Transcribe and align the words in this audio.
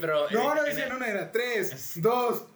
Pero. 0.00 0.30
No, 0.30 0.54
no 0.54 0.60
en- 0.60 0.64
decía 0.66 0.86
en 0.86 0.92
una, 0.94 1.08
era 1.08 1.32
3, 1.32 1.92
2. 2.02 2.46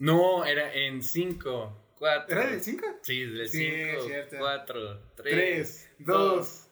No, 0.00 0.44
era 0.44 0.72
en 0.74 1.02
5, 1.02 1.94
4. 1.98 2.36
¿Era 2.40 2.50
del 2.50 2.60
5? 2.62 2.86
Sí, 3.02 3.24
del 3.24 3.48
Sí, 3.48 3.70
5, 3.70 4.06
cierto. 4.06 4.36
4, 4.38 5.00
3, 5.16 5.32
3, 5.34 5.90
2. 5.98 6.68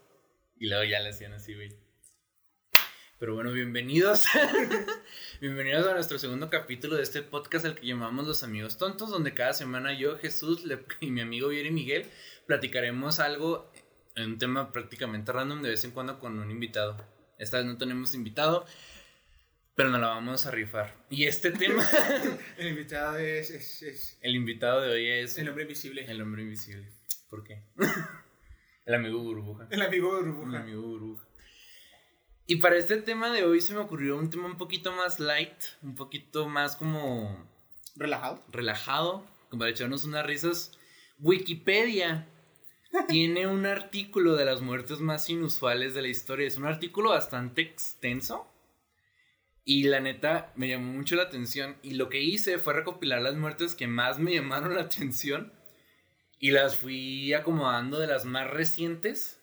Y 0.58 0.68
luego 0.68 0.84
ya 0.84 1.00
le 1.00 1.10
hacían 1.10 1.32
así, 1.32 1.54
güey. 1.54 1.70
Pero 3.18 3.34
bueno, 3.34 3.52
bienvenidos. 3.52 4.24
bienvenidos 5.40 5.86
a 5.86 5.92
nuestro 5.94 6.18
segundo 6.18 6.48
capítulo 6.48 6.96
de 6.96 7.02
este 7.02 7.22
podcast 7.22 7.66
al 7.66 7.74
que 7.74 7.86
llamamos 7.86 8.26
Los 8.26 8.42
Amigos 8.42 8.78
Tontos, 8.78 9.10
donde 9.10 9.34
cada 9.34 9.52
semana 9.52 9.92
yo, 9.92 10.16
Jesús 10.18 10.64
le- 10.64 10.84
y 11.00 11.10
mi 11.10 11.20
amigo 11.20 11.48
Vieri 11.48 11.70
Miguel 11.70 12.06
platicaremos 12.46 13.20
algo 13.20 13.70
en 14.16 14.24
un 14.24 14.38
tema 14.38 14.72
prácticamente 14.72 15.32
random 15.32 15.62
de 15.62 15.70
vez 15.70 15.84
en 15.84 15.90
cuando 15.92 16.18
con 16.18 16.38
un 16.38 16.50
invitado. 16.50 16.96
Esta 17.38 17.58
vez 17.58 17.66
no 17.66 17.78
tenemos 17.78 18.14
invitado, 18.14 18.66
pero 19.80 19.92
nos 19.92 20.00
la 20.02 20.08
vamos 20.08 20.44
a 20.44 20.50
rifar. 20.50 20.94
Y 21.08 21.24
este 21.24 21.50
tema, 21.62 21.82
El 22.58 22.68
invitado 22.68 23.16
es, 23.16 23.48
es, 23.48 23.82
es 23.82 24.18
el 24.20 24.34
invitado 24.36 24.82
de 24.82 24.90
hoy 24.90 25.08
es 25.08 25.38
el 25.38 25.48
hombre 25.48 25.62
invisible. 25.62 26.04
el 26.04 26.20
hombre 26.20 26.42
invisible. 26.42 26.86
¿Por 27.30 27.44
qué? 27.44 27.62
el 28.84 28.94
amigo 28.94 29.22
burbuja. 29.22 29.68
El 29.70 29.80
amigo 29.80 30.10
burbuja. 30.10 30.58
amigo 30.58 30.82
burbuja. 30.82 31.26
Y 32.46 32.56
para 32.56 32.76
este 32.76 32.98
tema 32.98 33.30
de 33.32 33.44
hoy 33.44 33.62
se 33.62 33.72
me 33.72 33.80
ocurrió 33.80 34.18
un 34.18 34.28
tema 34.28 34.44
un 34.44 34.58
poquito 34.58 34.92
más 34.92 35.18
light, 35.18 35.62
un 35.80 35.94
poquito 35.94 36.46
más 36.46 36.76
como 36.76 37.48
Relajado. 37.96 38.44
relajado, 38.52 39.26
como 39.48 39.60
para 39.60 39.70
echarnos 39.70 40.04
unas 40.04 40.26
risas. 40.26 40.72
Wikipedia 41.20 42.28
tiene 43.08 43.46
un 43.46 43.64
artículo 43.64 44.36
de 44.36 44.44
las 44.44 44.60
muertes 44.60 45.00
más 45.00 45.30
inusuales 45.30 45.94
de 45.94 46.02
la 46.02 46.08
historia. 46.08 46.46
Es 46.46 46.58
un 46.58 46.66
artículo 46.66 47.10
bastante 47.10 47.62
extenso. 47.62 48.46
Y 49.70 49.84
la 49.84 50.00
neta 50.00 50.52
me 50.56 50.68
llamó 50.68 50.92
mucho 50.92 51.14
la 51.14 51.22
atención. 51.22 51.76
Y 51.84 51.94
lo 51.94 52.08
que 52.08 52.20
hice 52.20 52.58
fue 52.58 52.74
recopilar 52.74 53.22
las 53.22 53.36
muertes 53.36 53.76
que 53.76 53.86
más 53.86 54.18
me 54.18 54.34
llamaron 54.34 54.74
la 54.74 54.80
atención. 54.80 55.52
Y 56.40 56.50
las 56.50 56.76
fui 56.76 57.32
acomodando 57.34 58.00
de 58.00 58.08
las 58.08 58.24
más 58.24 58.50
recientes 58.50 59.40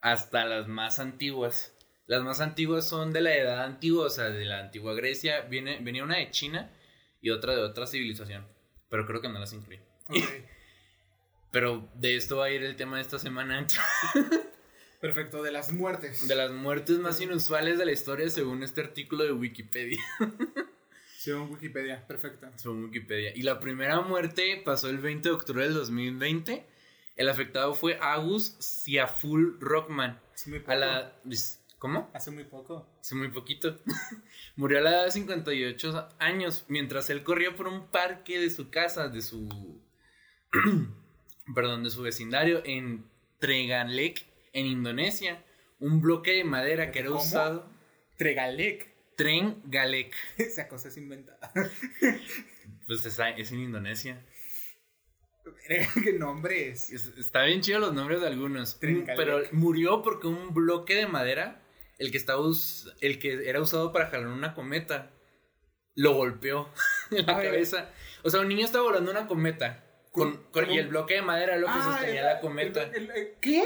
hasta 0.00 0.44
las 0.44 0.68
más 0.68 1.00
antiguas. 1.00 1.76
Las 2.06 2.22
más 2.22 2.40
antiguas 2.40 2.86
son 2.86 3.12
de 3.12 3.20
la 3.20 3.34
edad 3.34 3.64
antigua, 3.64 4.06
o 4.06 4.10
sea, 4.10 4.30
de 4.30 4.44
la 4.44 4.60
antigua 4.60 4.94
Grecia. 4.94 5.40
Viene, 5.40 5.80
venía 5.80 6.04
una 6.04 6.18
de 6.18 6.30
China 6.30 6.70
y 7.20 7.30
otra 7.30 7.56
de 7.56 7.62
otra 7.62 7.88
civilización. 7.88 8.46
Pero 8.88 9.08
creo 9.08 9.20
que 9.20 9.28
no 9.28 9.40
las 9.40 9.52
incluí. 9.52 9.80
Ok. 10.06 10.18
Pero 11.50 11.90
de 11.96 12.14
esto 12.14 12.36
va 12.36 12.44
a 12.44 12.50
ir 12.50 12.62
el 12.62 12.76
tema 12.76 12.94
de 12.94 13.02
esta 13.02 13.18
semana. 13.18 13.66
Perfecto, 15.02 15.42
de 15.42 15.50
las 15.50 15.72
muertes. 15.72 16.28
De 16.28 16.36
las 16.36 16.52
muertes 16.52 16.96
más 17.00 17.20
inusuales 17.20 17.76
de 17.76 17.84
la 17.84 17.90
historia 17.90 18.30
según 18.30 18.62
este 18.62 18.82
artículo 18.82 19.24
de 19.24 19.32
Wikipedia. 19.32 20.00
Según 21.18 21.52
Wikipedia, 21.52 22.04
perfecto. 22.06 22.48
Según 22.56 22.84
Wikipedia. 22.84 23.32
Y 23.34 23.42
la 23.42 23.60
primera 23.60 24.00
muerte 24.00 24.60
pasó 24.64 24.88
el 24.88 24.98
20 24.98 25.28
de 25.28 25.34
octubre 25.34 25.64
del 25.64 25.74
2020. 25.74 26.66
El 27.14 27.28
afectado 27.28 27.74
fue 27.74 27.96
Agus 28.00 28.56
Siaful 28.58 29.56
Rockman. 29.60 30.20
Hace 30.34 30.50
muy 30.50 30.60
poco. 30.60 30.72
A 30.72 30.76
la... 30.76 31.12
¿Cómo? 31.78 32.10
Hace 32.12 32.30
muy 32.32 32.44
poco. 32.44 32.88
Hace 33.00 33.14
muy 33.14 33.28
poquito. 33.28 33.78
Murió 34.56 34.78
a 34.78 34.82
la 34.82 34.90
edad 34.90 35.04
de 35.04 35.10
58 35.12 36.08
años 36.20 36.64
mientras 36.66 37.08
él 37.10 37.24
corría 37.24 37.54
por 37.54 37.66
un 37.68 37.88
parque 37.88 38.40
de 38.40 38.50
su 38.50 38.70
casa, 38.70 39.08
de 39.08 39.22
su. 39.22 39.80
perdón, 41.54 41.84
de 41.84 41.90
su 41.90 42.02
vecindario 42.02 42.62
en 42.64 43.04
Tregalek, 43.38 44.31
en 44.52 44.66
Indonesia. 44.66 45.44
Un 45.78 46.00
bloque 46.00 46.32
de 46.32 46.44
madera 46.44 46.90
que 46.92 47.00
era 47.00 47.08
¿Cómo? 47.08 47.20
usado. 47.20 47.70
Tregalek. 48.16 48.92
Tren 49.16 49.62
Galek. 49.66 50.14
Esa 50.38 50.68
cosa 50.68 50.88
es 50.88 50.96
inventada. 50.96 51.52
Pues 52.86 53.04
es, 53.06 53.18
es 53.36 53.52
en 53.52 53.60
Indonesia. 53.60 54.24
¿Qué 56.02 56.12
nombre 56.12 56.68
es? 56.70 56.90
Es- 56.90 57.12
está 57.18 57.44
bien 57.44 57.60
chido 57.60 57.78
los 57.78 57.94
nombres 57.94 58.20
de 58.20 58.26
algunos. 58.26 58.78
Tringalek. 58.80 59.16
Pero 59.16 59.40
murió 59.52 60.02
porque 60.02 60.26
un 60.26 60.52
bloque 60.52 60.94
de 60.96 61.06
madera, 61.06 61.62
el 61.98 62.10
que, 62.10 62.18
estaba 62.18 62.40
us- 62.40 62.92
el 63.00 63.18
que 63.18 63.48
era 63.48 63.60
usado 63.60 63.92
para 63.92 64.08
jalar 64.08 64.28
una 64.28 64.54
cometa, 64.54 65.10
lo 65.94 66.14
golpeó 66.14 66.68
en 67.10 67.26
la 67.26 67.40
cabeza. 67.40 67.90
O 68.24 68.30
sea, 68.30 68.40
un 68.40 68.48
niño 68.48 68.64
estaba 68.64 68.84
volando 68.84 69.10
una 69.10 69.26
cometa. 69.26 69.84
Con, 70.12 70.36
Con- 70.52 70.70
y 70.70 70.78
el 70.78 70.88
bloque 70.88 71.14
de 71.14 71.22
madera 71.22 71.52
era 71.54 71.60
lo 71.60 71.66
que 71.68 71.72
Ah, 71.74 71.90
sostenía 71.96 72.22
la 72.22 72.40
cometa. 72.40 72.82
el- 72.82 73.10
el- 73.10 73.32
¿Qué? 73.40 73.64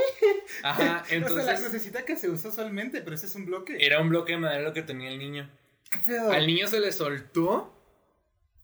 Ajá, 0.62 1.02
o 1.02 1.06
sea, 1.06 1.18
la 1.18 1.26
entonces 1.26 1.60
crucecita 1.60 2.04
que 2.04 2.14
se 2.16 2.30
usa 2.30 2.50
usualmente, 2.50 3.02
pero 3.02 3.16
ese 3.16 3.26
es 3.26 3.34
un 3.34 3.46
bloque. 3.46 3.76
era 3.80 4.00
un 4.00 4.08
bloque 4.08 4.32
de 4.32 4.38
madera 4.38 4.62
lo 4.62 4.72
que 4.72 4.82
tenía 4.82 5.08
el 5.10 5.18
niño. 5.18 5.50
¿Qué 5.90 5.98
pedo? 5.98 6.30
Al 6.30 6.46
niño 6.46 6.68
se 6.68 6.78
le 6.80 6.92
soltó 6.92 7.72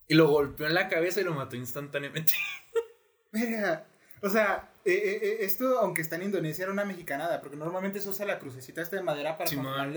y 0.08 0.14
lo 0.14 0.28
golpeó 0.28 0.66
en 0.66 0.74
la 0.74 0.88
cabeza 0.88 1.20
y 1.20 1.24
lo 1.24 1.34
mató 1.34 1.56
instantáneamente. 1.56 2.34
Verga. 3.32 3.86
O 4.20 4.28
sea, 4.28 4.70
eh, 4.84 4.92
eh, 4.92 5.18
eh, 5.22 5.36
esto, 5.40 5.78
aunque 5.80 6.02
está 6.02 6.14
en 6.16 6.22
Indonesia, 6.24 6.62
era 6.64 6.72
una 6.72 6.84
mexicanada, 6.84 7.40
porque 7.40 7.56
normalmente 7.56 7.98
se 8.00 8.08
usa 8.08 8.26
la 8.26 8.38
crucecita 8.38 8.80
esta 8.82 8.94
de 8.96 9.02
madera 9.02 9.36
para 9.36 9.48
Simón. 9.50 9.66
controlar 9.66 9.92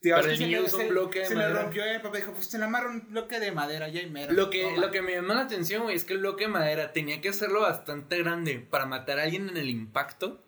este. 0.00 0.14
Pero 0.14 0.30
el 0.30 0.36
se 0.38 0.46
niño 0.46 0.60
usa 0.62 0.76
un 0.78 0.82
se- 0.84 0.88
bloque 0.90 1.18
de 1.20 1.24
Se 1.26 1.34
madera. 1.34 1.54
le 1.54 1.62
rompió 1.62 1.86
y 1.86 1.88
el 1.90 2.00
papá 2.00 2.16
dijo, 2.18 2.32
pues 2.32 2.46
se 2.46 2.58
le 2.58 2.64
amarra 2.64 2.88
un 2.90 3.08
bloque 3.10 3.40
de 3.40 3.52
madera, 3.52 3.88
ya 3.88 4.00
y 4.00 4.08
mero. 4.10 4.32
Lo 4.32 4.48
que, 4.50 4.62
Toma. 4.62 4.76
lo 4.78 4.90
que 4.90 5.02
me 5.02 5.14
llama 5.14 5.34
la 5.34 5.40
atención, 5.42 5.82
güey, 5.82 5.96
es 5.96 6.04
que 6.04 6.12
el 6.14 6.20
bloque 6.20 6.44
de 6.44 6.48
madera 6.50 6.92
tenía 6.92 7.20
que 7.20 7.30
hacerlo 7.30 7.60
bastante 7.62 8.18
grande 8.18 8.58
para 8.70 8.86
matar 8.86 9.18
a 9.18 9.24
alguien 9.24 9.48
en 9.48 9.56
el 9.56 9.68
impacto, 9.68 10.44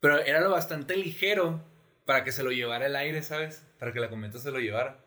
pero 0.00 0.18
era 0.18 0.40
lo 0.40 0.50
bastante 0.50 0.96
ligero 0.96 1.64
para 2.04 2.24
que 2.24 2.32
se 2.32 2.42
lo 2.42 2.50
llevara 2.50 2.86
el 2.86 2.96
aire, 2.96 3.22
¿sabes? 3.22 3.64
Para 3.78 3.92
que 3.92 4.00
la 4.00 4.10
cometa 4.10 4.38
se 4.38 4.50
lo 4.50 4.58
llevara. 4.58 5.04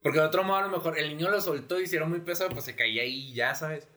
Porque 0.00 0.20
de 0.20 0.24
otro 0.26 0.44
modo, 0.44 0.58
a 0.58 0.62
lo 0.62 0.68
mejor 0.70 0.98
el 0.98 1.08
niño 1.08 1.28
lo 1.28 1.40
soltó 1.40 1.80
y 1.80 1.86
si 1.86 1.96
era 1.96 2.06
muy 2.06 2.20
pesado, 2.20 2.50
pues 2.50 2.64
se 2.64 2.76
caía 2.76 3.02
ahí 3.02 3.30
y 3.30 3.34
ya, 3.34 3.54
¿sabes? 3.54 3.88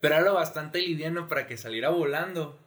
Pero 0.00 0.16
era 0.16 0.24
lo 0.24 0.34
bastante 0.34 0.78
liviano 0.80 1.28
para 1.28 1.46
que 1.46 1.56
saliera 1.56 1.88
volando. 1.88 2.60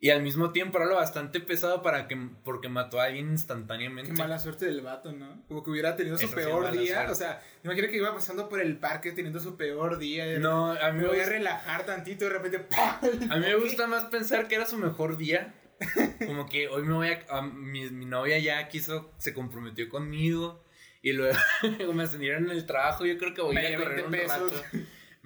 Y 0.00 0.10
al 0.10 0.22
mismo 0.22 0.52
tiempo 0.52 0.78
era 0.78 0.86
lo 0.86 0.94
bastante 0.94 1.40
pesado 1.40 1.82
para 1.82 2.06
que, 2.06 2.16
porque 2.44 2.68
mató 2.68 3.00
a 3.00 3.04
alguien 3.06 3.30
instantáneamente. 3.30 4.12
Qué 4.12 4.16
mala 4.16 4.38
suerte 4.38 4.66
del 4.66 4.80
vato, 4.80 5.10
¿no? 5.10 5.42
Como 5.48 5.64
que 5.64 5.70
hubiera 5.70 5.96
tenido 5.96 6.16
su 6.16 6.26
Eso 6.26 6.36
peor 6.36 6.70
día. 6.70 6.94
suerte. 6.94 7.12
O 7.12 7.14
sea, 7.16 7.42
imagina 7.64 7.88
que 7.88 7.96
iba 7.96 8.14
pasando 8.14 8.48
por 8.48 8.60
el 8.60 8.76
parque 8.78 9.10
teniendo 9.10 9.40
su 9.40 9.56
peor 9.56 9.98
día. 9.98 10.38
No, 10.38 10.70
a 10.70 10.92
mí 10.92 10.98
Me 10.98 11.02
me 11.02 11.08
voy 11.08 11.18
a 11.20 11.26
relajar 11.28 11.84
tantito 11.84 12.26
y 12.26 12.28
de 12.28 12.34
repente. 12.34 12.58
¡pah! 12.60 13.00
A 13.28 13.36
mí 13.38 13.40
me 13.46 13.56
gusta 13.56 13.88
más 13.88 14.04
pensar 14.04 14.46
que 14.46 14.54
era 14.54 14.66
su 14.66 14.76
mejor 14.78 15.16
día. 15.16 15.52
Como 16.24 16.46
que 16.48 16.68
hoy 16.68 16.82
me 16.84 16.94
voy 16.94 17.08
a. 17.08 17.24
a- 17.30 17.42
mi, 17.42 17.90
mi 17.90 18.06
novia 18.06 18.38
ya 18.38 18.68
quiso, 18.68 19.10
se 19.18 19.34
comprometió 19.34 19.88
conmigo. 19.88 20.64
Y 21.02 21.12
luego 21.12 21.36
me 21.94 22.04
ascendieron 22.04 22.44
en 22.44 22.50
el 22.50 22.66
trabajo. 22.66 23.04
Yo 23.04 23.18
creo 23.18 23.34
que 23.34 23.40
voy 23.42 23.56
Me 23.56 23.66
a 23.74 23.78
correr 23.78 24.04
un 24.04 24.10
20 24.12 24.16
pesos. 24.32 24.52
rato. 24.52 24.78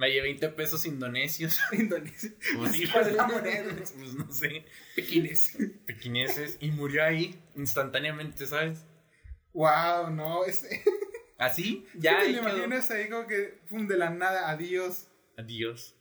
Me 0.03 0.09
llevé 0.11 0.23
20 0.23 0.49
pesos 0.51 0.85
indonesios. 0.85 1.59
Indonesia. 1.73 2.33
Pues 2.57 2.77
pues 2.93 4.15
no 4.15 4.33
sé. 4.33 4.65
Pequines. 4.97 5.57
Pequineses. 5.87 6.57
Y 6.61 6.73
murió 6.73 7.05
ahí 7.05 7.41
instantáneamente, 7.57 8.47
¿sabes? 8.47 8.85
Wow, 9.53 10.11
no. 10.11 10.45
Es... 10.45 10.67
Así, 11.39 11.87
Ya 11.95 12.13
ya. 12.13 12.21
te 12.21 12.33
quedó. 12.33 12.41
imaginas 12.41 12.91
ahí 12.91 13.09
como 13.09 13.27
que, 13.29 13.61
pum, 13.69 13.87
de 13.87 13.97
la 13.97 14.11
nada, 14.11 14.51
adiós. 14.51 15.07
Adiós. 15.37 15.95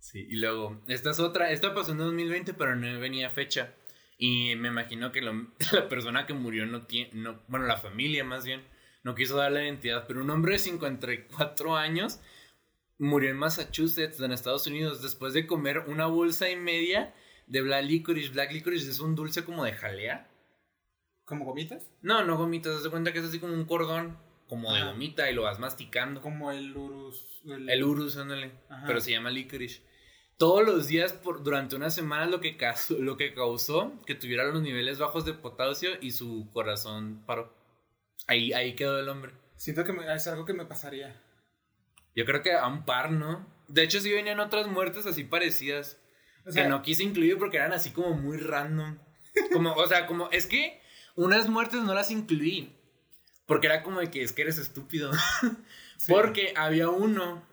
Sí, 0.00 0.26
y 0.28 0.36
luego, 0.36 0.82
esta 0.88 1.10
es 1.10 1.18
otra, 1.20 1.50
esta 1.50 1.74
pasó 1.74 1.92
en 1.92 1.98
2020, 1.98 2.54
pero 2.54 2.76
no 2.76 2.98
venía 3.00 3.28
fecha. 3.30 3.74
Y 4.18 4.54
me 4.56 4.68
imagino 4.68 5.12
que 5.12 5.20
lo- 5.22 5.48
la 5.72 5.88
persona 5.88 6.26
que 6.26 6.32
murió 6.34 6.64
no 6.66 6.86
tiene, 6.86 7.10
no, 7.14 7.42
bueno, 7.48 7.66
la 7.66 7.76
familia 7.78 8.24
más 8.24 8.44
bien, 8.46 8.62
no 9.02 9.14
quiso 9.14 9.36
dar 9.36 9.52
la 9.52 9.62
identidad, 9.64 10.06
pero 10.06 10.22
un 10.22 10.30
hombre 10.30 10.52
de 10.52 10.58
54 10.60 11.76
años 11.76 12.20
murió 13.04 13.30
en 13.30 13.36
Massachusetts, 13.36 14.20
en 14.20 14.32
Estados 14.32 14.66
Unidos, 14.66 15.02
después 15.02 15.32
de 15.34 15.46
comer 15.46 15.80
una 15.86 16.06
bolsa 16.06 16.50
y 16.50 16.56
media 16.56 17.14
de 17.46 17.62
black 17.62 17.84
licorice. 17.84 18.30
Black 18.30 18.52
licorice 18.52 18.90
es 18.90 19.00
un 19.00 19.14
dulce 19.14 19.44
como 19.44 19.64
de 19.64 19.72
jalea. 19.72 20.30
¿Como 21.24 21.44
gomitas? 21.44 21.90
No, 22.02 22.24
no 22.24 22.36
gomitas, 22.36 22.76
haz 22.76 22.82
de 22.84 22.90
cuenta 22.90 23.12
que 23.12 23.18
es 23.20 23.24
así 23.24 23.38
como 23.38 23.54
un 23.54 23.64
cordón, 23.64 24.18
como 24.48 24.72
de 24.74 24.82
gomita, 24.84 25.30
y 25.30 25.34
lo 25.34 25.42
vas 25.42 25.58
masticando. 25.58 26.20
Como 26.20 26.50
el 26.52 26.76
urus. 26.76 27.40
El 27.46 27.82
urus, 27.82 28.16
ándale. 28.16 28.52
Ajá. 28.68 28.84
Pero 28.86 29.00
se 29.00 29.10
llama 29.12 29.30
licorice. 29.30 29.82
Todos 30.36 30.66
los 30.66 30.88
días, 30.88 31.12
por, 31.12 31.42
durante 31.44 31.76
una 31.76 31.90
semana, 31.90 32.26
lo 32.26 32.40
que, 32.40 32.56
causó, 32.56 32.98
lo 32.98 33.16
que 33.16 33.32
causó 33.34 33.92
que 34.04 34.14
tuviera 34.14 34.44
los 34.44 34.60
niveles 34.62 34.98
bajos 34.98 35.24
de 35.24 35.32
potasio 35.32 35.90
y 36.00 36.10
su 36.10 36.50
corazón 36.52 37.22
paró. 37.24 37.54
Ahí, 38.26 38.52
ahí 38.52 38.74
quedó 38.74 38.98
el 38.98 39.08
hombre. 39.08 39.32
Siento 39.56 39.84
que 39.84 39.92
me- 39.92 40.12
es 40.12 40.26
algo 40.26 40.44
que 40.44 40.52
me 40.52 40.66
pasaría. 40.66 41.22
Yo 42.14 42.24
creo 42.24 42.42
que 42.42 42.52
a 42.52 42.66
un 42.66 42.84
par, 42.84 43.10
¿no? 43.10 43.46
De 43.68 43.82
hecho, 43.82 44.00
sí 44.00 44.12
venían 44.12 44.40
otras 44.40 44.66
muertes 44.66 45.06
así 45.06 45.24
parecidas. 45.24 45.98
O 46.46 46.52
sea, 46.52 46.64
que 46.64 46.68
no 46.68 46.82
quise 46.82 47.02
incluir 47.02 47.38
porque 47.38 47.56
eran 47.56 47.72
así 47.72 47.90
como 47.90 48.12
muy 48.14 48.36
random. 48.36 48.98
Como, 49.52 49.72
o 49.72 49.86
sea, 49.86 50.06
como, 50.06 50.30
es 50.30 50.46
que 50.46 50.80
unas 51.16 51.48
muertes 51.48 51.82
no 51.82 51.94
las 51.94 52.10
incluí. 52.10 52.72
Porque 53.46 53.66
era 53.66 53.82
como 53.82 54.00
de 54.00 54.10
que 54.10 54.22
es 54.22 54.32
que 54.32 54.42
eres 54.42 54.58
estúpido. 54.58 55.10
Sí. 55.96 56.12
Porque 56.12 56.52
había 56.56 56.90
uno. 56.90 57.46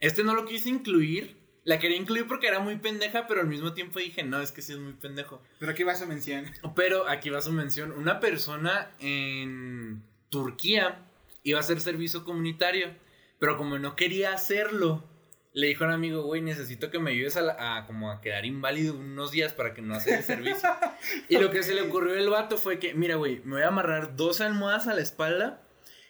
Este 0.00 0.22
no 0.22 0.34
lo 0.34 0.44
quise 0.44 0.68
incluir 0.68 1.36
La 1.64 1.80
quería 1.80 1.96
incluir 1.96 2.28
porque 2.28 2.46
era 2.46 2.60
muy 2.60 2.76
pendeja, 2.76 3.26
pero 3.26 3.40
al 3.40 3.48
mismo 3.48 3.72
tiempo 3.72 3.98
dije, 3.98 4.22
no, 4.22 4.40
es 4.40 4.52
que 4.52 4.62
sí 4.62 4.72
es 4.72 4.78
muy 4.78 4.92
pendejo. 4.92 5.42
Pero 5.58 5.72
aquí 5.72 5.82
va 5.82 5.96
su 5.96 6.06
mención. 6.06 6.44
Pero 6.76 7.08
aquí 7.08 7.30
va 7.30 7.40
su 7.40 7.50
mención. 7.50 7.90
Una 7.90 8.20
persona 8.20 8.92
en 9.00 10.04
Turquía 10.28 11.02
iba 11.42 11.58
a 11.58 11.62
hacer 11.62 11.80
servicio 11.80 12.24
comunitario, 12.24 12.94
pero 13.38 13.56
como 13.56 13.78
no 13.78 13.96
quería 13.96 14.32
hacerlo, 14.32 15.04
le 15.52 15.68
dijo 15.68 15.84
a 15.84 15.86
un 15.88 15.92
amigo, 15.94 16.22
güey, 16.22 16.42
necesito 16.42 16.90
que 16.90 16.98
me 16.98 17.12
ayudes 17.12 17.36
a, 17.36 17.78
a 17.78 17.86
como 17.86 18.10
a 18.10 18.20
quedar 18.20 18.44
inválido 18.44 18.94
unos 18.94 19.30
días 19.30 19.54
para 19.54 19.72
que 19.72 19.80
no 19.80 19.94
haga 19.94 20.16
el 20.16 20.22
servicio. 20.22 20.68
y 21.28 21.38
lo 21.38 21.50
que 21.50 21.62
se 21.62 21.74
le 21.74 21.82
ocurrió 21.82 22.14
al 22.14 22.28
vato 22.28 22.58
fue 22.58 22.78
que, 22.78 22.92
mira, 22.94 23.16
güey, 23.16 23.40
me 23.44 23.54
voy 23.54 23.62
a 23.62 23.68
amarrar 23.68 24.16
dos 24.16 24.40
almohadas 24.40 24.86
a 24.86 24.94
la 24.94 25.00
espalda 25.00 25.62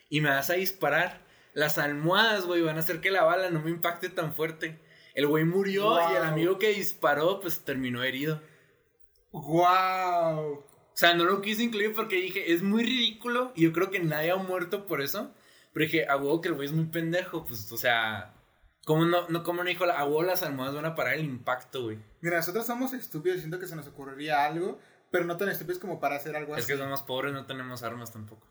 y 0.09 0.21
me 0.21 0.29
vas 0.29 0.49
a 0.49 0.55
disparar. 0.55 1.21
Las 1.53 1.77
almohadas, 1.77 2.45
güey, 2.45 2.61
van 2.61 2.75
a 2.75 2.81
hacer 2.81 2.99
que 2.99 3.09
la 3.09 3.23
bala 3.23 3.49
no 3.49 3.61
me 3.61 3.71
impacte 3.71 4.09
tan 4.09 4.33
fuerte. 4.33 4.79
El 5.15 5.27
güey 5.27 5.45
murió 5.45 5.97
y 6.11 6.15
el 6.15 6.23
amigo 6.23 6.59
que 6.59 6.73
disparó, 6.73 7.39
pues 7.39 7.61
terminó 7.61 8.03
herido. 8.03 8.41
¡Wow! 9.31 10.53
O 10.53 10.65
sea, 10.93 11.13
no 11.13 11.23
lo 11.23 11.41
quise 11.41 11.63
incluir 11.63 11.93
porque 11.93 12.17
dije, 12.17 12.53
es 12.53 12.61
muy 12.61 12.83
ridículo 12.83 13.51
y 13.55 13.63
yo 13.63 13.73
creo 13.73 13.91
que 13.91 13.99
nadie 13.99 14.31
ha 14.31 14.35
muerto 14.35 14.85
por 14.85 15.01
eso. 15.01 15.33
Pero 15.77 15.85
dije, 15.91 16.07
a 16.07 16.15
huevo 16.17 16.41
que 16.41 16.47
el 16.49 16.55
güey 16.55 16.67
es 16.67 16.73
muy 16.73 16.85
pendejo, 16.85 17.45
pues, 17.45 17.71
o 17.71 17.77
sea, 17.77 18.33
¿cómo 18.85 19.05
no, 19.05 19.27
no, 19.29 19.43
cómo 19.43 19.63
no 19.63 19.69
dijo, 19.69 19.85
a 19.85 20.03
huevo 20.05 20.23
las 20.23 20.41
almohadas 20.43 20.73
van 20.75 20.85
a 20.85 20.95
parar 20.95 21.13
el 21.15 21.25
impacto, 21.25 21.83
güey? 21.83 21.99
Mira, 22.21 22.37
nosotros 22.37 22.65
somos 22.65 22.93
estúpidos, 22.93 23.39
siento 23.39 23.59
que 23.59 23.67
se 23.67 23.75
nos 23.75 23.85
ocurriría 23.87 24.43
algo, 24.45 24.79
pero 25.11 25.25
no 25.25 25.37
tan 25.37 25.49
estúpidos 25.49 25.79
como 25.79 25.99
para 25.99 26.15
hacer 26.15 26.35
algo 26.35 26.55
Es 26.55 26.63
así. 26.63 26.73
que 26.73 26.77
somos 26.79 27.03
pobres, 27.03 27.31
no 27.33 27.45
tenemos 27.45 27.83
armas 27.83 28.11
tampoco. 28.11 28.47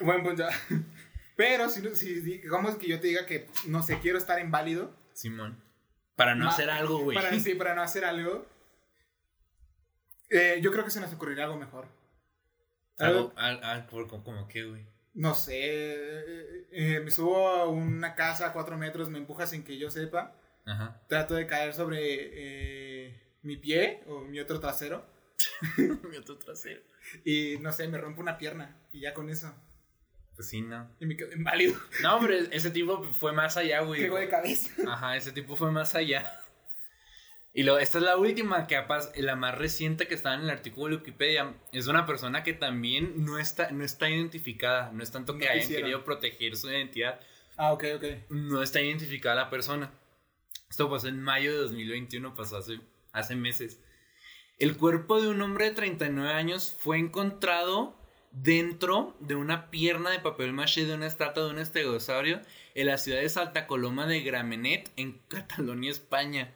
Buen 0.00 0.22
punto. 0.22 0.44
Pero 1.36 1.68
si, 1.68 1.82
si 1.96 2.20
digamos 2.20 2.76
que 2.76 2.86
yo 2.86 3.00
te 3.00 3.08
diga 3.08 3.26
que, 3.26 3.48
no 3.66 3.82
sé, 3.82 3.98
quiero 3.98 4.18
estar 4.18 4.38
inválido. 4.40 4.94
Simón. 5.14 5.60
Para 6.14 6.36
no 6.36 6.44
Ma- 6.44 6.50
hacer 6.52 6.70
algo, 6.70 6.98
güey. 6.98 7.16
Para, 7.16 7.38
sí, 7.40 7.54
para 7.58 7.74
no 7.74 7.82
hacer 7.82 8.04
algo. 8.04 8.46
eh, 10.30 10.60
yo 10.62 10.70
creo 10.72 10.84
que 10.84 10.90
se 10.92 11.00
nos 11.00 11.12
ocurriría 11.12 11.44
algo 11.44 11.56
mejor. 11.58 11.86
Algo, 12.98 13.32
al- 13.36 13.62
al- 13.64 13.86
como, 13.88 14.22
como 14.22 14.46
qué, 14.48 14.64
güey. 14.64 14.86
No 15.14 15.34
sé. 15.34 15.54
eh, 15.54 16.66
eh, 16.72 17.00
me 17.00 17.10
subo 17.10 17.48
a 17.48 17.68
una 17.68 18.14
casa 18.14 18.48
a 18.48 18.52
cuatro 18.52 18.76
metros, 18.76 19.08
me 19.08 19.18
empuja 19.18 19.46
sin 19.46 19.62
que 19.64 19.78
yo 19.78 19.90
sepa. 19.90 20.34
Ajá. 20.66 21.00
Trato 21.08 21.34
de 21.34 21.46
caer 21.46 21.72
sobre 21.74 21.98
eh, 22.02 23.22
mi 23.42 23.56
pie 23.56 24.02
o 24.06 24.20
mi 24.20 24.40
otro 24.40 24.60
trasero. 24.60 25.06
Mi 25.78 26.16
otro 26.16 26.38
trasero. 26.38 26.80
Y 27.24 27.58
no 27.60 27.72
sé, 27.72 27.86
me 27.88 27.98
rompo 27.98 28.20
una 28.20 28.38
pierna. 28.38 28.76
Y 28.92 29.00
ya 29.00 29.12
con 29.12 29.28
eso. 29.28 29.52
Pues 30.34 30.48
sí, 30.48 30.62
no. 30.62 30.90
Y 31.00 31.06
me 31.06 31.16
quedo 31.16 31.32
inválido. 31.32 31.78
No, 32.02 32.16
hombre, 32.16 32.48
ese 32.50 32.70
tipo 32.70 33.02
fue 33.02 33.32
más 33.32 33.56
allá, 33.56 33.80
güey. 33.80 34.00
Caigo 34.00 34.18
de 34.18 34.28
cabeza. 34.28 34.70
Ajá, 34.88 35.16
ese 35.16 35.32
tipo 35.32 35.54
fue 35.54 35.70
más 35.70 35.94
allá. 35.94 36.40
Y 37.56 37.62
lo, 37.62 37.78
esta 37.78 37.98
es 37.98 38.04
la 38.04 38.16
última 38.16 38.66
que 38.66 38.74
capaz, 38.74 39.12
la 39.16 39.36
más 39.36 39.56
reciente 39.56 40.08
que 40.08 40.14
está 40.16 40.34
en 40.34 40.40
el 40.40 40.50
artículo 40.50 40.88
de 40.88 40.96
Wikipedia. 40.96 41.54
Es 41.72 41.86
una 41.86 42.04
persona 42.04 42.42
que 42.42 42.52
también 42.52 43.24
no 43.24 43.38
está, 43.38 43.70
no 43.70 43.84
está 43.84 44.10
identificada. 44.10 44.90
No 44.92 45.04
es 45.04 45.12
tanto 45.12 45.34
que 45.38 45.44
No 45.44 45.50
hayan 45.52 45.60
quisieron. 45.60 45.82
querido 45.84 46.04
proteger 46.04 46.56
su 46.56 46.68
identidad. 46.68 47.20
Ah, 47.56 47.72
ok, 47.72 47.84
ok. 47.96 48.04
No 48.30 48.60
está 48.60 48.80
identificada 48.82 49.36
la 49.36 49.50
persona. 49.50 49.92
Esto 50.68 50.90
pasó 50.90 51.06
en 51.06 51.22
mayo 51.22 51.52
de 51.52 51.58
2021, 51.58 52.34
pasó 52.34 52.56
hace, 52.56 52.80
hace 53.12 53.36
meses. 53.36 53.78
El 54.58 54.76
cuerpo 54.76 55.22
de 55.22 55.28
un 55.28 55.40
hombre 55.40 55.66
de 55.66 55.76
39 55.76 56.32
años 56.32 56.76
fue 56.80 56.98
encontrado 56.98 57.96
dentro 58.32 59.16
de 59.20 59.36
una 59.36 59.70
pierna 59.70 60.10
de 60.10 60.18
papel 60.18 60.52
maché 60.52 60.86
de 60.86 60.94
una 60.94 61.06
estatua 61.06 61.44
de 61.44 61.50
un 61.50 61.60
estegosaurio 61.60 62.40
en 62.74 62.86
la 62.88 62.98
ciudad 62.98 63.20
de 63.20 63.28
Santa 63.28 63.68
Coloma 63.68 64.08
de 64.08 64.22
Gramenet, 64.22 64.90
en 64.96 65.20
Cataluña, 65.28 65.90
España. 65.92 66.52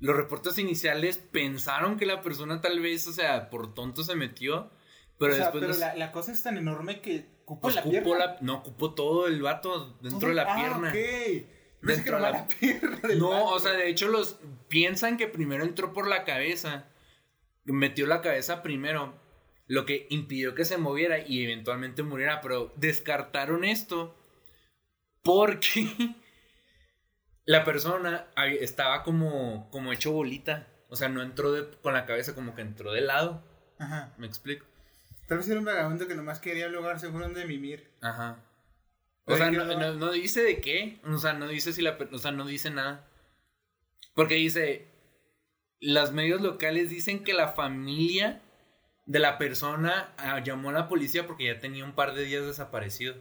Los 0.00 0.16
reportes 0.16 0.58
iniciales 0.58 1.18
pensaron 1.18 1.96
que 1.96 2.06
la 2.06 2.20
persona 2.22 2.60
tal 2.60 2.80
vez, 2.80 3.06
o 3.06 3.12
sea, 3.12 3.50
por 3.50 3.74
tonto 3.74 4.02
se 4.02 4.14
metió, 4.16 4.70
pero 5.18 5.32
o 5.32 5.36
sea, 5.36 5.44
después... 5.46 5.60
pero 5.60 5.68
los- 5.72 5.78
la, 5.78 5.94
la 5.94 6.12
cosa 6.12 6.32
es 6.32 6.42
tan 6.42 6.56
enorme 6.58 7.00
que 7.00 7.26
cupo 7.44 7.62
pues 7.62 7.74
la 7.74 7.82
cupo 7.82 7.92
pierna. 7.92 8.18
la- 8.18 8.38
no, 8.40 8.54
ocupó 8.56 8.94
todo 8.94 9.26
el 9.26 9.42
vato 9.42 9.96
dentro 10.00 10.28
de 10.30 10.34
la 10.34 10.42
Ah, 10.48 10.56
pierna. 10.56 10.92
Dentro 11.82 12.16
de 12.16 12.22
la- 12.22 12.30
la 12.30 12.46
pierna 12.60 12.96
del 13.06 13.18
No, 13.18 13.28
vato. 13.30 13.44
o 13.46 13.58
sea, 13.58 13.72
de 13.72 13.88
hecho 13.90 14.08
los 14.08 14.38
piensan 14.68 15.16
que 15.18 15.28
primero 15.28 15.64
entró 15.64 15.92
por 15.92 16.06
la 16.08 16.24
cabeza, 16.24 16.86
metió 17.64 18.06
la 18.06 18.22
cabeza 18.22 18.62
primero, 18.62 19.14
lo 19.66 19.84
que 19.86 20.06
impidió 20.10 20.54
que 20.54 20.64
se 20.64 20.78
moviera 20.78 21.18
y 21.18 21.42
eventualmente 21.44 22.02
muriera, 22.02 22.40
pero 22.40 22.72
descartaron 22.76 23.64
esto 23.64 24.16
porque 25.22 25.86
la 27.44 27.64
persona 27.64 28.26
estaba 28.60 29.02
como 29.02 29.68
como 29.70 29.92
hecho 29.92 30.12
bolita, 30.12 30.66
o 30.88 30.96
sea, 30.96 31.08
no 31.08 31.22
entró 31.22 31.52
de- 31.52 31.70
con 31.82 31.94
la 31.94 32.06
cabeza 32.06 32.34
como 32.34 32.54
que 32.54 32.62
entró 32.62 32.92
de 32.92 33.00
lado, 33.00 33.42
Ajá. 33.78 34.14
¿me 34.18 34.26
explico? 34.26 34.66
Tal 35.26 35.38
vez 35.38 35.48
era 35.48 35.58
un 35.58 35.64
vagabundo 35.64 36.06
que 36.06 36.14
nomás 36.14 36.38
quería 36.38 36.66
un 36.66 36.74
lugar 36.74 37.00
seguro 37.00 37.24
donde 37.24 37.46
mimir. 37.46 37.90
Ajá. 38.02 38.44
O 39.26 39.36
sea, 39.36 39.50
¿qué 39.50 39.56
no, 39.56 39.94
no? 39.94 40.12
dice 40.12 40.42
de 40.42 40.60
qué. 40.60 41.00
O 41.04 41.16
sea, 41.16 41.32
no 41.32 41.48
dice 41.48 41.72
si 41.72 41.80
la... 41.80 41.96
O 42.12 42.18
sea, 42.18 42.30
no 42.30 42.44
dice 42.44 42.70
nada. 42.70 43.08
Porque 44.14 44.34
dice... 44.34 44.86
Los 45.80 46.12
medios 46.12 46.42
locales 46.42 46.90
dicen 46.90 47.24
que 47.24 47.32
la 47.32 47.48
familia 47.48 48.42
de 49.06 49.18
la 49.18 49.38
persona 49.38 50.12
ah, 50.18 50.40
llamó 50.40 50.68
a 50.68 50.74
la 50.74 50.88
policía 50.88 51.26
porque 51.26 51.46
ya 51.46 51.58
tenía 51.58 51.84
un 51.86 51.94
par 51.94 52.14
de 52.14 52.24
días 52.24 52.44
desaparecido. 52.44 53.16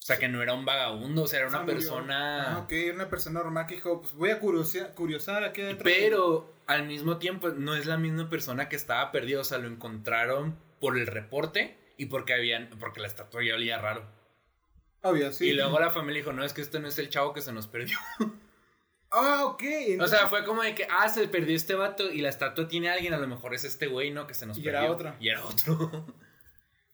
O 0.00 0.06
sea, 0.08 0.18
que 0.18 0.28
no 0.28 0.42
era 0.42 0.54
un 0.54 0.64
vagabundo, 0.64 1.24
o 1.24 1.26
sea, 1.26 1.40
era 1.40 1.48
una 1.48 1.60
murió. 1.60 1.74
persona... 1.74 2.54
Ah, 2.54 2.58
ok, 2.58 2.72
era 2.72 2.94
una 2.94 3.10
persona 3.10 3.40
normal 3.40 3.66
que 3.66 3.74
dijo, 3.74 4.00
pues 4.00 4.14
voy 4.14 4.30
a 4.30 4.38
curiosar 4.40 5.44
aquí 5.44 5.60
adentro. 5.60 5.84
Pero 5.84 6.54
al 6.66 6.86
mismo 6.86 7.18
tiempo 7.18 7.48
no 7.50 7.74
es 7.74 7.84
la 7.86 7.98
misma 7.98 8.28
persona 8.30 8.68
que 8.68 8.76
estaba 8.76 9.12
perdida. 9.12 9.40
O 9.40 9.44
sea, 9.44 9.58
lo 9.58 9.68
encontraron 9.68 10.56
por 10.80 10.96
el 10.96 11.06
reporte 11.06 11.76
y 11.98 12.06
porque 12.06 12.32
habían... 12.32 12.70
Porque 12.80 13.00
la 13.00 13.06
estatua 13.08 13.42
ya 13.44 13.54
olía 13.54 13.78
raro. 13.78 14.04
Obvio, 15.02 15.30
sí. 15.32 15.48
Y 15.48 15.52
luego 15.52 15.78
la 15.78 15.90
familia 15.90 16.22
dijo, 16.22 16.32
no, 16.32 16.42
es 16.42 16.52
que 16.54 16.62
este 16.62 16.80
no 16.80 16.88
es 16.88 16.98
el 16.98 17.10
chavo 17.10 17.34
que 17.34 17.42
se 17.42 17.52
nos 17.52 17.66
perdió. 17.66 17.98
Ah, 19.10 19.46
ok. 19.46 19.62
O 20.02 20.06
sea, 20.06 20.26
fue 20.26 20.44
como 20.44 20.62
de 20.62 20.74
que, 20.74 20.86
ah, 20.90 21.08
se 21.08 21.26
perdió 21.28 21.56
este 21.56 21.74
vato 21.74 22.12
y 22.12 22.20
la 22.20 22.28
estatua 22.28 22.68
tiene 22.68 22.90
a 22.90 22.92
alguien, 22.92 23.14
a 23.14 23.18
lo 23.18 23.26
mejor 23.26 23.54
es 23.54 23.64
este 23.64 23.86
güey, 23.86 24.10
¿no? 24.10 24.26
Que 24.26 24.34
se 24.34 24.44
nos 24.44 24.58
Y 24.58 24.62
perdió. 24.62 24.80
era 24.82 24.92
otro. 24.92 25.14
Y 25.18 25.28
era 25.30 25.44
otro. 25.46 26.04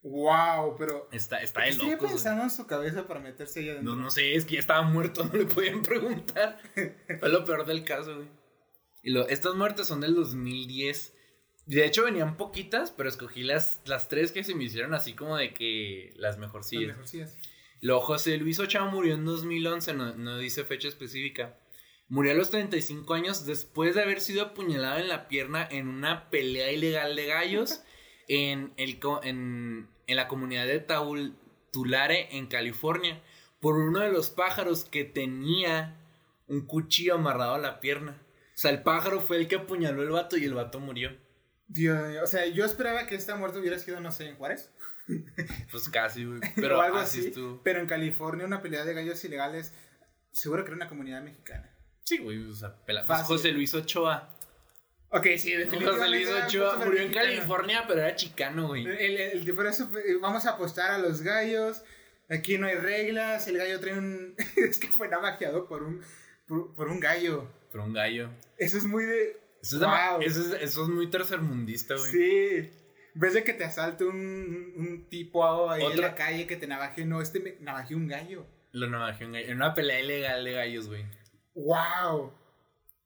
Wow, 0.05 0.77
pero... 0.77 1.09
está 1.13 1.43
está 1.43 1.63
¿Qué 1.65 1.71
de 1.71 1.77
locos. 1.79 1.97
güey. 1.99 2.11
pensando 2.13 2.45
en 2.45 2.51
su 2.51 2.67
cabeza 2.67 3.07
para 3.09 3.21
meterse 3.21 3.61
ahí 3.61 3.71
adentro? 3.71 3.97
No, 3.97 4.03
no 4.03 4.11
sé, 4.11 4.35
es 4.35 4.45
que 4.45 4.55
ya 4.55 4.61
estaba 4.61 4.83
muerto, 4.83 5.25
no 5.25 5.33
le 5.33 5.47
podían 5.47 5.81
preguntar. 5.83 6.61
Fue 7.21 7.29
lo 7.31 7.45
peor 7.45 7.65
del 7.65 7.85
caso, 7.85 8.17
güey. 8.17 8.29
Y 9.03 9.11
lo, 9.11 9.27
estas 9.29 9.55
muertes 9.55 9.87
son 9.87 10.01
del 10.01 10.15
2010. 10.15 11.15
De 11.67 11.87
hecho, 11.87 12.05
venían 12.05 12.37
poquitas, 12.37 12.91
pero 12.93 13.09
escogí 13.09 13.43
las, 13.43 13.81
las 13.87 14.09
tres 14.09 14.31
que 14.33 14.45
se 14.45 14.55
me 14.55 14.65
hicieron 14.65 14.93
así 14.93 15.15
como 15.15 15.37
de 15.39 15.55
que 15.55 16.13
las 16.17 16.33
Las 16.35 16.39
mejorcillas. 16.39 16.89
mejorcillas. 16.89 17.37
Lo 17.81 18.01
José 18.01 18.37
Luis 18.37 18.59
Ochoa 18.61 18.85
murió 18.87 19.15
en 19.15 19.25
2011, 19.25 19.95
no, 19.95 20.15
no 20.15 20.39
dice 20.39 20.65
fecha 20.65 20.89
específica. 20.89 21.59
Murió 22.09 22.33
a 22.33 22.35
los 22.35 22.51
35 22.51 23.15
años 23.15 23.47
después 23.47 23.95
de 23.95 24.03
haber 24.03 24.21
sido 24.21 24.43
apuñalado 24.43 24.99
en 25.01 25.09
la 25.09 25.29
pierna 25.29 25.67
en 25.71 25.89
una 25.89 26.29
pelea 26.29 26.71
ilegal 26.73 27.17
de 27.17 27.27
gallos 27.27 27.81
en, 28.29 28.75
el, 28.77 28.99
co- 29.01 29.23
en, 29.23 29.89
en 30.07 30.17
la 30.17 30.29
comunidad 30.29 30.67
de 30.67 30.87
Taul- 30.87 31.35
Tulare, 31.73 32.37
en 32.37 32.47
California, 32.47 33.21
por 33.61 33.77
uno 33.77 34.01
de 34.01 34.13
los 34.13 34.31
pájaros 34.31 34.85
que 34.85 35.05
tenía 35.05 35.97
un 36.47 36.67
cuchillo 36.67 37.15
amarrado 37.15 37.55
a 37.55 37.59
la 37.59 37.81
pierna. 37.81 38.21
O 38.55 38.57
sea, 38.57 38.71
el 38.71 38.83
pájaro 38.83 39.21
fue 39.21 39.39
el 39.39 39.49
que 39.49 39.57
apuñaló 39.57 40.03
el 40.03 40.11
vato 40.11 40.37
y 40.37 40.45
el 40.45 40.55
vato 40.55 40.79
murió. 40.81 41.11
Dios 41.67 41.99
o 42.23 42.27
sea, 42.27 42.47
yo 42.47 42.65
esperaba 42.65 43.07
que 43.07 43.15
esta 43.15 43.35
muerte 43.37 43.59
hubiera 43.59 43.79
sido, 43.79 43.99
no 44.01 44.13
sé, 44.13 44.29
en 44.29 44.37
Juárez. 44.37 44.71
Pues 45.71 45.89
casi, 45.89 46.25
güey. 46.25 46.41
Pero 46.57 46.81
algo 46.81 46.99
así. 46.99 47.33
Pero 47.63 47.81
en 47.81 47.87
California, 47.87 48.47
una 48.47 48.63
pelea 48.63 48.85
de 48.85 48.95
gallos 48.95 49.23
ilegales, 49.25 49.75
seguro 50.31 50.65
que 50.65 50.69
era 50.71 50.77
una 50.77 50.89
comunidad 50.89 51.23
mexicana. 51.23 51.71
Sí, 52.05 52.19
güey, 52.19 52.47
o 52.49 52.55
sea, 52.55 52.77
pela- 52.87 53.05
pues. 53.07 53.23
José 53.23 53.51
Luis 53.53 53.75
Ochoa. 53.75 54.34
Ok, 55.17 55.27
sí, 55.39 55.53
definitivamente. 55.53 55.91
José 55.91 56.09
Luis 56.11 56.29
Ochoa 56.29 56.77
murió 56.85 57.03
en. 57.03 57.13
California, 57.13 57.85
pero 57.87 58.01
era 58.01 58.17
chicano, 58.17 58.67
güey. 58.69 58.85
El, 58.85 59.17
el, 59.21 59.21
el 59.49 59.73
súper- 59.73 60.03
eh, 60.07 60.17
vamos 60.21 60.45
a 60.47 60.51
apostar 60.51 60.91
a 60.91 60.99
los 60.99 61.23
gallos. 61.23 61.83
Aquí 62.29 62.59
no 62.59 62.67
hay 62.67 62.75
reglas. 62.75 63.47
El 63.47 63.59
gallo 63.59 63.79
trae 63.81 63.97
un. 63.97 64.35
es 64.57 64.79
que 64.79 64.89
fue 64.89 65.09
navajeado 65.09 65.69
por 65.69 65.83
un, 65.85 66.03
por, 66.49 66.75
por 66.75 66.89
un 66.89 66.99
gallo. 66.99 67.49
Pero 67.71 67.85
un 67.85 67.93
gallo. 67.93 68.31
Eso 68.59 68.77
es 68.79 68.85
muy 68.85 69.05
de. 69.05 69.41
Eso 69.63 69.77
es, 69.77 69.83
Wow. 69.83 70.21
eso 70.21 70.41
es, 70.41 70.63
eso 70.63 70.83
es 70.83 70.89
muy 70.89 71.09
tercermundista, 71.09 71.95
güey. 71.97 72.11
Sí. 72.11 72.71
Vez 73.15 73.33
de 73.35 73.45
que 73.45 73.53
te 73.55 73.63
asalte 73.65 74.05
un, 74.05 74.73
un 74.77 75.09
tipo 75.09 75.71
ahí 75.71 75.85
en 75.85 76.01
la 76.01 76.17
calle 76.17 76.47
que 76.49 76.57
te 76.57 76.67
navaje, 76.67 77.05
no, 77.05 77.23
este 77.23 77.39
me 77.39 77.55
navajeó 77.61 77.97
un 77.97 78.09
gallo. 78.09 78.45
Lo 78.73 78.91
navajeó 78.91 79.27
un 79.29 79.35
gallo. 79.35 79.47
En 79.47 79.57
una 79.57 79.73
pelea 79.73 80.01
ilegal 80.01 80.45
de 80.45 80.53
gallos, 80.53 80.89
güey. 80.89 81.05
¡Wow! 81.55 82.33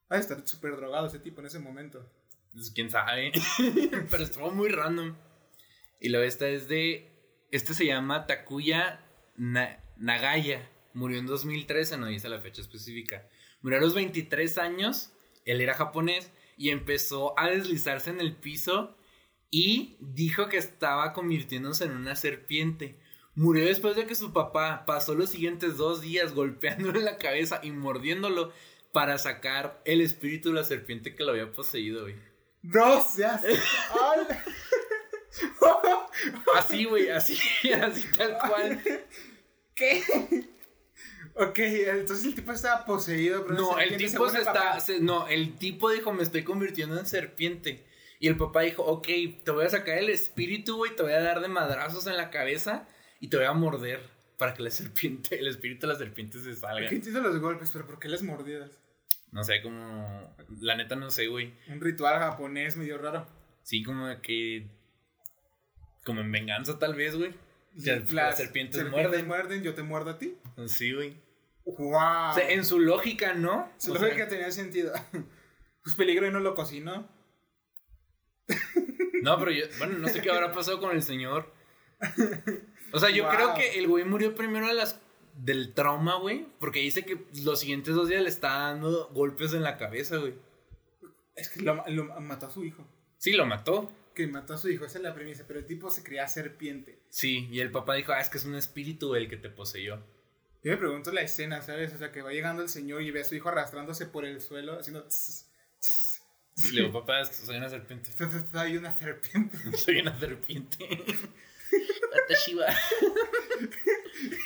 Ha 0.09 0.15
de 0.17 0.21
estar 0.21 0.47
súper 0.47 0.77
drogado 0.77 1.07
ese 1.07 1.19
tipo 1.19 1.41
en 1.41 1.47
ese 1.47 1.59
momento. 1.59 2.05
Pues, 2.53 2.71
quién 2.71 2.91
sabe. 2.91 3.33
pero 4.11 4.23
estuvo 4.23 4.51
muy 4.51 4.69
random. 4.71 5.15
Y 6.01 6.09
luego 6.09 6.25
esta 6.27 6.49
es 6.49 6.69
de. 6.69 7.13
Este 7.51 7.75
se 7.75 7.87
llama 7.87 8.27
Takuya 8.27 9.05
Na- 9.37 9.83
Nagaya. 9.97 10.69
Murió 10.95 11.19
en 11.19 11.27
2013, 11.27 11.99
no 11.99 12.07
dice 12.07 12.29
la 12.29 12.41
fecha 12.41 12.61
específica. 12.61 13.29
Murió 13.63 13.79
a 13.79 13.83
los 13.83 13.95
23 13.95 14.59
años 14.59 15.13
él 15.45 15.63
era 15.63 15.73
japonés 15.75 16.31
y 16.59 16.69
empezó 16.71 17.39
a 17.39 17.49
deslizarse 17.49 18.11
en 18.11 18.21
el 18.21 18.37
piso 18.37 18.97
y 19.51 19.97
dijo 20.01 20.49
que 20.49 20.59
estaba 20.59 21.15
convirtiéndose 21.15 21.85
en 21.85 21.93
una 21.93 22.17
serpiente. 22.17 23.01
Murió 23.35 23.65
después 23.65 23.97
de 23.97 24.07
que 24.07 24.15
su 24.15 24.35
papá 24.35 24.85
pasó 24.85 25.15
los 25.15 25.31
siguientes 25.31 25.79
dos 25.79 26.03
días 26.03 26.35
golpeándole 26.35 27.01
la 27.01 27.17
cabeza 27.17 27.61
y 27.63 27.71
mordiéndolo 27.71 28.53
para 28.93 29.19
sacar 29.19 29.81
el 29.85 30.01
espíritu 30.01 30.51
de 30.51 30.57
la 30.57 30.65
serpiente 30.65 31.15
que 31.15 31.25
lo 31.25 31.33
había 31.33 31.51
poseído, 31.51 32.03
güey. 32.03 32.17
No 32.63 33.03
seas. 33.03 33.43
así, 36.57 36.85
güey, 36.85 37.09
así, 37.11 37.39
así 37.73 38.05
tal 38.17 38.39
cual. 38.39 38.83
¿Qué? 39.75 40.03
Ok, 41.35 41.59
entonces 41.59 42.27
el 42.27 42.35
tipo 42.35 42.53
estaba 42.53 42.85
poseído. 42.85 43.47
Pero 43.47 43.61
no, 43.61 43.79
el 43.79 43.97
tipo 43.97 44.29
se 44.29 44.39
está. 44.39 44.79
no, 45.01 45.29
el 45.29 45.57
tipo 45.57 45.91
dijo: 45.91 46.13
Me 46.13 46.23
estoy 46.23 46.43
convirtiendo 46.43 46.99
en 46.99 47.07
serpiente. 47.07 47.87
Y 48.19 48.27
el 48.27 48.37
papá 48.37 48.63
dijo: 48.63 48.83
Ok, 48.83 49.07
te 49.45 49.51
voy 49.53 49.65
a 49.65 49.71
sacar 49.71 49.99
el 49.99 50.09
espíritu, 50.11 50.77
güey, 50.77 50.97
te 50.97 51.03
voy 51.03 51.13
a 51.13 51.21
dar 51.21 51.41
de 51.41 51.49
madrazos 51.49 52.07
en 52.07 52.17
la 52.17 52.31
cabeza 52.31 52.89
y 53.21 53.29
te 53.29 53.37
voy 53.37 53.47
a 53.47 53.53
morder 53.53 54.18
para 54.39 54.55
que 54.55 54.63
la 54.63 54.71
serpiente, 54.71 55.39
el 55.39 55.49
espíritu 55.49 55.87
de 55.87 55.93
la 55.93 55.99
serpiente 55.99 56.39
se 56.41 56.55
salga. 56.55 56.89
¿Qué 56.89 56.95
entiendo 56.95 57.21
los 57.21 57.39
golpes, 57.41 57.71
pero 57.73 57.87
¿por 57.87 57.99
qué 57.99 58.09
las 58.09 58.23
mordidas? 58.23 58.71
No 59.33 59.45
sé, 59.45 59.61
como. 59.63 60.35
La 60.61 60.77
neta 60.77 60.97
no 60.97 61.11
sé, 61.11 61.27
güey. 61.27 61.53
Un 61.69 61.81
ritual 61.81 62.19
japonés 62.19 62.77
medio 62.77 62.97
raro. 62.99 63.27
Sí, 63.63 63.83
como 63.83 64.09
que. 64.23 64.67
Como 66.05 66.21
en 66.21 66.33
venganza, 66.33 66.79
tal 66.79 66.95
vez, 66.95 67.17
güey. 67.17 67.35
las, 67.75 68.39
serpientes, 68.39 68.89
muerden. 68.89 69.27
muerden, 69.27 69.63
yo 69.63 69.75
te 69.75 69.83
muerdo 69.83 70.11
a 70.11 70.19
ti. 70.19 70.39
Sí, 70.67 70.93
güey. 70.95 71.17
¡Wow! 71.65 72.31
O 72.31 72.35
sea, 72.35 72.51
en 72.51 72.65
su 72.65 72.79
lógica, 72.79 73.35
¿no? 73.35 73.71
Su 73.77 73.93
lógica 73.93 74.29
tenía 74.29 74.51
sentido. 74.51 74.93
Pues 75.81 75.97
peligro 75.97 76.27
y 76.27 76.31
no 76.31 76.41
lo 76.41 76.55
cocinó. 76.55 77.09
No, 79.23 79.39
pero 79.39 79.53
yo. 79.53 79.65
Bueno, 79.79 79.97
no 79.97 80.09
sé 80.09 80.21
qué 80.21 80.31
habrá 80.31 80.53
pasado 80.53 80.81
con 80.81 80.95
el 80.95 81.03
señor. 81.03 81.51
O 82.93 82.99
sea, 82.99 83.11
yo 83.11 83.29
creo 83.29 83.55
que 83.55 83.79
el 83.79 83.87
güey 83.87 84.05
murió 84.05 84.35
primero 84.35 84.67
de 84.67 84.75
las 84.75 85.01
del 85.35 85.73
trauma, 85.73 86.17
güey. 86.17 86.47
Porque 86.59 86.81
dice 86.81 87.05
que 87.05 87.25
los 87.43 87.61
siguientes 87.61 87.95
dos 87.95 88.09
días 88.09 88.23
le 88.23 88.29
está 88.29 88.49
dando 88.49 89.09
golpes 89.13 89.53
en 89.55 89.63
la 89.63 89.77
cabeza, 89.77 90.17
güey. 90.17 90.35
Es 91.37 91.49
que 91.49 91.63
lo, 91.63 91.75
mató 92.21 92.47
a 92.47 92.51
su 92.51 92.65
hijo. 92.65 92.87
Sí, 93.17 93.33
lo 93.33 93.47
mató. 93.47 93.91
Que 94.15 94.27
mató 94.27 94.55
a 94.55 94.59
su 94.59 94.69
hijo, 94.69 94.85
esa 94.85 94.99
es 94.99 95.05
la 95.05 95.15
premisa. 95.15 95.45
Pero 95.47 95.61
el 95.61 95.67
tipo 95.67 95.91
se 95.91 96.03
creía 96.03 96.27
serpiente. 96.27 96.99
Sí, 97.09 97.49
y 97.51 97.61
el 97.61 97.71
papá 97.71 97.95
dijo, 97.95 98.13
ah, 98.13 98.21
es 98.21 98.29
que 98.29 98.39
es 98.39 98.45
un 98.45 98.57
espíritu 98.57 99.15
el 99.15 99.29
que 99.29 99.37
te 99.37 99.49
poseyó. 99.49 100.03
Yo 100.65 100.73
me 100.73 100.77
pregunto 100.77 101.13
la 101.13 101.23
escena, 101.23 101.63
¿sabes? 101.63 101.95
O 101.95 101.99
sea, 101.99 102.11
que 102.11 102.23
va 102.23 102.33
llegando 102.33 102.63
el 102.63 102.69
señor 102.69 103.03
y 103.03 103.13
ve 103.13 103.21
a 103.21 103.25
su 103.25 103.37
hijo 103.37 103.49
arrastrándose 103.49 104.07
por 104.07 104.25
el 104.25 104.41
suelo, 104.41 104.79
haciendo. 104.79 105.07
Sí, 105.09 106.73
le 106.73 106.83
digo, 106.83 106.93
papá, 106.93 107.25
soy 107.25 107.57
una 107.57 107.69
serpiente. 107.69 108.11
Soy 108.53 108.77
una 108.77 108.99
serpiente. 108.99 109.57
soy 109.77 110.01
una 110.01 110.19
serpiente. 110.19 110.89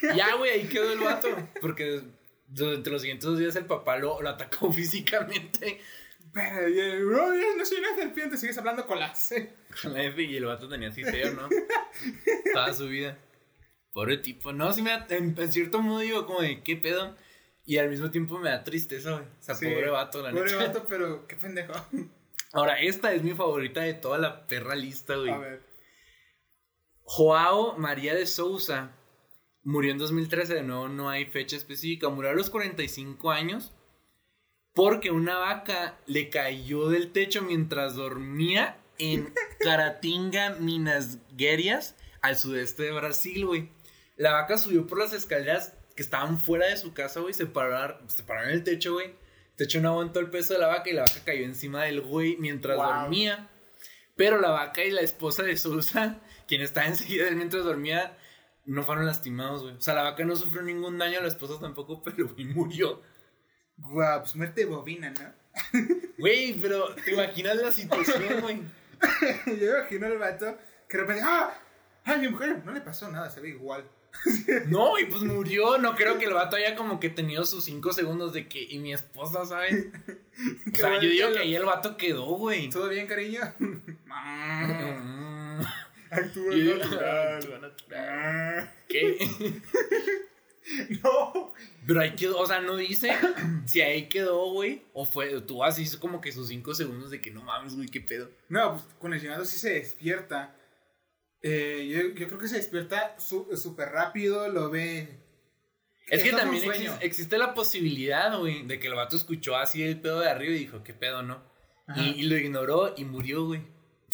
ya, 0.17 0.35
güey, 0.37 0.51
ahí 0.51 0.69
quedó 0.69 0.93
el 0.93 1.01
vato. 1.01 1.29
Porque 1.61 2.03
durante 2.47 2.91
los 2.91 3.03
siguientes 3.03 3.25
dos 3.25 3.39
días 3.39 3.57
el 3.57 3.67
papá 3.67 3.97
lo, 3.97 4.21
lo 4.21 4.29
atacó 4.29 4.73
físicamente. 4.73 5.81
Pero, 6.33 6.69
yo, 6.69 7.57
no 7.57 7.67
soy 7.67 7.79
una 7.79 7.95
serpiente, 7.95 8.37
sigues 8.39 8.57
hablando 8.57 8.87
con 8.87 8.99
la 8.99 9.15
C. 9.15 9.53
Con 9.83 9.93
la 9.93 10.03
F 10.05 10.23
y 10.23 10.37
el 10.37 10.47
vato 10.47 10.69
tenía 10.69 10.91
ciseo, 10.91 11.35
¿no? 11.35 11.49
Toda 12.53 12.73
su 12.73 12.89
vida. 12.89 13.19
Pobre 13.93 14.17
tipo. 14.17 14.53
No, 14.53 14.73
sí 14.73 14.81
me 14.81 14.91
da, 14.91 15.07
en, 15.11 15.37
cierto 15.53 15.83
modo 15.83 16.01
digo 16.01 16.25
como 16.25 16.41
de, 16.41 16.63
¿qué 16.63 16.77
pedo? 16.77 17.15
Y 17.67 17.77
al 17.77 17.91
mismo 17.91 18.11
tiempo 18.11 18.39
me 18.39 18.49
da 18.49 18.65
tristeza, 18.65 19.13
güey. 19.13 19.25
O 19.25 19.43
sea, 19.43 19.55
pobre 19.55 19.91
vato, 19.91 20.23
la 20.23 20.31
Pobre 20.31 20.55
vato, 20.57 20.87
pero 20.89 21.27
qué 21.27 21.37
pendejo. 21.37 21.75
Ahora, 22.53 22.81
esta 22.81 23.13
es 23.13 23.23
mi 23.23 23.33
favorita 23.33 23.83
de 23.83 23.95
toda 23.95 24.17
la 24.19 24.47
perra 24.47 24.75
lista, 24.75 25.17
güey. 25.17 25.31
A 25.31 25.39
ver. 25.39 25.72
Joao 27.15 27.77
María 27.77 28.15
de 28.15 28.25
Souza 28.25 28.93
murió 29.65 29.93
en 29.93 29.99
2013, 29.99 30.55
de 30.55 30.63
nuevo 30.63 30.89
no 30.89 31.11
hay 31.11 31.27
fecha 31.27 31.57
específica, 31.57 32.09
murió 32.09 32.31
a 32.31 32.35
los 32.35 32.49
45 32.49 33.31
años 33.31 33.75
porque 34.73 35.11
una 35.11 35.37
vaca 35.37 35.99
le 36.07 36.31
cayó 36.31 36.89
del 36.89 37.13
techo 37.13 37.43
mientras 37.43 37.97
dormía 37.97 38.79
en 38.97 39.35
Caratinga, 39.61 40.55
Minas 40.59 41.19
Guerias, 41.37 41.97
al 42.23 42.39
sudeste 42.39 42.85
de 42.85 42.93
Brasil, 42.93 43.45
güey. 43.45 43.69
La 44.17 44.33
vaca 44.33 44.57
subió 44.57 44.87
por 44.87 44.97
las 44.97 45.13
escaleras 45.13 45.75
que 45.95 46.03
estaban 46.03 46.39
fuera 46.39 46.69
de 46.69 46.79
su 46.79 46.95
casa, 46.95 47.21
güey, 47.21 47.35
se 47.35 47.45
pararon, 47.45 48.09
se 48.09 48.23
pararon 48.23 48.49
en 48.49 48.57
el 48.57 48.65
techo, 48.65 48.95
güey. 48.95 49.09
El 49.09 49.57
techo 49.57 49.83
no 49.83 49.91
aguantó 49.91 50.19
el 50.19 50.31
peso 50.31 50.55
de 50.55 50.61
la 50.61 50.69
vaca 50.69 50.89
y 50.89 50.95
la 50.95 51.03
vaca 51.03 51.21
cayó 51.27 51.45
encima 51.45 51.85
del 51.85 52.01
güey 52.01 52.39
mientras 52.39 52.79
dormía. 52.79 53.51
Pero 54.17 54.41
la 54.41 54.49
vaca 54.49 54.83
y 54.83 54.91
la 54.91 55.03
esposa 55.03 55.43
de 55.43 55.59
Sousa 55.59 56.23
quien 56.53 56.61
estaba 56.61 56.87
enseguida 56.87 57.25
de 57.25 57.31
él 57.31 57.37
mientras 57.37 57.65
dormía, 57.65 58.15
no 58.67 58.83
fueron 58.83 59.07
lastimados, 59.07 59.63
güey. 59.63 59.75
O 59.75 59.81
sea, 59.81 59.95
la 59.95 60.03
vaca 60.03 60.23
no 60.23 60.37
sufrió 60.37 60.61
ningún 60.61 60.99
daño, 60.99 61.23
la 61.23 61.29
esposa 61.29 61.59
tampoco, 61.59 62.03
pero 62.05 62.29
güey 62.29 62.45
murió. 62.45 63.01
Guau, 63.79 64.21
pues 64.21 64.37
muerte 64.37 64.67
bovina, 64.67 65.11
¿no? 65.11 65.33
Güey, 66.19 66.53
pero 66.61 66.95
te 66.95 67.15
imaginas 67.15 67.57
la 67.57 67.73
situación, 67.73 68.43
güey. 68.43 68.61
Yo 69.61 69.79
imagino 69.79 70.07
al 70.07 70.19
vato 70.19 70.59
que 70.89 70.99
de 70.99 71.03
repente, 71.03 71.23
¡ah! 71.27 71.59
¡Ay, 72.05 72.21
mi 72.21 72.29
mujer! 72.29 72.63
No 72.65 72.73
le 72.73 72.83
pasó 72.83 73.11
nada, 73.11 73.31
se 73.31 73.41
ve 73.41 73.49
igual. 73.49 73.89
No, 74.67 74.99
y 74.99 75.07
pues 75.07 75.23
murió. 75.23 75.79
No 75.79 75.95
creo 75.95 76.19
que 76.19 76.27
el 76.27 76.35
vato 76.35 76.57
haya 76.57 76.77
como 76.77 77.01
que 77.01 77.09
tenido 77.09 77.45
sus 77.45 77.65
cinco 77.65 77.93
segundos 77.93 78.35
de 78.35 78.47
que. 78.47 78.63
Y 78.63 78.79
mi 78.79 78.93
esposa, 78.93 79.45
¿sabes? 79.47 79.87
O 80.73 80.77
sea, 80.77 81.01
yo 81.01 81.09
digo 81.09 81.33
que 81.33 81.39
ahí 81.39 81.55
el 81.57 81.65
vato 81.65 81.97
quedó, 81.97 82.27
güey. 82.27 82.69
¿Todo 82.69 82.91
bien, 82.91 83.07
cariño? 83.07 83.41
Actúa 86.13 86.55
natural. 86.55 87.61
natural. 87.63 88.71
¿Qué? 88.87 89.17
no. 91.03 91.55
Pero 91.87 92.01
ahí 92.01 92.15
quedó, 92.15 92.39
o 92.39 92.47
sea, 92.47 92.61
no 92.61 92.77
dice 92.77 93.11
si 93.65 93.81
ahí 93.81 94.11
quedó, 94.11 94.53
güey. 94.53 94.83
O 94.93 95.07
fue, 95.07 95.41
tú 95.41 95.65
así 95.65 95.83
hizo 95.83 95.99
como 95.99 96.21
que 96.21 96.31
sus 96.31 96.49
cinco 96.49 96.75
segundos 96.75 97.11
de 97.11 97.23
que 97.23 97.31
no 97.31 97.43
mames, 97.43 97.77
güey, 97.77 97.89
qué 97.89 98.03
pedo. 98.03 98.31
No, 98.51 98.73
pues 98.75 98.85
con 98.99 99.15
el 99.15 99.23
llamado 99.23 99.47
sí 99.47 99.59
se 99.59 99.71
despierta. 99.71 100.55
Eh, 101.41 102.15
yo, 102.15 102.27
creo 102.27 102.39
que 102.39 102.49
se 102.49 102.57
despierta 102.57 103.17
súper 103.19 103.89
rápido, 103.89 104.49
lo 104.51 104.69
ve. 104.69 105.19
Es 106.09 106.23
que 106.23 106.33
también 106.33 106.63
existe, 107.01 107.39
la 107.39 107.55
posibilidad, 107.55 108.39
güey, 108.39 108.67
de 108.67 108.79
que 108.79 108.89
el 108.89 108.95
vato 108.95 109.17
escuchó 109.17 109.57
así 109.57 109.83
el 109.83 109.99
pedo 109.99 110.21
de 110.21 110.29
arriba 110.29 110.53
y 110.53 110.59
dijo, 110.59 110.85
qué 110.85 110.93
pedo, 110.93 111.23
¿no? 111.23 111.43
Y, 111.97 112.21
y, 112.21 112.23
lo 112.25 112.37
ignoró 112.37 112.95
y 112.97 113.05
murió, 113.05 113.47
güey. 113.47 113.63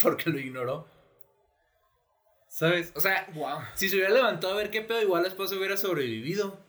Porque 0.01 0.29
lo 0.29 0.39
ignoró. 0.39 0.87
¿Sabes? 2.49 2.91
O 2.95 2.99
sea, 2.99 3.27
si 3.75 3.89
se 3.89 3.95
hubiera 3.95 4.11
levantado 4.11 4.53
a 4.53 4.57
ver 4.57 4.71
qué 4.71 4.81
pedo, 4.81 4.99
igual 5.03 5.21
la 5.21 5.29
esposa 5.29 5.55
hubiera 5.55 5.77
sobrevivido. 5.77 6.59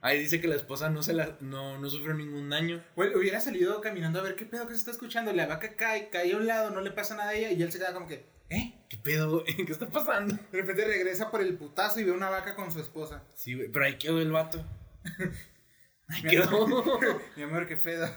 Ahí 0.00 0.20
dice 0.20 0.40
que 0.40 0.46
la 0.46 0.54
esposa 0.54 0.90
no 0.90 1.02
se 1.02 1.12
la, 1.12 1.36
no, 1.40 1.76
no 1.80 1.90
sufrió 1.90 2.14
ningún 2.14 2.48
daño. 2.48 2.84
Bueno, 2.94 3.18
hubiera 3.18 3.40
salido 3.40 3.80
caminando 3.80 4.20
a 4.20 4.22
ver 4.22 4.36
qué 4.36 4.46
pedo 4.46 4.68
que 4.68 4.74
se 4.74 4.78
está 4.78 4.92
escuchando. 4.92 5.32
La 5.32 5.46
vaca 5.46 5.74
cae, 5.74 6.08
cae 6.08 6.32
a 6.32 6.36
un 6.36 6.46
lado, 6.46 6.70
no 6.70 6.80
le 6.80 6.92
pasa 6.92 7.16
nada 7.16 7.30
a 7.30 7.34
ella 7.34 7.50
y 7.50 7.60
él 7.60 7.72
se 7.72 7.78
queda 7.78 7.92
como 7.92 8.06
que, 8.06 8.26
¿eh? 8.48 8.86
¿Qué 8.88 8.96
pedo? 8.96 9.42
¿Qué 9.56 9.66
está 9.68 9.88
pasando? 9.90 10.38
De 10.52 10.60
repente 10.60 10.84
regresa 10.84 11.32
por 11.32 11.42
el 11.42 11.58
putazo 11.58 11.98
y 11.98 12.04
ve 12.04 12.12
una 12.12 12.30
vaca 12.30 12.54
con 12.54 12.70
su 12.70 12.78
esposa. 12.78 13.24
Sí, 13.34 13.54
güey, 13.54 13.68
pero 13.72 13.86
ahí 13.86 13.98
quedó 13.98 14.20
el 14.20 14.30
vato. 14.30 14.64
ahí 16.08 16.22
quedó. 16.22 17.00
Mi 17.36 17.42
amor, 17.42 17.66
qué 17.66 17.76
pedo. 17.76 18.08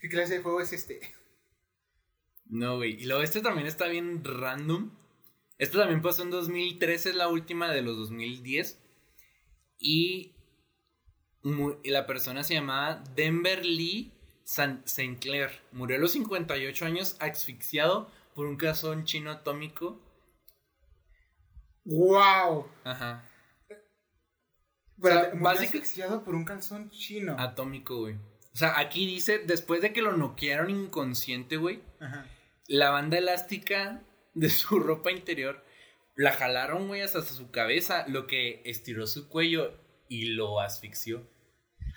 ¿Qué 0.00 0.08
clase 0.08 0.34
de 0.34 0.42
juego 0.42 0.60
es 0.60 0.72
este? 0.72 1.00
No, 2.46 2.76
güey. 2.76 3.02
Y 3.02 3.06
luego 3.06 3.24
este 3.24 3.40
también 3.40 3.66
está 3.66 3.88
bien 3.88 4.22
random. 4.22 4.92
Esto 5.58 5.78
también 5.78 6.02
pasó 6.02 6.22
en 6.22 6.30
2013, 6.30 7.10
es 7.10 7.14
la 7.14 7.28
última 7.28 7.70
de 7.70 7.82
los 7.82 7.96
2010. 7.96 8.80
Y 9.78 10.34
la 11.84 12.06
persona 12.06 12.42
se 12.42 12.54
llamaba 12.54 13.04
Denver 13.14 13.64
Lee 13.64 14.12
St. 14.44 15.18
Clair. 15.20 15.50
Murió 15.72 15.96
a 15.96 16.00
los 16.00 16.12
58 16.12 16.86
años 16.86 17.16
asfixiado 17.20 18.10
por 18.34 18.46
un 18.46 18.56
calzón 18.56 19.04
chino 19.04 19.30
atómico. 19.30 20.00
¡Wow! 21.84 22.66
Ajá. 22.84 23.28
asfixiado 25.46 26.24
por 26.24 26.34
un 26.34 26.44
calzón 26.44 26.90
chino. 26.90 27.36
Atómico, 27.38 28.00
güey. 28.00 28.14
O 28.14 28.56
sea, 28.56 28.78
aquí 28.78 29.06
dice, 29.06 29.40
después 29.40 29.82
de 29.82 29.92
que 29.92 30.00
lo 30.00 30.16
noquearon 30.16 30.70
inconsciente, 30.70 31.56
güey, 31.56 31.82
la 32.68 32.90
banda 32.90 33.18
elástica 33.18 34.02
de 34.34 34.50
su 34.50 34.78
ropa 34.80 35.10
interior, 35.10 35.64
la 36.16 36.32
jalaron, 36.32 36.88
güey, 36.88 37.00
hasta 37.00 37.22
su 37.22 37.50
cabeza, 37.50 38.06
lo 38.08 38.26
que 38.26 38.62
estiró 38.64 39.06
su 39.06 39.28
cuello 39.28 39.78
y 40.08 40.26
lo 40.26 40.60
asfixió. 40.60 41.28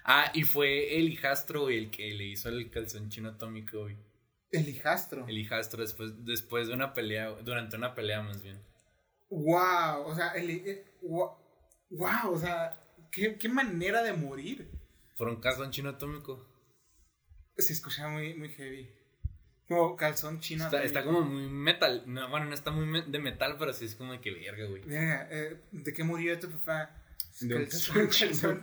Ah, 0.04 0.32
y 0.34 0.44
fue 0.44 0.98
el 0.98 1.10
hijastro, 1.10 1.64
güey, 1.64 1.78
el 1.78 1.92
que 1.92 2.14
le 2.14 2.26
hizo 2.26 2.50
el 2.50 2.72
calzón 2.72 3.10
chino 3.10 3.30
atómico, 3.30 3.82
güey. 3.82 3.98
¿El 4.52 4.70
hijastro? 4.70 5.28
El 5.28 5.38
hijastro 5.38 5.82
después, 5.82 6.24
después 6.24 6.68
de 6.68 6.74
una 6.74 6.94
pelea, 6.94 7.30
durante 7.44 7.76
una 7.76 7.94
pelea 7.94 8.22
más 8.22 8.42
bien. 8.42 8.62
Wow, 9.30 10.06
o 10.06 10.16
sea, 10.16 10.30
el, 10.30 10.86
wow, 11.02 11.32
eh, 11.92 12.28
o 12.30 12.40
sea, 12.40 12.82
¿qué, 13.12 13.38
qué 13.38 13.50
manera 13.50 14.02
de 14.02 14.14
morir. 14.14 14.72
Por 15.18 15.28
un 15.28 15.42
calzón 15.42 15.72
chino 15.72 15.90
atómico. 15.90 16.48
Se 17.58 17.74
escucha 17.74 18.08
muy, 18.08 18.34
muy 18.36 18.50
heavy. 18.50 18.97
Como 19.68 19.96
calzón 19.96 20.40
chino. 20.40 20.64
Está, 20.66 20.78
atómico. 20.78 20.86
está 20.88 21.04
como 21.04 21.22
muy 21.22 21.50
metal. 21.50 22.04
No, 22.06 22.30
bueno, 22.30 22.46
no 22.46 22.54
está 22.54 22.72
muy 22.72 22.86
me- 22.86 23.02
de 23.02 23.20
metal, 23.20 23.56
pero 23.60 23.74
sí 23.74 23.86
es 23.86 23.96
como 23.96 24.14
de 24.14 24.22
que 24.22 24.32
verga, 24.32 24.66
güey. 24.66 24.82
Verga, 24.84 25.28
eh, 25.30 25.60
¿de 25.72 25.94
qué 25.94 26.04
murió 26.04 26.40
tu 26.40 26.50
papá? 26.50 26.96
De 27.42 27.56
calzón, 27.68 28.10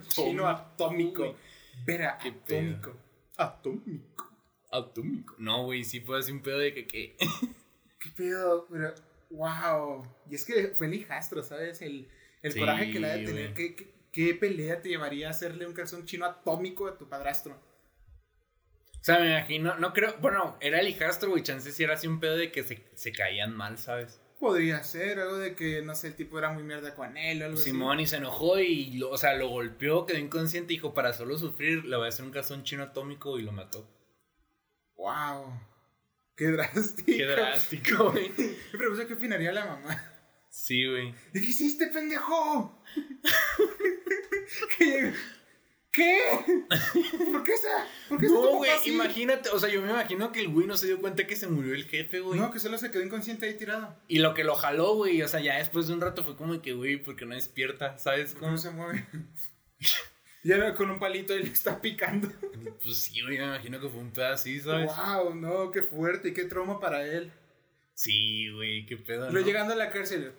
chino 0.09 0.49
atómico, 0.49 1.25
atómico. 1.25 1.37
Verga, 1.85 2.19
pedo. 2.47 2.59
atómico. 2.61 2.97
Atómico. 3.37 4.31
Atómico. 4.71 5.35
No, 5.39 5.65
güey, 5.65 5.85
sí 5.85 6.01
fue 6.01 6.19
así 6.19 6.33
un 6.33 6.41
pedo 6.43 6.59
de 6.59 6.73
que. 6.75 6.87
que... 6.87 7.17
¿Qué 8.01 8.11
pedo? 8.17 8.67
Pero, 8.71 8.95
wow. 9.31 10.03
Y 10.31 10.35
es 10.35 10.45
que 10.45 10.69
fue 10.69 10.87
el 10.87 10.95
hijastro, 10.95 11.43
¿sabes? 11.43 11.81
El, 11.83 12.09
el 12.43 12.53
Sí, 12.53 12.59
coraje 12.61 12.91
que 12.91 12.99
le 13.01 13.11
ha 13.11 13.17
de 13.17 13.25
tener. 13.25 13.53
güey. 13.53 13.55
¿Qué, 13.55 13.75
qué, 13.77 13.95
qué 14.13 14.35
pelea 14.35 14.81
te 14.81 14.89
llevaría 14.89 15.29
a 15.29 15.31
hacerle 15.31 15.67
un 15.67 15.73
calzón 15.75 16.05
chino 16.07 16.25
atómico 16.27 16.87
a 16.89 16.97
tu 16.99 17.09
padrastro? 17.09 17.59
O 19.05 19.07
sea, 19.07 19.19
me 19.19 19.37
imagino, 19.37 19.77
no 19.77 19.93
creo. 19.93 20.15
Bueno, 20.23 20.57
era 20.63 20.81
el 20.81 20.89
hijastro, 20.89 21.29
güey. 21.29 21.43
Chance 21.43 21.73
si 21.73 21.85
era 21.85 21.93
así 21.93 22.07
un 22.07 22.21
pedo 22.21 22.39
de 22.39 22.51
que 22.51 22.63
se, 22.63 22.83
se 22.95 23.13
caían 23.13 23.55
mal, 23.55 23.77
¿sabes? 23.77 24.19
Podría 24.41 24.83
ser 24.83 25.21
algo 25.21 25.37
de 25.37 25.55
que, 25.55 25.83
no 25.83 25.95
sé, 25.95 26.07
el 26.07 26.15
tipo 26.15 26.39
era 26.39 26.51
muy 26.51 26.63
mierda 26.63 26.95
con 26.95 27.15
él 27.19 27.43
o 27.43 27.45
algo 27.45 27.57
Simón 27.59 28.01
y 28.01 28.07
se 28.07 28.17
enojó 28.17 28.59
y, 28.59 28.93
lo, 28.93 29.11
o 29.11 29.19
sea, 29.19 29.35
lo 29.35 29.49
golpeó, 29.49 30.07
quedó 30.07 30.17
inconsciente. 30.17 30.73
Dijo, 30.73 30.95
para 30.95 31.13
solo 31.13 31.37
sufrir, 31.37 31.85
le 31.85 31.99
voy 31.99 32.07
a 32.07 32.09
hacer 32.09 32.25
un 32.25 32.31
calzón 32.31 32.65
chino 32.65 32.83
atómico 32.83 33.39
y 33.39 33.43
lo 33.43 33.53
mató. 33.53 33.87
Wow. 34.97 35.53
Qué 36.35 36.47
drástico. 36.47 37.05
Qué 37.05 37.27
drástico, 37.27 38.11
güey. 38.11 38.31
Me 38.31 38.79
pregunto 38.79 39.07
qué 39.07 39.13
opinaría 39.13 39.53
la 39.53 39.67
mamá. 39.67 40.13
Sí, 40.49 40.89
güey. 40.89 41.15
¿De 41.35 41.43
qué 41.43 41.47
hiciste, 41.49 41.89
pendejo? 41.89 42.83
¿Qué? 44.79 45.13
¿Qué? 45.95 46.19
¿Por 47.33 47.45
qué 47.45 47.53
esa? 47.53 47.87
¿Por 48.09 48.19
qué 48.19 48.27
No, 48.27 48.57
güey, 48.57 48.71
imagínate, 48.87 49.49
o 49.51 49.61
sea, 49.61 49.69
yo 49.69 49.81
me 49.81 49.91
imagino 49.91 50.33
que 50.33 50.41
el 50.41 50.49
güey 50.49 50.67
no 50.67 50.77
se 50.77 50.89
dio 50.89 51.01
cuenta 51.01 51.25
que 51.25 51.37
se 51.37 51.47
murió 51.47 51.73
el 51.73 51.85
jefe, 51.85 52.19
güey. 52.19 52.41
No, 52.41 52.51
que 52.51 52.59
solo 52.59 52.79
se 52.79 52.91
quedó 52.91 53.05
inconsciente 53.05 53.47
ahí 53.47 53.55
tirado. 53.55 53.97
Y 54.09 54.19
lo 54.19 54.35
que 54.35 54.43
lo 54.43 54.57
jaló, 54.57 54.97
güey, 54.97 55.23
o 55.23 55.29
sea, 55.29 55.39
ya 55.39 55.57
después 55.57 55.87
de 55.87 55.95
un 55.95 56.01
rato 56.01 56.25
fue 56.25 56.37
como 56.37 56.61
que, 56.61 56.73
güey, 56.73 56.97
porque 56.97 57.27
no 57.27 57.37
despierta, 57.37 57.97
¿sabes 57.97 58.35
¿Cómo 58.35 58.47
cómo? 58.47 58.59
se 58.59 58.71
mueve? 58.71 59.07
Ya 60.47 60.75
con 60.75 60.91
un 60.91 60.99
palito 60.99 61.35
y 61.35 61.43
le 61.43 61.49
está 61.49 61.81
picando. 61.81 62.29
Pues 62.83 62.99
sí, 62.99 63.23
güey, 63.23 63.39
me 63.39 63.45
imagino 63.45 63.81
que 63.81 63.89
fue 63.89 64.01
un 64.01 64.11
pedo 64.11 64.27
así, 64.27 64.61
¿sabes? 64.61 64.91
Wow, 64.95 65.35
no, 65.35 65.71
qué 65.71 65.83
fuerte 65.83 66.29
y 66.29 66.35
qué 66.35 66.45
trauma 66.45 66.81
para 66.81 67.07
él. 67.07 67.33
Sí, 67.95 68.51
güey, 68.51 68.85
qué 68.85 68.99
pedo, 68.99 69.31
¿no? 69.31 69.41
llegando 69.41 69.73
a 69.73 69.77
la 69.77 69.91
cárcel. 69.91 70.33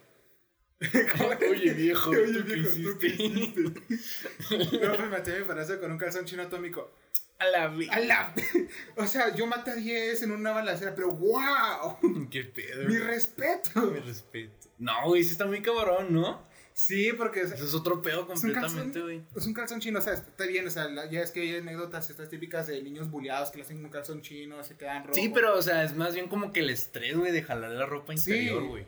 Oye, 1.50 1.74
viejo, 1.74 2.10
Oye, 2.10 2.34
¿tú 2.34 2.46
qué 2.46 2.54
viejo, 2.56 2.70
¿tú 2.92 2.98
qué 3.00 3.08
hiciste? 3.08 3.62
No, 4.88 4.98
me 4.98 5.08
maté 5.08 5.36
a 5.36 5.40
mi 5.40 5.80
con 5.80 5.92
un 5.92 5.98
calzón 5.98 6.26
chino 6.26 6.44
atómico. 6.44 6.92
A 7.40 7.46
la 7.48 7.64
A 7.66 8.00
la- 8.00 8.34
O 8.96 9.06
sea, 9.08 9.34
yo 9.36 9.46
maté 9.48 9.72
a 9.72 9.76
10 9.76 10.24
en 10.24 10.32
una 10.32 10.52
balacera, 10.52 10.94
pero 10.96 11.12
wow, 11.12 11.98
Qué 12.30 12.44
pedo. 12.46 12.88
mi 12.88 12.98
respeto. 12.98 13.82
Mi 13.84 14.00
respeto. 14.00 14.70
No, 14.78 14.94
güey, 15.08 15.24
sí 15.24 15.32
está 15.32 15.46
muy 15.46 15.62
cabrón, 15.62 16.14
¿no? 16.14 16.46
Sí, 16.74 17.14
porque 17.14 17.48
sea, 17.48 17.56
Eso 17.56 17.66
es 17.66 17.74
otro 17.74 18.02
pedo 18.02 18.22
es 18.22 18.28
completamente, 18.28 19.00
güey. 19.02 19.24
es 19.34 19.46
un 19.48 19.54
calzón 19.54 19.80
chino, 19.80 20.00
o 20.00 20.02
sea, 20.02 20.14
está 20.14 20.46
bien, 20.46 20.68
o 20.68 20.70
sea, 20.70 20.90
la- 20.90 21.10
ya 21.10 21.22
es 21.22 21.32
que 21.32 21.40
hay 21.42 21.56
anécdotas 21.56 22.10
estas 22.10 22.30
típicas 22.30 22.68
de 22.68 22.82
niños 22.84 23.10
bulleados 23.10 23.50
que 23.52 23.58
le 23.60 23.64
hacen 23.64 23.84
un 23.84 23.90
calzón 23.90 24.22
chino, 24.22 24.62
se 24.64 24.76
quedan 24.76 25.04
rojos. 25.04 25.16
Sí, 25.16 25.32
pero, 25.34 25.58
o 25.58 25.62
sea, 25.62 25.84
es 25.86 25.96
más 25.96 26.14
bien 26.14 26.28
como 26.28 26.52
que 26.52 26.60
el 26.60 26.70
estrés, 26.70 27.16
güey, 27.18 27.32
de 27.32 27.44
jalar 27.44 27.72
la 27.72 27.86
ropa 27.86 28.12
Sí. 28.18 28.32
interior, 28.32 28.64
güey. 28.66 28.86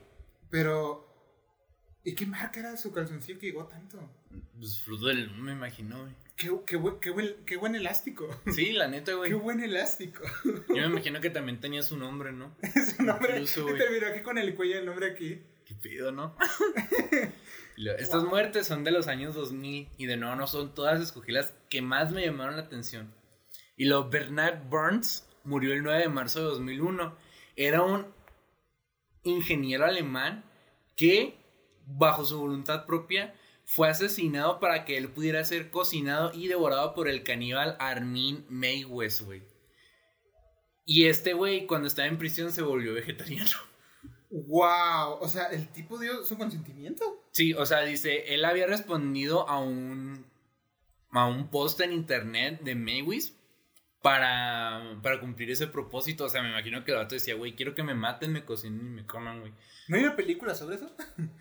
Pero, 0.50 1.07
¿y 2.04 2.16
qué 2.16 2.26
marca 2.26 2.60
era 2.60 2.78
su 2.78 2.92
calzoncillo 2.92 3.40
que 3.40 3.48
llegó 3.48 3.66
tanto? 3.68 4.00
Pues 4.58 4.80
fruto 4.82 5.08
del, 5.08 5.30
me 5.36 5.52
imagino, 5.54 6.00
güey. 6.02 6.14
Qué, 6.36 6.52
qué, 6.66 6.76
buen- 6.78 7.00
qué, 7.00 7.10
buen, 7.10 7.36
qué 7.46 7.58
buen 7.58 7.76
elástico. 7.76 8.28
Sí, 8.54 8.72
la 8.72 8.88
neta, 8.88 9.14
güey. 9.14 9.30
Qué 9.32 9.36
buen 9.36 9.60
elástico. 9.62 10.24
Yo 10.44 10.76
me 10.76 10.86
imagino 10.86 11.20
que 11.20 11.30
también 11.32 11.60
tenía 11.60 11.82
su 11.84 11.98
nombre, 11.98 12.32
¿no? 12.32 12.56
Su 12.96 13.04
nombre. 13.04 13.32
Incluso, 13.34 13.64
güey. 13.64 13.78
Terminó 13.78 14.08
aquí 14.08 14.22
con 14.22 14.38
el 14.38 14.54
cuello 14.56 14.80
el 14.80 14.86
nombre 14.86 15.08
aquí. 15.12 15.42
Qué 15.66 15.74
pedo, 15.76 16.12
¿no? 16.12 16.36
Estas 17.98 18.24
muertes 18.24 18.66
son 18.68 18.84
de 18.84 18.92
los 18.92 19.08
años 19.08 19.36
2000 19.36 19.90
y 19.98 20.06
de 20.08 20.18
nuevo 20.18 20.36
no 20.36 20.48
son 20.48 20.74
todas, 20.74 21.00
escogí 21.02 21.32
las 21.32 21.54
que 21.70 21.82
más 21.82 22.12
me 22.12 22.26
llamaron 22.26 22.56
la 22.58 22.64
atención. 22.64 23.14
Y 23.76 23.86
lo 23.86 24.10
Bernard 24.10 24.64
Burns 24.70 25.28
murió 25.44 25.74
el 25.74 25.84
9 25.84 26.02
de 26.02 26.10
marzo 26.10 26.40
de 26.40 26.46
2001. 26.46 27.16
Era 27.56 27.84
un 27.84 28.08
ingeniero 29.24 29.86
alemán 29.86 30.44
que, 30.96 31.38
bajo 31.88 32.26
su 32.26 32.40
voluntad 32.40 32.86
propia, 32.86 33.34
fue 33.66 33.90
asesinado 33.90 34.60
para 34.60 34.86
que 34.86 34.98
él 34.98 35.10
pudiera 35.10 35.44
ser 35.44 35.72
cocinado 35.72 36.32
y 36.34 36.48
devorado 36.48 36.94
por 36.94 37.08
el 37.08 37.24
caníbal 37.24 37.76
Armin 37.80 38.46
Meiwes, 38.50 39.22
güey. 39.24 39.44
Y 40.86 41.08
este 41.08 41.34
güey, 41.34 41.66
cuando 41.66 41.88
estaba 41.88 42.08
en 42.08 42.18
prisión, 42.18 42.52
se 42.52 42.62
volvió 42.62 42.94
vegetariano. 42.94 43.58
Wow. 44.30 45.20
O 45.20 45.28
sea, 45.28 45.48
el 45.48 45.68
tipo 45.70 45.98
dio 45.98 46.24
su 46.26 46.38
consentimiento. 46.38 47.26
Sí, 47.32 47.54
o 47.54 47.66
sea, 47.66 47.82
dice, 47.82 48.34
él 48.34 48.46
había 48.46 48.68
respondido 48.68 49.48
a 49.50 49.60
un 49.60 50.26
a 51.12 51.26
un 51.26 51.50
post 51.50 51.80
en 51.82 51.94
internet 51.94 52.62
de 52.62 52.76
Maywis 52.76 53.36
para, 54.02 55.00
para 55.02 55.20
cumplir 55.20 55.52
ese 55.52 55.68
propósito. 55.68 56.26
O 56.26 56.30
sea, 56.30 56.42
me 56.42 56.50
imagino 56.50 56.84
que 56.84 56.92
el 56.92 56.98
vato 56.98 57.16
decía, 57.16 57.36
güey, 57.36 57.56
quiero 57.56 57.76
que 57.76 57.84
me 57.84 57.96
maten, 57.96 58.34
me 58.34 58.46
cocinen 58.46 58.88
y 58.88 58.90
me 58.90 59.06
coman, 59.06 59.40
güey. 59.40 59.54
¿No 59.88 59.98
hay 59.98 60.04
una 60.04 60.16
película 60.16 60.54
sobre 60.56 60.76
eso? 60.76 60.92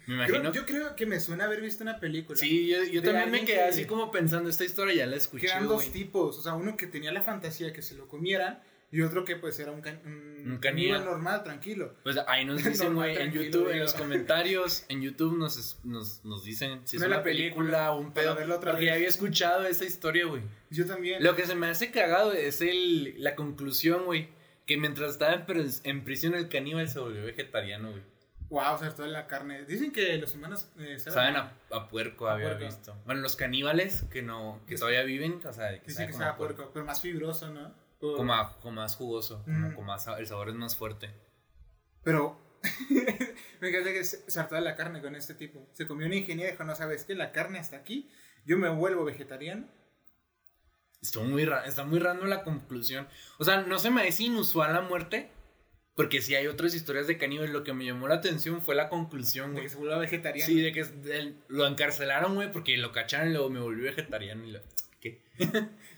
Me 0.06 0.14
imagino. 0.14 0.40
Creo- 0.40 0.52
yo 0.52 0.66
creo 0.66 0.96
que 0.96 1.06
me 1.06 1.18
suena 1.20 1.44
haber 1.44 1.60
visto 1.60 1.82
una 1.82 1.98
película. 1.98 2.38
sí, 2.38 2.68
yo, 2.68 2.78
yo 2.84 3.00
de 3.00 3.08
también 3.08 3.30
me 3.30 3.38
alguien 3.38 3.46
quedé 3.46 3.56
que- 3.56 3.62
así 3.70 3.84
como 3.86 4.10
pensando, 4.10 4.48
esta 4.48 4.64
historia 4.64 4.94
ya 4.94 5.06
la 5.06 5.16
escuché, 5.16 5.46
Que 5.46 5.52
eran 5.52 5.64
dos 5.66 5.76
güey. 5.82 5.90
tipos. 5.90 6.38
O 6.38 6.42
sea, 6.42 6.54
uno 6.54 6.76
que 6.76 6.86
tenía 6.86 7.12
la 7.12 7.22
fantasía 7.22 7.72
que 7.72 7.82
se 7.82 7.94
lo 7.96 8.06
comieran 8.08 8.60
y 8.92 9.00
otro 9.00 9.24
que 9.24 9.34
pues 9.34 9.58
era 9.58 9.72
un, 9.72 9.80
can- 9.80 10.00
un, 10.04 10.52
Un 10.52 10.58
caníbal. 10.58 11.04
normal, 11.04 11.42
tranquilo. 11.42 11.94
Pues 12.04 12.16
ahí 12.28 12.44
nos 12.44 12.56
dicen, 12.64 12.86
Normal, 12.94 12.94
güey, 12.94 13.10
en 13.10 13.16
tranquilo, 13.16 13.42
YouTube, 13.44 13.66
en 13.66 13.72
digo. 13.72 13.82
los 13.84 13.94
comentarios, 13.94 14.84
en 14.88 15.02
YouTube 15.02 15.36
nos, 15.36 15.78
nos, 15.84 16.24
nos 16.24 16.44
dicen 16.44 16.82
si 16.84 16.96
es 16.96 17.02
Ve 17.02 17.08
una 17.08 17.16
la 17.16 17.22
película, 17.24 17.64
película 17.64 17.92
o 17.92 17.98
un 18.00 18.12
para 18.12 18.26
pedo. 18.26 18.34
verla 18.36 18.56
otra 18.56 18.70
Porque 18.72 18.84
vez. 18.84 18.92
ya 18.92 18.96
había 18.96 19.08
escuchado 19.08 19.66
esa 19.66 19.84
historia, 19.84 20.26
güey. 20.26 20.42
Yo 20.70 20.86
también. 20.86 21.22
Lo 21.22 21.34
que 21.34 21.46
se 21.46 21.56
me 21.56 21.66
hace 21.66 21.90
cagado 21.90 22.32
es 22.32 22.60
el, 22.60 23.14
la 23.22 23.34
conclusión, 23.34 24.04
güey. 24.04 24.28
Que 24.66 24.76
mientras 24.76 25.12
estaba 25.12 25.34
en, 25.34 25.70
en 25.84 26.04
prisión 26.04 26.34
el 26.34 26.48
caníbal 26.48 26.88
se 26.88 26.98
volvió 27.00 27.24
vegetariano, 27.24 27.90
güey. 27.90 28.02
Wow, 28.48 28.74
o 28.74 28.78
sea, 28.78 28.94
toda 28.94 29.08
la 29.08 29.26
carne. 29.26 29.64
Dicen 29.64 29.92
que 29.92 30.16
los 30.18 30.34
humanos 30.34 30.70
eh, 30.78 30.98
Saben 31.00 31.34
a, 31.36 31.52
a 31.72 31.88
puerco, 31.88 32.28
A 32.28 32.34
había 32.34 32.46
puerco. 32.56 32.64
visto. 32.66 32.96
Bueno, 33.04 33.20
los 33.20 33.34
caníbales 33.36 34.02
que 34.10 34.22
no, 34.22 34.60
que 34.66 34.76
todavía 34.76 35.02
viven, 35.02 35.40
o 35.44 35.52
sea, 35.52 35.70
que 35.80 35.86
Dicen 35.86 35.94
saben 35.94 36.06
que 36.08 36.12
como 36.12 36.24
sabe 36.24 36.34
a 36.34 36.36
puerco, 36.36 36.70
pero 36.72 36.84
más 36.84 37.00
fibroso, 37.00 37.48
¿no? 37.52 37.74
Como, 37.98 38.32
a- 38.34 38.56
como 38.60 38.76
más 38.76 38.94
jugoso, 38.94 39.42
como, 39.44 39.74
con 39.74 39.84
más, 39.86 40.06
el 40.06 40.26
sabor 40.26 40.48
es 40.50 40.54
más 40.54 40.76
fuerte. 40.76 41.10
Pero 42.04 42.38
me 43.60 43.68
encanta 43.68 43.92
que 43.92 44.04
se 44.04 44.38
hartó 44.40 44.54
de 44.54 44.60
la 44.60 44.76
carne 44.76 45.00
con 45.00 45.16
este 45.16 45.34
tipo. 45.34 45.66
Se 45.72 45.86
comió 45.86 46.06
una 46.06 46.14
ingeniera 46.16 46.50
y 46.50 46.52
dijo, 46.52 46.62
no 46.64 46.74
sabes 46.76 47.04
qué, 47.04 47.14
la 47.16 47.32
carne 47.32 47.58
hasta 47.58 47.76
aquí, 47.76 48.08
yo 48.44 48.58
me 48.58 48.68
vuelvo 48.68 49.04
vegetariano. 49.04 49.66
Está 51.02 51.20
muy, 51.20 51.48
está 51.66 51.84
muy 51.84 51.98
random 51.98 52.28
la 52.28 52.42
conclusión. 52.42 53.08
O 53.38 53.44
sea, 53.44 53.62
no 53.62 53.78
se 53.78 53.90
me 53.90 54.06
hace 54.06 54.24
inusual 54.24 54.72
la 54.72 54.80
muerte. 54.82 55.30
Porque 55.96 56.20
si 56.20 56.34
hay 56.34 56.46
otras 56.46 56.74
historias 56.74 57.06
de 57.06 57.16
caníbales, 57.16 57.50
lo 57.52 57.64
que 57.64 57.72
me 57.72 57.84
llamó 57.86 58.06
la 58.06 58.16
atención 58.16 58.62
fue 58.62 58.74
la 58.74 58.88
conclusión, 58.90 59.46
De 59.48 59.52
güey. 59.54 59.62
que 59.64 59.70
se 59.70 59.76
vuelva 59.76 59.96
vegetariano. 59.98 60.46
Sí, 60.46 60.60
de 60.60 60.70
que 60.72 60.84
lo 61.48 61.66
encarcelaron, 61.66 62.34
güey, 62.34 62.52
porque 62.52 62.76
lo 62.76 62.92
cacharon 62.92 63.30
y 63.30 63.32
luego 63.32 63.48
me 63.50 63.60
volví 63.60 63.80
vegetariano 63.82 64.44
y 64.46 64.52
lo... 64.52 64.60
¿Qué? 65.00 65.20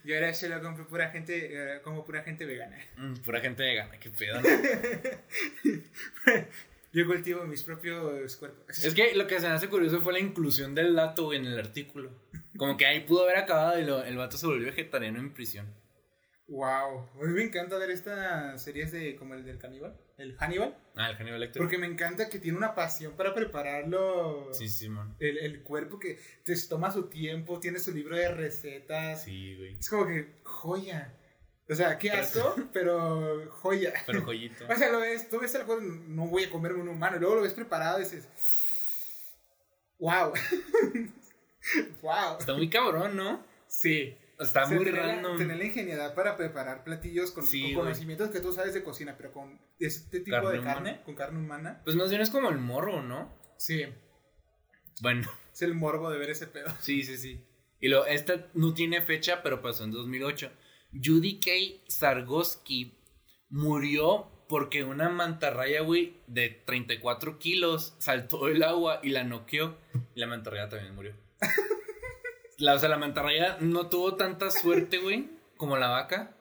Y 0.05 0.15
ahora 0.15 0.33
se 0.35 0.49
lo 0.49 0.61
compré 0.63 0.85
pura 0.85 1.11
gente, 1.11 1.49
eh, 1.77 1.81
como 1.83 2.05
pura 2.05 2.23
gente 2.23 2.47
vegana. 2.47 2.79
Mm, 2.97 3.15
pura 3.17 3.41
gente 3.41 3.63
vegana, 3.65 3.99
qué 3.99 4.11
pedo, 4.11 4.41
¿no? 4.41 4.49
Yo 6.93 7.07
cultivo 7.07 7.45
mis 7.45 7.63
propios 7.63 8.37
cuerpos. 8.37 8.83
Es 8.85 8.95
que 8.95 9.15
lo 9.15 9.27
que 9.27 9.39
se 9.41 9.47
me 9.49 9.53
hace 9.55 9.69
curioso 9.69 10.01
fue 10.01 10.15
la 10.15 10.21
inclusión 10.21 10.75
del 10.75 10.95
dato, 10.95 11.25
güey, 11.25 11.39
en 11.39 11.47
el 11.47 11.59
artículo. 11.59 12.11
Como 12.57 12.77
que 12.77 12.87
ahí 12.87 13.01
pudo 13.01 13.25
haber 13.25 13.37
acabado 13.37 13.79
y 13.79 13.85
lo- 13.85 14.03
el 14.05 14.17
vato 14.17 14.39
se 14.39 14.47
volvió 14.47 14.67
vegetariano 14.67 15.19
en 15.19 15.33
prisión. 15.35 15.67
Wow. 16.49 17.11
A 17.15 17.25
mí 17.25 17.33
me 17.35 17.43
encanta 17.45 17.77
ver 17.77 17.91
estas 17.91 18.63
series 18.63 18.91
de 18.91 19.17
como 19.17 19.35
el 19.35 19.45
del 19.45 19.59
caníbal, 19.59 19.95
el 20.17 20.35
Hannibal, 20.39 20.77
Ah, 20.97 21.11
el 21.11 21.17
Hannibal 21.17 21.41
Lecter. 21.41 21.61
porque 21.61 21.77
me 21.77 21.87
encanta 21.87 22.31
que 22.31 22.39
tiene 22.39 22.57
una 22.57 22.75
pasión 22.75 23.13
para 23.17 23.35
prepararlo. 23.35 24.49
Sí, 24.53 24.69
sí, 24.69 24.89
man. 24.89 25.15
El, 25.21 25.37
el 25.39 25.63
cuerpo 25.63 25.99
que 25.99 26.19
te 26.45 26.55
toma 26.67 26.91
su 26.91 27.09
tiempo, 27.11 27.61
tiene 27.61 27.79
su 27.79 27.93
libro 27.93 28.17
de 28.17 28.35
recetas. 28.35 29.25
Sí, 29.25 29.57
güey. 29.57 29.77
Es 29.79 29.91
como 29.91 30.07
que 30.07 30.41
joya. 30.43 31.15
O 31.71 31.75
sea, 31.75 31.99
qué 31.99 32.11
asco, 32.11 32.57
pero 32.73 33.51
joya. 33.51 33.93
Pero 34.07 34.23
joyito. 34.23 34.65
O 34.71 34.75
sea, 34.75 34.91
lo 34.91 35.01
ves, 35.01 35.29
tú 35.29 35.39
ves 35.41 35.55
algo, 35.55 35.79
no 35.81 36.27
voy 36.29 36.45
a 36.45 36.51
comerme 36.51 36.81
un 36.81 36.89
humano, 36.89 37.19
y 37.19 37.21
luego 37.21 37.35
lo 37.37 37.43
ves 37.43 37.53
preparado 37.53 38.01
y 38.01 38.05
dices, 38.05 38.27
wow. 39.99 40.33
wow. 42.01 42.37
Está 42.41 42.55
muy 42.55 42.71
cabrón, 42.71 43.17
¿no? 43.17 43.45
Sí. 43.67 44.17
Está 44.39 44.65
O 44.65 44.67
sea, 44.69 44.77
muy 44.77 44.85
tener 44.85 45.23
la-. 45.23 45.37
Tener 45.37 45.57
la 45.57 45.65
ingenuidad 45.65 46.15
para 46.15 46.37
preparar 46.37 46.85
platillos 46.85 47.33
con, 47.33 47.45
Sí, 47.45 47.61
con 47.61 47.71
güey. 47.73 47.85
conocimientos 47.87 48.31
que 48.31 48.41
tú 48.41 48.53
sabes 48.53 48.75
de 48.75 48.85
cocina, 48.85 49.17
pero 49.17 49.33
con 49.33 49.61
este 49.79 50.21
tipo 50.21 50.37
Carne 50.37 50.51
de 50.53 50.59
humana. 50.61 50.75
carne, 50.75 51.03
con 51.05 51.15
carne 51.15 51.39
humana. 51.41 51.81
Pues 51.85 51.97
más 51.97 52.09
bien 52.11 52.23
es 52.23 52.31
como 52.31 52.49
el 52.51 52.59
morro, 52.59 53.03
¿no? 53.03 53.37
Sí, 53.59 53.85
Bueno, 55.03 55.29
es 55.53 55.63
el 55.63 55.75
morbo 55.75 56.11
de 56.11 56.19
ver 56.19 56.31
ese 56.31 56.47
pedo. 56.47 56.69
sí, 56.81 57.03
sí, 57.03 57.17
sí. 57.19 57.45
Y 57.81 57.89
lo, 57.89 58.07
esta 58.07 58.49
no 58.55 58.75
tiene 58.75 59.03
fecha, 59.03 59.43
pero 59.43 59.61
pasó 59.63 59.85
en 59.85 59.91
2008. 59.93 60.51
Judy 60.93 61.39
K. 61.41 61.51
Sargosky 61.89 62.99
murió 63.51 64.31
porque 64.49 64.83
una 64.85 65.09
mantarraya, 65.11 65.83
güey, 65.83 66.17
de 66.27 66.49
34 66.49 67.39
kilos 67.39 67.95
saltó 67.99 68.47
del 68.47 68.63
agua 68.63 69.01
y 69.03 69.11
la 69.11 69.23
noqueó. 69.25 69.77
Y 70.15 70.21
la 70.21 70.27
mantarraya 70.27 70.69
también 70.69 70.95
murió. 70.95 71.15
La, 72.59 72.75
o 72.75 72.79
sea, 72.79 72.89
la 72.89 72.99
mantarraya 72.99 73.57
no 73.61 73.89
tuvo 73.89 74.17
tanta 74.17 74.51
suerte, 74.51 74.99
güey, 74.99 75.31
como 75.57 75.77
la 75.77 75.89
vaca. 75.89 76.35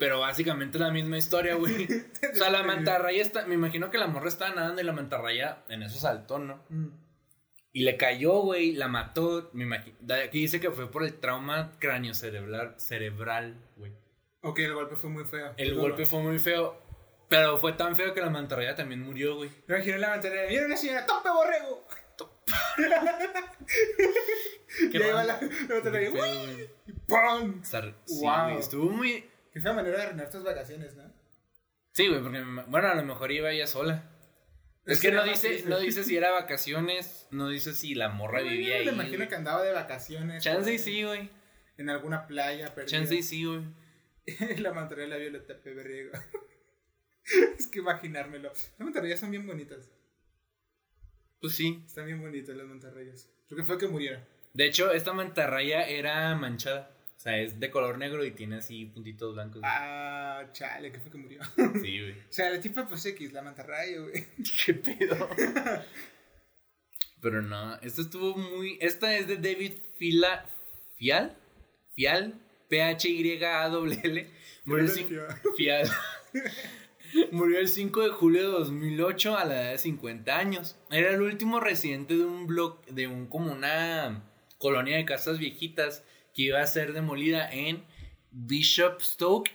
Pero 0.00 0.20
básicamente 0.20 0.78
es 0.78 0.82
la 0.82 0.90
misma 0.90 1.18
historia, 1.18 1.54
güey. 1.54 1.84
O 1.84 2.36
sea, 2.36 2.50
la 2.50 2.62
mantarraya 2.62 3.22
está. 3.22 3.46
Me 3.46 3.54
imagino 3.54 3.90
que 3.90 3.98
la 3.98 4.06
morra 4.06 4.28
estaba 4.28 4.54
nadando 4.54 4.80
y 4.80 4.84
la 4.84 4.92
mantarraya 4.92 5.64
en 5.68 5.82
eso 5.82 5.98
saltó, 5.98 6.38
¿no? 6.38 6.64
Mm. 6.68 6.88
Y 7.72 7.84
le 7.84 7.96
cayó, 7.96 8.40
güey, 8.40 8.72
la 8.72 8.88
mató. 8.88 9.50
Me 9.52 9.64
imagino. 9.64 9.96
Aquí 10.12 10.40
dice 10.40 10.60
que 10.60 10.70
fue 10.70 10.90
por 10.90 11.04
el 11.04 11.14
trauma 11.14 11.72
cráneo 11.78 12.14
cerebral, 12.14 12.74
cerebral, 12.78 13.56
güey. 13.76 13.92
Ok, 14.42 14.60
el 14.60 14.74
golpe 14.74 14.96
fue 14.96 15.10
muy 15.10 15.24
feo. 15.24 15.52
El 15.56 15.74
golpe 15.74 16.06
fue 16.06 16.20
muy 16.20 16.38
feo. 16.38 16.80
Pero 17.28 17.58
fue 17.58 17.74
tan 17.74 17.96
feo 17.96 18.14
que 18.14 18.22
la 18.22 18.30
mantarraya 18.30 18.74
también 18.74 19.02
murió, 19.02 19.36
güey. 19.36 19.50
Me 19.66 19.76
imagino 19.76 19.98
la 19.98 20.08
mantarraya. 20.08 20.48
¡Mira 20.48 20.66
una 20.66 20.76
señora! 20.76 21.04
¡Tope 21.04 21.28
borrego! 21.28 21.86
Y 24.92 25.02
ahí 25.02 25.10
va 25.12 25.24
la. 25.24 25.40
Y 25.42 26.92
¡pum! 27.06 27.62
Sí, 27.62 27.76
Wow. 28.22 28.44
güey, 28.44 28.58
estuvo 28.58 28.90
muy. 28.90 29.24
Qué 29.52 29.60
fea 29.60 29.72
manera 29.72 29.96
de 29.98 30.02
arruinar 30.04 30.30
tus 30.30 30.42
vacaciones, 30.44 30.94
¿no? 30.96 31.12
Sí, 31.92 32.08
güey, 32.08 32.22
porque. 32.22 32.42
Bueno, 32.68 32.88
a 32.88 32.94
lo 32.94 33.02
mejor 33.04 33.32
iba 33.32 33.50
ella 33.50 33.66
sola. 33.66 34.10
Es 34.84 34.94
Es 34.94 35.00
que 35.00 35.08
que 35.08 35.14
no 35.14 35.24
dice, 35.24 35.48
triste. 35.48 35.68
no 35.68 35.78
dice 35.80 36.04
si 36.04 36.16
era 36.16 36.30
vacaciones, 36.32 37.26
no 37.30 37.48
dice 37.48 37.74
si 37.74 37.94
la 37.94 38.08
morra 38.08 38.40
vivía 38.42 38.76
ahí. 38.76 38.86
Me 38.86 38.92
imagino 38.92 39.16
güey. 39.18 39.28
que 39.28 39.34
andaba 39.34 39.62
de 39.62 39.72
vacaciones. 39.72 40.42
Chance 40.42 40.72
y 40.72 40.78
sí, 40.78 41.02
güey. 41.02 41.30
En 41.76 41.90
alguna 41.90 42.26
playa 42.26 42.74
perdida. 42.74 42.90
Chance 42.98 43.14
y 43.16 43.22
sí, 43.22 43.44
güey. 43.44 43.62
la 44.58 44.72
mantarraya 44.72 45.08
la 45.08 45.16
violeta 45.16 45.54
peberriego. 45.62 46.12
es 47.58 47.66
que 47.66 47.78
imaginármelo. 47.80 48.48
Las 48.50 48.78
mantarrayas 48.78 49.20
son 49.20 49.30
bien 49.30 49.46
bonitas. 49.46 49.90
Pues 51.40 51.54
sí. 51.54 51.82
Están 51.86 52.06
bien 52.06 52.20
bonitas 52.20 52.56
las 52.56 52.66
mantarrayas. 52.66 53.28
Creo 53.46 53.58
que 53.60 53.64
fue 53.64 53.78
que 53.78 53.86
murieron. 53.88 54.22
De 54.58 54.66
hecho, 54.66 54.90
esta 54.90 55.12
mantarraya 55.12 55.86
era 55.86 56.34
manchada. 56.34 56.90
O 57.16 57.20
sea, 57.20 57.38
es 57.38 57.60
de 57.60 57.70
color 57.70 57.96
negro 57.96 58.24
y 58.24 58.32
tiene 58.32 58.56
así 58.56 58.86
puntitos 58.86 59.32
blancos. 59.34 59.60
güey. 59.60 59.72
Ah, 59.72 60.48
chale, 60.52 60.90
que 60.90 60.98
fue 60.98 61.12
que 61.12 61.16
murió. 61.18 61.40
Sí, 61.80 62.00
güey. 62.00 62.10
o 62.28 62.32
sea, 62.32 62.50
la 62.50 62.60
tipa 62.60 62.84
pues 62.88 63.06
X, 63.06 63.32
la 63.32 63.42
mantarraya, 63.42 64.00
güey. 64.00 64.26
¿Qué 64.66 64.74
pedo? 64.74 65.28
Pero 67.22 67.40
no, 67.40 67.76
esto 67.82 68.02
estuvo 68.02 68.36
muy. 68.36 68.78
Esta 68.80 69.14
es 69.16 69.28
de 69.28 69.36
David 69.36 69.74
Fila. 69.96 70.44
¿Fial? 70.96 71.36
¿Fial? 71.94 72.34
P-H-Y-A-W-L. 72.68 74.30
Murió 74.64 74.84
el 74.84 74.90
cin- 74.90 75.54
Fial. 75.56 75.88
Murió 77.30 77.60
el 77.60 77.68
5 77.68 78.02
de 78.02 78.08
julio 78.08 78.42
de 78.42 78.48
2008 78.58 79.36
a 79.38 79.44
la 79.44 79.62
edad 79.62 79.70
de 79.70 79.78
50 79.78 80.36
años. 80.36 80.76
Era 80.90 81.10
el 81.10 81.22
último 81.22 81.60
residente 81.60 82.16
de 82.16 82.24
un 82.24 82.48
blog, 82.48 82.84
de 82.86 83.06
un 83.06 83.28
como 83.28 83.52
una 83.52 84.24
colonia 84.58 84.96
de 84.96 85.04
casas 85.04 85.38
viejitas 85.38 86.04
que 86.34 86.42
iba 86.42 86.60
a 86.60 86.66
ser 86.66 86.92
demolida 86.92 87.50
en 87.50 87.84
Bishopstoke, 88.48 89.50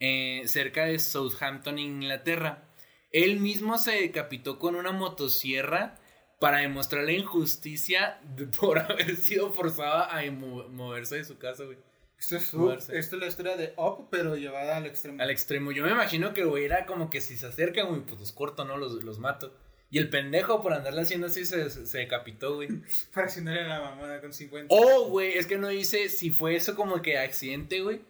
eh, 0.00 0.42
cerca 0.46 0.84
de 0.86 0.98
Southampton, 0.98 1.78
Inglaterra. 1.78 2.64
Él 3.12 3.40
mismo 3.40 3.78
se 3.78 3.92
decapitó 3.92 4.58
con 4.58 4.74
una 4.74 4.92
motosierra 4.92 5.98
para 6.40 6.58
demostrar 6.58 7.04
la 7.04 7.12
injusticia 7.12 8.18
de- 8.36 8.46
por 8.60 8.78
haber 8.78 9.16
sido 9.16 9.52
forzada 9.52 10.16
a 10.16 10.30
mo- 10.30 10.68
moverse 10.68 11.16
de 11.16 11.24
su 11.24 11.38
casa, 11.38 11.64
güey. 11.64 11.78
Esto 12.18 12.36
es, 12.72 12.88
esto 12.88 13.16
es 13.16 13.20
la 13.22 13.26
historia 13.26 13.56
de 13.56 13.74
Up, 13.76 14.06
pero 14.10 14.36
llevada 14.36 14.76
al 14.76 14.86
extremo. 14.86 15.20
Al 15.20 15.30
extremo. 15.30 15.72
Yo 15.72 15.84
me 15.84 15.90
imagino 15.90 16.32
que 16.32 16.44
güey 16.44 16.64
era 16.64 16.86
como 16.86 17.10
que 17.10 17.20
si 17.20 17.36
se 17.36 17.46
acercan, 17.46 17.88
güey, 17.88 18.02
pues 18.02 18.20
los 18.20 18.32
corto, 18.32 18.64
¿no? 18.64 18.76
Los, 18.76 18.92
los 19.02 19.18
mato. 19.18 19.52
Y 19.92 19.98
el 19.98 20.08
pendejo 20.08 20.62
por 20.62 20.72
andarle 20.72 21.02
haciendo 21.02 21.26
así 21.26 21.44
se, 21.44 21.68
se 21.68 21.98
decapitó, 21.98 22.54
güey. 22.54 22.68
Para 23.12 23.28
no 23.42 23.50
era 23.52 23.68
la 23.68 23.80
mamada 23.90 24.22
con 24.22 24.32
50. 24.32 24.74
O, 24.74 25.08
güey, 25.10 25.34
es 25.36 25.46
que 25.46 25.58
no 25.58 25.68
dice 25.68 26.08
si 26.08 26.30
fue 26.30 26.56
eso 26.56 26.74
como 26.74 27.02
que 27.02 27.18
accidente, 27.18 27.82
güey. 27.82 28.00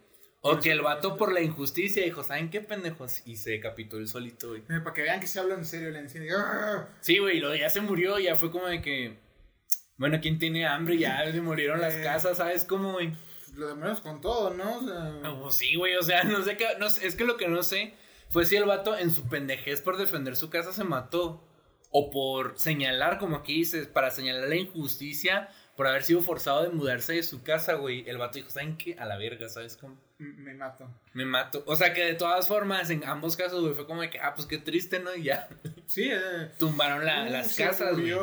O 0.42 0.60
que 0.60 0.70
el 0.70 0.80
vato 0.80 1.16
por 1.16 1.32
la 1.32 1.40
injusticia 1.40 2.04
dijo, 2.04 2.22
¿saben 2.22 2.50
qué 2.50 2.60
pendejos? 2.60 3.22
Y 3.26 3.34
se 3.36 3.50
decapitó 3.50 3.96
él 3.96 4.06
solito, 4.06 4.50
güey. 4.50 4.60
Eh, 4.60 4.78
Para 4.82 4.92
que 4.94 5.02
vean 5.02 5.18
que 5.18 5.26
se 5.26 5.40
habla 5.40 5.54
en 5.56 5.64
serio, 5.64 5.90
le 5.90 5.98
enciende. 5.98 6.30
¡Ah! 6.36 6.88
Sí, 7.00 7.18
güey, 7.18 7.40
lo 7.40 7.52
ya 7.56 7.68
se 7.68 7.80
murió, 7.80 8.16
ya 8.20 8.36
fue 8.36 8.52
como 8.52 8.68
de 8.68 8.80
que. 8.80 9.18
Bueno, 9.96 10.18
¿quién 10.22 10.38
tiene 10.38 10.64
hambre? 10.66 10.98
Ya 10.98 11.30
se 11.32 11.40
murieron 11.40 11.80
las 11.80 11.94
Eh. 11.96 12.02
casas, 12.04 12.36
¿sabes 12.38 12.64
cómo, 12.64 12.92
güey? 12.92 13.12
Lo 13.56 13.66
de 13.66 13.74
menos 13.74 14.00
con 14.00 14.20
todo, 14.20 14.54
¿no? 14.54 14.78
O 14.78 14.82
sea, 14.86 15.40
pues 15.42 15.56
sí, 15.56 15.74
güey, 15.74 15.96
o 15.96 16.02
sea, 16.02 16.22
no 16.22 16.44
sé 16.44 16.56
qué. 16.56 16.66
No 16.78 16.86
es 16.86 17.16
que 17.16 17.24
lo 17.24 17.36
que 17.36 17.48
no 17.48 17.64
sé 17.64 17.94
fue 18.30 18.46
si 18.46 18.54
el 18.54 18.66
vato 18.66 18.96
en 18.96 19.12
su 19.12 19.28
pendejez 19.28 19.80
por 19.80 19.96
defender 19.96 20.36
su 20.36 20.48
casa 20.48 20.72
se 20.72 20.84
mató. 20.84 21.48
O 21.94 22.10
por 22.10 22.58
señalar, 22.58 23.18
como 23.18 23.36
aquí 23.36 23.54
dices, 23.54 23.86
para 23.86 24.10
señalar 24.10 24.48
la 24.48 24.56
injusticia 24.56 25.48
por 25.76 25.86
haber 25.86 26.02
sido 26.02 26.22
forzado 26.22 26.62
de 26.62 26.70
mudarse 26.70 27.12
de 27.14 27.22
su 27.22 27.42
casa, 27.42 27.74
güey. 27.74 28.08
El 28.08 28.16
vato 28.18 28.38
dijo, 28.38 28.50
¿saben 28.50 28.76
qué? 28.78 28.96
A 28.98 29.04
la 29.04 29.16
verga, 29.18 29.48
¿sabes 29.48 29.76
cómo? 29.76 29.96
me 30.18 30.54
mato. 30.54 30.88
Me 31.14 31.24
mato. 31.24 31.64
O 31.66 31.74
sea 31.76 31.92
que 31.92 32.04
de 32.04 32.14
todas 32.14 32.46
formas, 32.46 32.90
en 32.90 33.04
ambos 33.04 33.36
casos, 33.36 33.60
güey, 33.60 33.74
fue 33.74 33.86
como 33.86 34.02
de 34.02 34.08
que, 34.10 34.20
ah, 34.20 34.34
pues 34.34 34.46
qué 34.46 34.58
triste, 34.58 35.00
¿no? 35.00 35.14
Y 35.14 35.24
ya 35.24 35.48
Sí, 35.86 36.08
eh. 36.12 36.50
tumbaron 36.58 37.04
la- 37.04 37.24
Uh, 37.24 37.30
las 37.30 37.56
casas, 37.56 37.98
güey. 37.98 38.14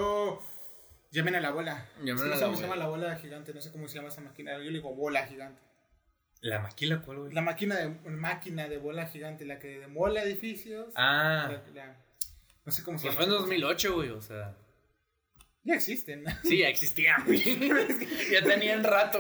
Llamen 1.11 1.35
a 1.35 1.41
la 1.41 1.51
bola. 1.51 1.85
Llamen 2.03 2.23
a 2.23 2.25
no 2.25 2.29
la 2.29 2.35
sé 2.37 2.43
cómo 2.45 2.55
se 2.55 2.61
bola. 2.63 2.75
llama 2.75 2.75
la 2.75 2.87
bola 2.89 3.15
gigante, 3.17 3.53
no 3.53 3.61
sé 3.61 3.71
cómo 3.71 3.87
se 3.87 3.95
llama 3.95 4.07
esa 4.09 4.21
máquina. 4.21 4.53
Yo 4.53 4.59
le 4.59 4.71
digo 4.71 4.93
bola 4.95 5.25
gigante. 5.25 5.61
¿La 6.41 6.59
maquila 6.59 7.01
cuál, 7.01 7.17
güey? 7.19 7.33
La 7.33 7.41
máquina 7.41 7.75
de 7.75 7.89
máquina 8.09 8.67
de 8.69 8.77
bola 8.77 9.07
gigante, 9.07 9.43
la 9.45 9.59
que 9.59 9.79
demola 9.79 10.23
edificios. 10.23 10.93
Ah, 10.95 11.49
La- 11.51 11.73
la- 11.85 11.97
no 12.69 12.73
sé 12.73 12.83
cómo 12.83 12.99
se 12.99 13.07
pues 13.07 13.15
llama. 13.15 13.25
fue 13.25 13.25
en 13.25 13.31
esa 13.31 13.37
cosa. 13.39 13.49
2008, 13.49 13.93
güey, 13.95 14.09
o 14.09 14.21
sea. 14.21 14.55
Ya 15.63 15.73
existen. 15.73 16.23
Sí, 16.43 16.59
ya 16.59 16.69
existía, 16.69 17.15
güey. 17.25 17.41
ya 18.31 18.43
tenían 18.43 18.83
rato. 18.83 19.19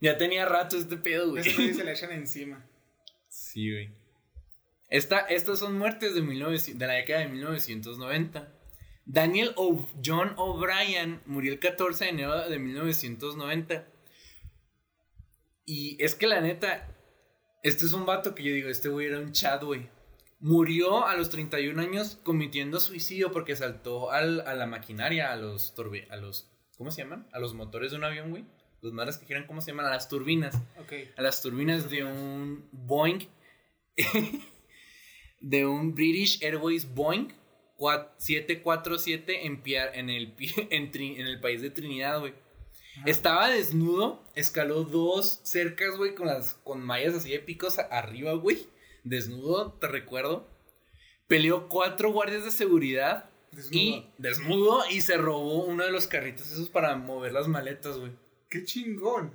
ya 0.00 0.16
tenía 0.16 0.46
rato 0.46 0.76
este 0.76 0.96
pedo, 0.96 1.30
güey. 1.30 1.46
Eso 1.46 1.74
se 1.74 1.84
la 1.84 1.92
echan 1.92 2.12
encima. 2.12 2.64
Sí, 3.28 3.72
güey. 3.72 3.90
Esta, 4.88 5.18
estas 5.18 5.58
son 5.58 5.76
muertes 5.76 6.14
de, 6.14 6.22
1900 6.22 6.78
de 6.78 6.86
la 6.86 6.92
década 6.92 7.20
de 7.20 7.26
1990. 7.26 8.52
Daniel 9.04 9.52
o 9.56 9.88
John 10.04 10.32
O'Brien 10.36 11.22
murió 11.26 11.52
el 11.52 11.58
14 11.58 12.04
de 12.04 12.10
enero 12.10 12.48
de 12.48 12.58
1990. 12.60 13.84
Y 15.64 16.00
es 16.02 16.14
que 16.14 16.28
la 16.28 16.40
neta, 16.40 16.86
este 17.64 17.84
es 17.84 17.92
un 17.92 18.06
vato 18.06 18.32
que 18.32 18.44
yo 18.44 18.52
digo, 18.52 18.68
este 18.68 18.88
güey 18.88 19.08
era 19.08 19.18
un 19.18 19.32
chat, 19.32 19.60
güey. 19.64 19.88
Murió 20.38 21.06
a 21.06 21.16
los 21.16 21.30
31 21.30 21.80
años 21.80 22.18
cometiendo 22.22 22.78
suicidio 22.80 23.32
porque 23.32 23.56
saltó 23.56 24.10
al- 24.10 24.40
a 24.46 24.54
la 24.54 24.66
maquinaria, 24.66 25.32
a 25.32 25.36
los, 25.36 25.74
torbe- 25.74 26.06
a 26.10 26.16
los, 26.16 26.50
¿cómo 26.76 26.90
se 26.90 27.02
llaman? 27.02 27.26
A 27.32 27.38
los 27.38 27.54
motores 27.54 27.90
de 27.92 27.96
un 27.96 28.04
avión, 28.04 28.30
güey. 28.30 28.44
Los 28.82 28.92
madres 28.92 29.16
que 29.18 29.26
giran, 29.26 29.46
¿cómo 29.46 29.60
se 29.62 29.70
llaman? 29.70 29.86
A 29.86 29.90
las 29.90 30.08
turbinas 30.08 30.54
Ok. 30.78 30.92
a 31.16 31.22
las 31.22 31.40
turbinas 31.40 31.88
de 31.90 32.04
un 32.04 32.68
Boeing, 32.70 33.20
de 35.40 35.66
un 35.66 35.94
British 35.94 36.42
Airways 36.44 36.94
Boeing 36.94 37.28
cua- 37.78 38.10
747 38.18 39.46
en, 39.46 39.62
en, 39.66 40.10
el, 40.10 40.34
en, 40.70 41.26
el 41.26 41.40
país 41.40 41.62
de 41.62 41.70
Trinidad, 41.70 42.20
güey. 42.20 42.34
Estaba 43.04 43.50
desnudo, 43.50 44.22
escaló 44.34 44.84
dos 44.84 45.40
cercas, 45.44 45.96
güey, 45.98 46.14
con 46.14 46.26
las 46.28 46.54
con 46.54 46.80
mallas 46.82 47.14
así 47.14 47.30
de 47.30 47.40
picos 47.40 47.78
arriba, 47.78 48.32
güey. 48.34 48.66
Desnudo, 49.08 49.72
te 49.74 49.86
recuerdo. 49.88 50.48
Peleó 51.28 51.68
cuatro 51.68 52.10
guardias 52.12 52.44
de 52.44 52.50
seguridad 52.50 53.30
Desnudo. 53.52 53.72
y 53.78 54.12
desnudo 54.18 54.82
y 54.90 55.00
se 55.00 55.16
robó 55.16 55.64
uno 55.64 55.84
de 55.84 55.92
los 55.92 56.06
carritos 56.08 56.50
esos 56.50 56.68
para 56.68 56.96
mover 56.96 57.32
las 57.32 57.46
maletas, 57.48 57.98
güey. 57.98 58.12
¡Qué 58.50 58.64
chingón! 58.64 59.34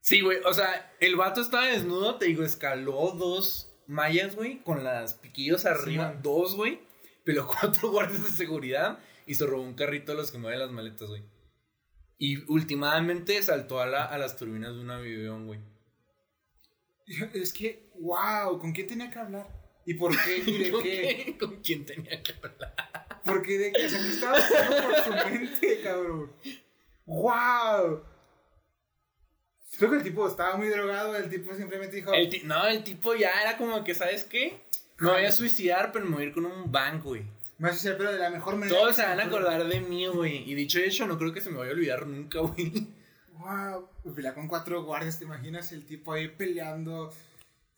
Sí, 0.00 0.20
güey, 0.20 0.38
o 0.44 0.52
sea, 0.54 0.94
el 1.00 1.16
vato 1.16 1.40
estaba 1.40 1.66
desnudo, 1.66 2.16
te 2.16 2.26
digo, 2.26 2.44
escaló 2.44 3.12
dos 3.18 3.72
mallas, 3.86 4.36
güey, 4.36 4.62
con 4.62 4.84
las 4.84 5.14
piquillos 5.14 5.64
arriba, 5.66 6.14
dos, 6.22 6.54
güey, 6.54 6.80
pero 7.24 7.46
cuatro 7.46 7.90
guardias 7.92 8.22
de 8.24 8.30
seguridad 8.30 8.98
y 9.26 9.34
se 9.34 9.44
robó 9.46 9.62
un 9.62 9.74
carrito 9.74 10.12
de 10.12 10.18
los 10.18 10.30
que 10.30 10.38
mueven 10.38 10.60
las 10.60 10.70
maletas, 10.70 11.08
güey. 11.08 11.22
Y 12.18 12.44
últimamente 12.50 13.42
saltó 13.42 13.80
a, 13.80 13.86
la- 13.86 14.04
a 14.04 14.18
las 14.18 14.36
turbinas 14.36 14.74
de 14.74 14.80
un 14.80 14.90
avión, 14.90 15.46
güey. 15.46 15.60
Es 17.34 17.52
que, 17.52 17.90
wow, 18.00 18.58
¿con 18.58 18.72
quién 18.72 18.86
tenía 18.86 19.10
que 19.10 19.18
hablar? 19.18 19.46
¿Y 19.86 19.94
por 19.94 20.12
qué? 20.22 20.38
¿Y 20.46 20.58
de 20.64 20.70
¿Con 20.72 20.82
qué? 20.82 21.36
¿Con 21.40 21.56
quién 21.62 21.86
tenía 21.86 22.22
que 22.22 22.32
hablar? 22.42 23.22
¿Por 23.24 23.42
qué 23.42 23.58
de 23.58 23.72
qué? 23.72 23.86
O 23.86 23.88
sea, 23.88 24.02
¿qué 24.02 24.08
estaba 24.08 24.34
por 24.36 25.04
su 25.04 25.30
mente, 25.30 25.80
cabrón? 25.82 26.32
¡Wow! 27.06 28.02
Creo 29.78 29.90
que 29.90 29.96
el 29.98 30.02
tipo 30.02 30.26
estaba 30.26 30.56
muy 30.56 30.68
drogado, 30.68 31.14
el 31.16 31.28
tipo 31.30 31.54
simplemente 31.54 31.96
dijo... 31.96 32.12
El 32.12 32.28
ti- 32.28 32.42
no, 32.44 32.66
el 32.66 32.82
tipo 32.82 33.14
ya 33.14 33.30
era 33.42 33.56
como 33.56 33.84
que, 33.84 33.94
¿sabes 33.94 34.24
qué? 34.24 34.60
Me 34.98 35.10
voy 35.10 35.24
a 35.24 35.32
suicidar, 35.32 35.92
pero 35.92 36.04
me 36.06 36.16
voy 36.16 36.24
a 36.24 36.26
ir 36.26 36.32
con 36.32 36.44
un 36.46 36.72
banco, 36.72 37.10
güey. 37.10 37.22
Me 37.58 37.68
hace 37.70 37.92
pero 37.92 38.12
de 38.12 38.18
la 38.18 38.30
mejor 38.30 38.56
manera. 38.56 38.76
Todos 38.76 38.96
que 38.96 39.02
se 39.02 39.08
van 39.08 39.20
a 39.20 39.24
pueda". 39.28 39.38
acordar 39.52 39.66
de 39.68 39.80
mí, 39.80 40.06
güey. 40.08 40.50
Y 40.50 40.54
dicho 40.54 40.78
hecho, 40.80 41.06
no 41.06 41.16
creo 41.18 41.32
que 41.32 41.40
se 41.40 41.50
me 41.50 41.58
vaya 41.58 41.70
a 41.70 41.74
olvidar 41.74 42.06
nunca, 42.06 42.40
güey. 42.40 42.72
Wow. 43.48 44.14
Pelea 44.14 44.34
con 44.34 44.48
cuatro 44.48 44.82
guardias, 44.84 45.18
¿te 45.18 45.24
imaginas 45.24 45.72
el 45.72 45.84
tipo 45.86 46.12
ahí 46.12 46.28
peleando? 46.28 47.12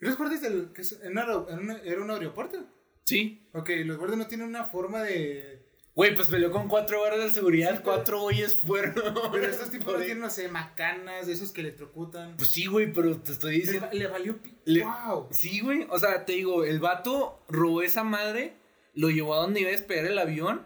¿Y 0.00 0.06
los 0.06 0.16
guardias 0.16 0.42
del. 0.42 0.72
Que 0.72 0.82
es- 0.82 0.98
en 1.02 1.16
¿Era 1.18 2.00
un 2.00 2.10
aeropuerto? 2.10 2.58
Sí. 3.04 3.48
Ok, 3.52 3.70
los 3.84 3.98
guardias 3.98 4.18
no 4.18 4.26
tienen 4.26 4.48
una 4.48 4.64
forma 4.64 5.02
de. 5.02 5.66
Güey, 5.94 6.14
pues 6.14 6.28
peleó 6.28 6.50
con 6.52 6.68
cuatro 6.68 7.00
guardias 7.00 7.24
de 7.24 7.30
seguridad, 7.30 7.82
cuatro 7.82 8.20
güeyes 8.20 8.56
fueron. 8.56 8.94
Pero 9.32 9.46
estos 9.46 9.70
tipos 9.70 9.92
no 9.92 9.98
tienen, 9.98 10.20
no 10.20 10.30
sé, 10.30 10.48
macanas, 10.48 11.26
de 11.26 11.32
esos 11.32 11.50
que 11.52 11.60
electrocutan. 11.60 12.36
Pues 12.36 12.48
sí, 12.50 12.66
güey, 12.66 12.92
pero 12.92 13.20
te 13.20 13.32
estoy 13.32 13.56
diciendo. 13.60 13.88
le 13.92 14.06
valió. 14.06 14.38
Le- 14.64 14.84
Wow. 14.84 15.28
Sí, 15.32 15.60
güey. 15.60 15.86
O 15.90 15.98
sea, 15.98 16.24
te 16.24 16.32
digo, 16.32 16.64
el 16.64 16.78
vato 16.78 17.44
robó 17.48 17.82
esa 17.82 18.04
madre, 18.04 18.54
lo 18.94 19.10
llevó 19.10 19.34
a 19.34 19.38
donde 19.38 19.60
iba 19.60 19.68
a 19.68 19.72
despegar 19.72 20.06
el 20.06 20.18
avión 20.18 20.62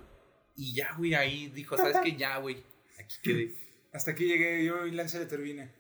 y 0.54 0.74
ya, 0.74 0.94
güey, 0.96 1.14
ahí 1.14 1.48
dijo, 1.48 1.76
¿sabes 1.78 1.96
qué? 2.04 2.14
Ya, 2.16 2.36
güey. 2.38 2.62
Aquí 2.98 3.16
quedé. 3.22 3.56
Hasta 3.94 4.10
aquí 4.10 4.26
llegué 4.26 4.64
yo 4.64 4.86
y 4.86 4.90
lancé 4.90 5.20
de 5.20 5.26
turbina. 5.26 5.70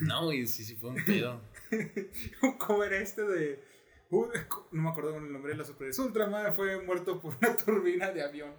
No, 0.00 0.24
güey, 0.24 0.46
sí, 0.48 0.64
sí 0.64 0.74
fue 0.74 0.90
un 0.90 1.04
pedo. 1.04 1.40
¿Cómo 2.58 2.82
era 2.82 2.98
este 2.98 3.22
de.? 3.22 3.64
Uh, 4.10 4.26
no 4.72 4.82
me 4.82 4.90
acuerdo 4.90 5.16
el 5.16 5.32
nombre 5.32 5.52
de 5.52 5.58
la 5.58 5.64
superhéroes. 5.64 5.98
Ultraman 6.00 6.54
fue 6.56 6.82
muerto 6.82 7.20
por 7.20 7.36
una 7.36 7.56
turbina 7.56 8.10
de 8.10 8.22
avión. 8.22 8.52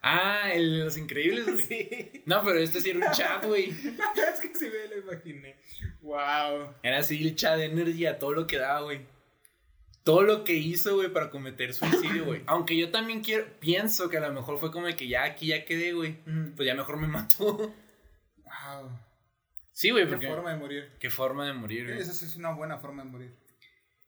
Ah, 0.00 0.52
el 0.54 0.78
de 0.78 0.84
los 0.84 0.96
increíbles, 0.96 1.44
güey. 1.44 1.66
Sí. 1.66 2.22
No, 2.24 2.42
pero 2.44 2.58
este 2.58 2.80
sí 2.80 2.90
era 2.90 3.06
un 3.06 3.12
chat, 3.12 3.44
güey. 3.44 3.68
es 3.70 4.40
que 4.40 4.54
sí 4.54 4.70
me 4.70 4.94
lo 4.94 5.02
imaginé. 5.02 5.56
Wow. 6.00 6.74
Era 6.82 6.98
así 6.98 7.22
el 7.22 7.36
chat 7.36 7.58
de 7.58 7.66
Energy 7.66 8.06
a 8.06 8.18
todo 8.18 8.32
lo 8.32 8.46
que 8.46 8.56
daba, 8.56 8.80
güey. 8.82 9.00
Todo 10.06 10.22
lo 10.22 10.44
que 10.44 10.52
hizo, 10.54 10.94
güey, 10.94 11.12
para 11.12 11.30
cometer 11.30 11.74
suicidio, 11.74 12.26
güey. 12.26 12.42
Aunque 12.46 12.76
yo 12.76 12.92
también 12.92 13.22
quiero, 13.24 13.44
pienso 13.58 14.08
que 14.08 14.18
a 14.18 14.20
lo 14.20 14.32
mejor 14.32 14.60
fue 14.60 14.70
como 14.70 14.86
de 14.86 14.94
que 14.94 15.08
ya 15.08 15.24
aquí 15.24 15.48
ya 15.48 15.64
quedé, 15.64 15.94
güey. 15.94 16.18
Pues 16.54 16.64
ya 16.64 16.76
mejor 16.76 16.96
me 16.96 17.08
mató. 17.08 17.56
Wow. 17.56 19.00
Sí, 19.72 19.90
güey, 19.90 20.04
Qué 20.04 20.12
porque... 20.12 20.28
forma 20.28 20.52
de 20.52 20.58
morir. 20.58 20.92
Qué 21.00 21.10
forma 21.10 21.44
de 21.44 21.54
morir, 21.54 21.88
güey. 21.88 21.98
Esa 21.98 22.12
sí 22.12 22.24
es 22.24 22.36
una 22.36 22.52
buena 22.52 22.78
forma 22.78 23.02
de 23.02 23.10
morir. 23.10 23.36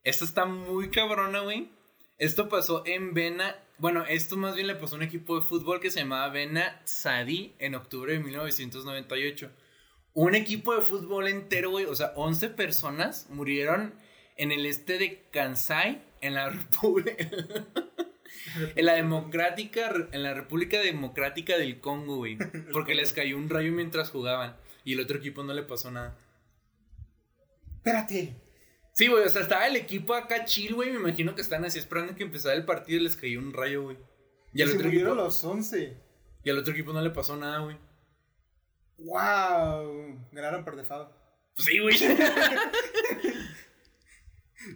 Esto 0.05 0.25
está 0.25 0.45
muy 0.45 0.89
cabrona, 0.91 1.41
güey. 1.41 1.73
Esto 2.17 2.49
pasó 2.49 2.85
en 2.87 3.13
Vena. 3.13 3.57
Bueno, 3.79 4.05
esto 4.09 4.37
más 4.37 4.55
bien 4.55 4.69
le 4.69 4.77
pasó 4.77 4.95
a 4.95 4.99
un 4.99 5.03
equipo 5.03 5.41
de 5.41 5.47
fútbol 5.47 5.81
que 5.81 5.91
se 5.91 5.99
llamaba 5.99 6.29
Vena 6.29 6.81
Sadi 6.85 7.57
en 7.59 7.75
octubre 7.75 8.13
de 8.13 8.21
1998. 8.21 9.51
Un 10.15 10.37
equipo 10.37 10.77
de 10.77 10.83
fútbol 10.83 11.27
entero, 11.27 11.71
güey. 11.71 11.87
O 11.87 11.97
sea, 11.97 12.13
11 12.15 12.51
personas 12.51 13.27
murieron 13.31 13.95
en 14.39 14.53
el 14.53 14.65
este 14.65 14.99
de 14.99 15.27
Kansai, 15.31 16.01
en 16.21 16.35
la 16.35 16.49
República. 16.49 17.13
en 18.77 18.87
la 18.87 18.95
democrática. 18.95 19.93
En 20.13 20.23
la 20.23 20.33
República 20.33 20.81
Democrática 20.81 21.59
del 21.59 21.81
Congo, 21.81 22.17
güey. 22.17 22.39
Porque 22.73 22.95
les 22.95 23.13
cayó 23.13 23.37
un 23.37 23.51
rayo 23.51 23.73
mientras 23.73 24.11
jugaban. 24.11 24.57
Y 24.85 24.95
el 24.95 25.01
otro 25.01 25.19
equipo 25.19 25.43
no 25.43 25.53
le 25.53 25.65
pasó 25.65 25.91
nada. 25.91 26.17
Espérate. 27.77 28.35
Sí, 28.93 29.09
güey, 29.09 29.25
o 29.25 29.29
sea, 29.29 29.43
estaba 29.43 29.67
el 29.67 29.77
equipo 29.77 30.15
acá 30.15 30.45
chill, 30.45 30.75
güey. 30.75 30.91
Me 30.91 30.99
imagino 30.99 31.35
que 31.35 31.43
están 31.43 31.65
así 31.65 31.79
esperando 31.79 32.15
que 32.15 32.23
empezara 32.23 32.55
el 32.55 32.65
partido 32.65 33.01
y 33.01 33.05
les 33.05 33.17
cayó 33.17 33.39
un 33.39 33.53
rayo, 33.53 33.83
güey. 33.83 33.99
Y 34.55 34.63
al 34.63 34.69
se 34.71 34.77
otro 34.77 34.89
equipo. 34.89 35.15
los 35.15 35.45
11. 35.45 35.97
Y 36.45 36.51
al 36.51 36.59
otro 36.59 36.73
equipo 36.73 36.93
no 36.93 37.03
le 37.03 37.11
pasó 37.11 37.37
nada, 37.37 37.59
güey. 37.59 37.77
Wow. 38.99 40.29
Ganaron 40.33 40.65
por. 40.65 40.75
Pues 40.75 41.67
sí, 41.67 41.79
güey. 41.79 41.97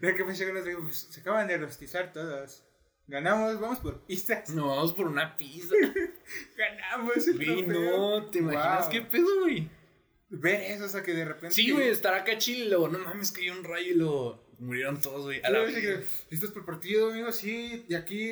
De 0.01 0.15
que 0.15 0.25
pensé 0.25 0.47
que 0.47 0.53
pues, 0.53 1.09
se 1.11 1.21
acaban 1.21 1.49
de 1.49 1.59
rostizar 1.59 2.13
todos. 2.13 2.65
Ganamos, 3.09 3.61
vamos 3.61 3.79
por 3.81 4.07
pistas. 4.07 4.51
Nos 4.51 4.67
vamos 4.67 4.93
por 4.93 5.07
una 5.07 5.35
pizza. 5.37 5.75
Ganamos 6.57 7.27
el 7.29 7.37
Güey, 7.37 7.63
no, 7.67 8.31
¿te 8.31 8.39
imaginas 8.39 8.83
Wow. 8.83 8.91
qué 8.91 9.03
pedo, 9.03 9.41
güey? 9.41 9.69
Ver 10.31 10.63
eso, 10.73 10.85
o 10.85 10.89
sea, 10.89 11.03
que 11.03 11.13
de 11.13 11.25
repente. 11.25 11.55
Sí, 11.55 11.71
güey, 11.71 11.89
estar 11.89 12.15
acá 12.15 12.33
luego, 12.69 12.89
no 12.89 12.99
mames, 12.99 13.33
cayó 13.33 13.53
un 13.53 13.65
rayo 13.65 13.91
y 13.91 13.95
luego 13.95 14.43
murieron 14.61 15.01
todos, 15.01 15.25
güey. 15.25 15.43
A 15.45 15.51
la 15.51 15.67
que, 15.67 16.05
Listos 16.31 16.51
por 16.53 16.61
el 16.61 16.67
partido, 16.67 17.11
amigos, 17.11 17.37
sí. 17.37 17.85
Y 17.89 17.95
aquí 17.95 18.31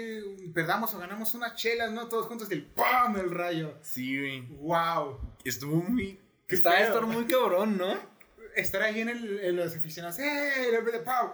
perdamos 0.55 0.95
o 0.95 0.99
ganamos 0.99 1.35
unas 1.35 1.55
chelas, 1.57 1.93
¿no? 1.93 2.09
Todos 2.09 2.27
juntos 2.27 2.49
del 2.49 2.65
¡pam! 2.65 3.17
El 3.19 3.31
rayo. 3.31 3.75
Sí, 3.83 4.19
güey. 4.19 4.41
¡Wow! 4.61 5.19
Estuvo 5.45 5.77
muy. 5.77 6.19
¿Qué 6.47 6.55
Estaba 6.55 6.81
estar 6.81 7.05
muy 7.05 7.27
cabrón, 7.27 7.77
¿no? 7.77 7.99
Estar 8.57 8.83
ahí 8.83 9.01
en, 9.01 9.09
el, 9.09 9.41
en 9.41 9.57
los 9.57 9.77
aficionados. 9.77 10.19
¡Eh! 10.19 10.53
Y 10.69 10.71
de 10.71 10.79
repente, 10.79 11.01
¡pam! 11.01 11.33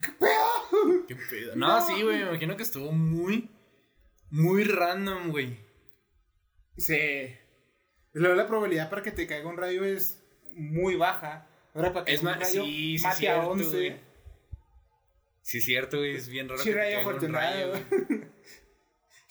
¿Qué 0.00 0.12
pedo? 0.12 1.06
Qué 1.08 1.16
pedo. 1.16 1.56
No, 1.56 1.78
No. 1.80 1.86
sí, 1.86 2.02
güey, 2.02 2.18
me 2.18 2.28
imagino 2.30 2.56
que 2.56 2.62
estuvo 2.62 2.92
muy. 2.92 3.50
Muy 4.30 4.64
random, 4.64 5.30
güey. 5.30 5.58
Sí. 6.78 7.34
Luego 8.14 8.34
la 8.34 8.46
probabilidad 8.46 8.90
para 8.90 9.02
que 9.02 9.12
te 9.12 9.26
caiga 9.26 9.48
un 9.48 9.56
rayo 9.56 9.84
es 9.84 10.22
muy 10.54 10.96
baja. 10.96 11.46
Ahora 11.74 11.92
para 11.92 12.04
que 12.04 12.14
Es 12.14 12.22
un 12.22 12.28
rayo 12.34 12.64
sí, 12.64 12.98
sí, 12.98 13.04
mate 13.04 13.16
cierto, 13.18 13.40
a 13.40 13.46
11. 13.48 13.64
güey. 13.70 14.00
Sí, 15.42 15.58
es 15.58 15.64
cierto, 15.64 15.98
güey, 15.98 16.16
es 16.16 16.28
bien 16.28 16.48
raro. 16.48 16.62
Sí, 16.62 16.68
que 16.70 16.74
te 16.74 16.80
rayo 16.80 16.96
caiga 16.96 17.26
un 17.26 17.32
rayo, 17.32 17.72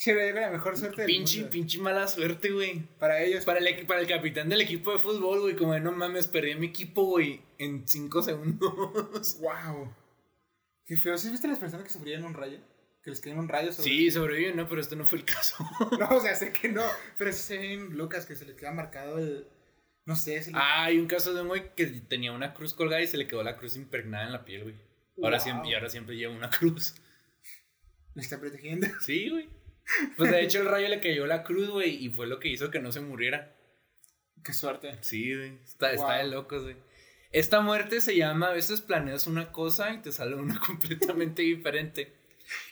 Rayo 0.06 0.34
con 0.34 0.42
la 0.42 0.50
mejor 0.52 0.78
suerte 0.78 1.02
del 1.04 1.08
Pinche, 1.08 1.38
mundo. 1.42 1.52
pinche 1.52 1.78
mala 1.80 2.08
suerte, 2.08 2.50
güey. 2.52 2.80
Para 3.00 3.22
ellos. 3.22 3.46
Para 3.46 3.60
el, 3.60 3.86
para 3.86 4.00
el 4.00 4.08
capitán 4.08 4.50
del 4.50 4.62
equipo 4.62 4.92
de 4.94 5.00
fútbol, 5.00 5.42
güey, 5.42 5.56
como 5.56 5.74
de 5.74 5.80
no 5.80 5.92
mames, 5.92 6.28
perdí 6.28 6.52
a 6.52 6.58
mi 6.58 6.68
equipo, 6.68 7.04
güey, 7.04 7.42
en 7.60 7.88
cinco 7.88 8.24
segundos. 8.24 9.38
¡Wow! 9.42 9.94
Qué 10.86 10.98
feo. 10.98 11.18
¿Sí 11.18 11.30
viste 11.30 11.48
las 11.48 11.60
personas 11.60 11.86
que 11.86 11.94
sufrían 11.94 12.24
un 12.24 12.34
rayo? 12.34 12.58
Que 13.04 13.10
les 13.12 13.22
caían 13.22 13.40
un 13.40 13.48
rayo 13.50 13.72
sobre 13.72 13.90
Sí, 13.90 14.12
sobrevivió, 14.12 14.54
no, 14.56 14.68
pero 14.68 14.82
este 14.82 14.96
no 14.96 15.06
fue 15.06 15.20
el 15.20 15.26
caso. 15.26 15.56
No, 16.00 16.10
o 16.18 16.20
sea, 16.22 16.36
sé 16.36 16.52
que 16.52 16.70
no. 16.70 16.84
Pero 17.18 17.32
sí 17.32 17.40
se 17.40 17.58
ven 17.58 17.98
Lucas 17.98 18.26
que 18.26 18.36
se 18.36 18.46
le 18.46 18.56
queda 18.56 18.72
marcado 18.72 19.18
el. 19.20 19.48
No 20.06 20.16
sé, 20.16 20.42
se 20.42 20.52
le. 20.52 20.58
Ah, 20.58 20.86
hay 20.86 20.98
un 20.98 21.08
caso 21.08 21.34
de 21.34 21.42
un 21.42 21.48
güey 21.48 21.76
que 21.76 21.86
tenía 21.86 22.32
una 22.32 22.54
cruz 22.56 22.74
colgada 22.74 23.02
y 23.02 23.08
se 23.08 23.18
le 23.18 23.28
quedó 23.28 23.44
la 23.44 23.58
cruz 23.58 23.76
impregnada 23.76 24.26
en 24.26 24.32
la 24.32 24.46
piel, 24.46 24.64
güey. 24.64 24.76
Ahora 25.22 25.38
Wow. 25.38 25.44
siempre, 25.44 25.70
y 25.70 25.74
ahora 25.76 25.90
siempre 25.90 26.16
lleva 26.16 26.34
una 26.34 26.50
cruz. 26.50 26.96
Le 28.16 28.22
está 28.22 28.40
protegiendo. 28.40 28.88
Sí, 29.02 29.30
güey. 29.30 29.48
Pues 30.18 30.32
de 30.32 30.42
hecho 30.44 30.62
el 30.62 30.68
rayo 30.68 30.88
le 30.90 31.00
cayó 31.00 31.26
la 31.28 31.44
cruz, 31.44 31.70
güey, 31.70 32.04
y 32.04 32.10
fue 32.10 32.28
lo 32.28 32.40
que 32.40 32.50
hizo 32.50 32.70
que 32.72 32.80
no 32.80 32.92
se 32.92 33.02
muriera. 33.02 33.56
Qué 34.44 34.54
suerte. 34.54 34.98
Sí, 35.02 35.36
güey. 35.36 35.58
Está, 35.64 35.92
está 35.94 36.14
de 36.18 36.28
locos, 36.28 36.64
güey. 36.64 36.76
Esta 37.32 37.62
muerte 37.62 38.02
se 38.02 38.16
llama, 38.16 38.48
a 38.48 38.54
veces 38.54 38.82
planeas 38.82 39.26
una 39.28 39.52
cosa 39.52 39.94
y 39.94 40.00
te 40.02 40.12
sale 40.12 40.36
una 40.36 40.60
completamente 40.66 41.42
diferente. 41.44 42.14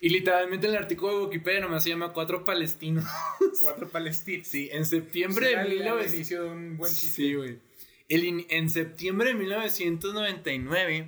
Y 0.01 0.09
literalmente 0.09 0.67
en 0.67 0.73
el 0.73 0.79
artículo 0.79 1.17
de 1.19 1.25
Wikipedia 1.25 1.61
nomás 1.61 1.83
se 1.83 1.89
llama 1.89 2.11
Cuatro 2.11 2.43
Palestinos. 2.43 3.05
Cuatro 3.61 3.87
palestinos. 3.89 4.47
Sí, 4.47 4.69
en 4.73 4.85
septiembre 4.85 5.47
de 5.49 5.55
al- 5.55 5.61
al 5.67 5.69
1900. 5.69 6.13
inicio 6.15 6.43
de 6.43 6.49
un 6.49 6.77
buen 6.77 6.91
chiste. 6.93 7.15
Sí, 7.15 7.33
güey. 7.35 7.59
En 8.09 8.69
septiembre 8.69 9.29
de 9.29 9.35
1999, 9.35 11.07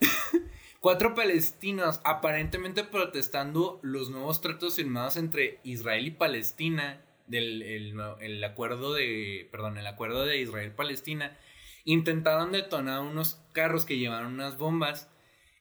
cuatro 0.82 1.14
palestinos 1.14 2.00
aparentemente 2.04 2.82
protestando 2.82 3.78
los 3.82 4.10
nuevos 4.10 4.40
tratos 4.40 4.74
firmados 4.74 5.16
entre 5.16 5.60
Israel 5.62 6.08
y 6.08 6.10
Palestina, 6.10 7.00
del 7.28 7.62
el, 7.62 8.44
acuerdo 8.44 8.92
de, 8.92 9.48
perdón, 9.52 9.78
el 9.78 9.86
acuerdo 9.86 10.26
de 10.26 10.40
Israel-Palestina, 10.40 11.38
intentaron 11.84 12.50
detonar 12.50 13.00
unos 13.00 13.40
carros 13.52 13.86
que 13.86 13.96
llevaban 13.96 14.26
unas 14.26 14.58
bombas 14.58 15.08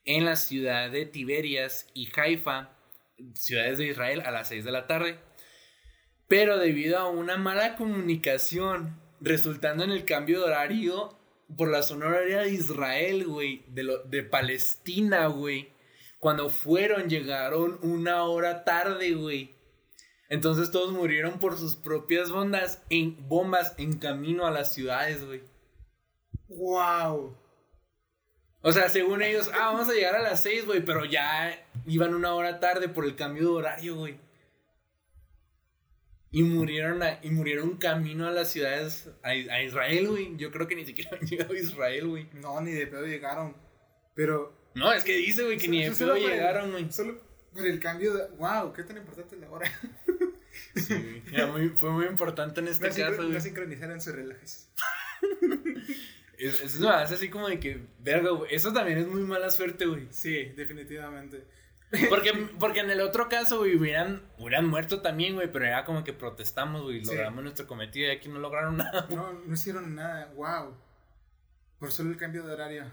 en 0.05 0.25
la 0.25 0.35
ciudad 0.35 0.89
de 0.89 1.05
Tiberias 1.05 1.87
y 1.93 2.09
Haifa, 2.19 2.71
ciudades 3.35 3.77
de 3.77 3.85
Israel, 3.85 4.23
a 4.25 4.31
las 4.31 4.47
6 4.47 4.65
de 4.65 4.71
la 4.71 4.87
tarde. 4.87 5.19
Pero 6.27 6.57
debido 6.57 6.97
a 6.97 7.07
una 7.07 7.37
mala 7.37 7.75
comunicación, 7.75 8.99
resultando 9.19 9.83
en 9.83 9.91
el 9.91 10.03
cambio 10.03 10.39
de 10.39 10.45
horario 10.45 11.20
por 11.57 11.69
la 11.69 11.83
zona 11.83 12.07
horaria 12.07 12.39
de 12.41 12.51
Israel, 12.51 13.25
güey, 13.27 13.63
de, 13.67 13.83
lo- 13.83 14.03
de 14.03 14.23
Palestina, 14.23 15.27
güey. 15.27 15.71
Cuando 16.19 16.49
fueron, 16.49 17.09
llegaron 17.09 17.79
una 17.81 18.23
hora 18.23 18.63
tarde, 18.63 19.13
güey. 19.13 19.55
Entonces 20.29 20.71
todos 20.71 20.91
murieron 20.93 21.39
por 21.39 21.57
sus 21.57 21.75
propias 21.75 22.31
bombas 22.31 22.81
en, 22.89 23.27
bombas 23.27 23.73
en 23.77 23.97
camino 23.97 24.45
a 24.45 24.51
las 24.51 24.73
ciudades, 24.73 25.25
güey. 25.25 25.41
¡Wow! 26.47 27.37
O 28.61 28.71
sea, 28.71 28.89
según 28.89 29.23
ellos, 29.23 29.49
ah, 29.53 29.71
vamos 29.73 29.89
a 29.89 29.93
llegar 29.93 30.15
a 30.15 30.21
las 30.21 30.41
6, 30.41 30.65
güey, 30.67 30.85
pero 30.85 31.03
ya 31.05 31.57
iban 31.87 32.13
una 32.13 32.33
hora 32.35 32.59
tarde 32.59 32.87
por 32.89 33.05
el 33.05 33.15
cambio 33.15 33.43
de 33.43 33.49
horario, 33.55 33.95
güey. 33.95 34.19
Y 36.33 36.43
murieron, 36.43 37.03
a- 37.03 37.19
y 37.21 37.29
murieron 37.29 37.77
camino 37.77 38.25
a 38.27 38.31
las 38.31 38.51
ciudades, 38.51 39.09
a, 39.21 39.29
a 39.31 39.63
Israel, 39.63 40.07
güey. 40.07 40.37
Yo 40.37 40.49
creo 40.51 40.67
que 40.67 40.75
ni 40.75 40.85
siquiera 40.85 41.11
han 41.19 41.27
llegado 41.27 41.53
a 41.53 41.57
Israel, 41.57 42.07
güey. 42.07 42.27
No, 42.33 42.59
ni 42.61 42.71
de 42.71 42.87
pedo 42.87 43.05
llegaron. 43.05 43.55
Pero. 44.15 44.53
No, 44.75 44.93
es 44.93 45.03
que 45.03 45.13
dice, 45.17 45.43
güey, 45.43 45.57
que 45.57 45.67
ni 45.67 45.83
de 45.83 45.91
pedo 45.91 46.15
llegaron, 46.15 46.71
güey. 46.71 46.89
Solo 46.91 47.19
por 47.53 47.65
el 47.67 47.79
cambio 47.79 48.13
de. 48.13 48.27
¡Wow! 48.37 48.71
¿Qué 48.73 48.83
tan 48.83 48.97
importante 48.97 49.35
es 49.35 49.41
la 49.41 49.49
hora? 49.51 49.69
Sí. 50.75 51.23
Ya 51.31 51.47
muy- 51.47 51.69
fue 51.69 51.91
muy 51.91 52.05
importante 52.05 52.61
en 52.61 52.67
este 52.69 52.87
No, 52.89 52.95
caso, 52.95 53.15
güey. 53.17 53.29
no 53.29 53.39
sincronizaron 53.41 53.99
sus 54.01 54.13
relojes. 54.15 54.69
Es, 56.37 56.59
es 56.61 56.79
más, 56.79 57.11
así 57.11 57.29
como 57.29 57.47
de 57.47 57.59
que, 57.59 57.81
verga, 57.99 58.31
güey. 58.31 58.55
Eso 58.55 58.73
también 58.73 58.97
es 58.97 59.05
muy 59.07 59.21
mala 59.21 59.51
suerte, 59.51 59.85
güey. 59.85 60.07
Sí, 60.09 60.45
definitivamente. 60.55 61.43
Porque, 62.09 62.31
porque 62.59 62.79
en 62.79 62.89
el 62.91 63.01
otro 63.01 63.27
caso, 63.29 63.59
güey, 63.59 63.75
hubieran, 63.75 64.21
hubieran 64.37 64.67
muerto 64.67 65.01
también, 65.01 65.35
güey, 65.35 65.51
pero 65.51 65.65
era 65.65 65.83
como 65.85 66.03
que 66.03 66.13
protestamos, 66.13 66.83
güey, 66.83 67.03
Sí. 67.03 67.11
logramos 67.11 67.43
nuestro 67.43 67.67
cometido 67.67 68.07
y 68.07 68.11
aquí 68.15 68.29
no 68.29 68.39
lograron 68.39 68.77
nada. 68.77 69.07
No, 69.09 69.33
no 69.33 69.53
hicieron 69.53 69.95
nada. 69.95 70.31
Wow. 70.35 70.75
Por 71.79 71.91
solo 71.91 72.11
el 72.11 72.17
cambio 72.17 72.43
de 72.45 72.53
horario. 72.53 72.85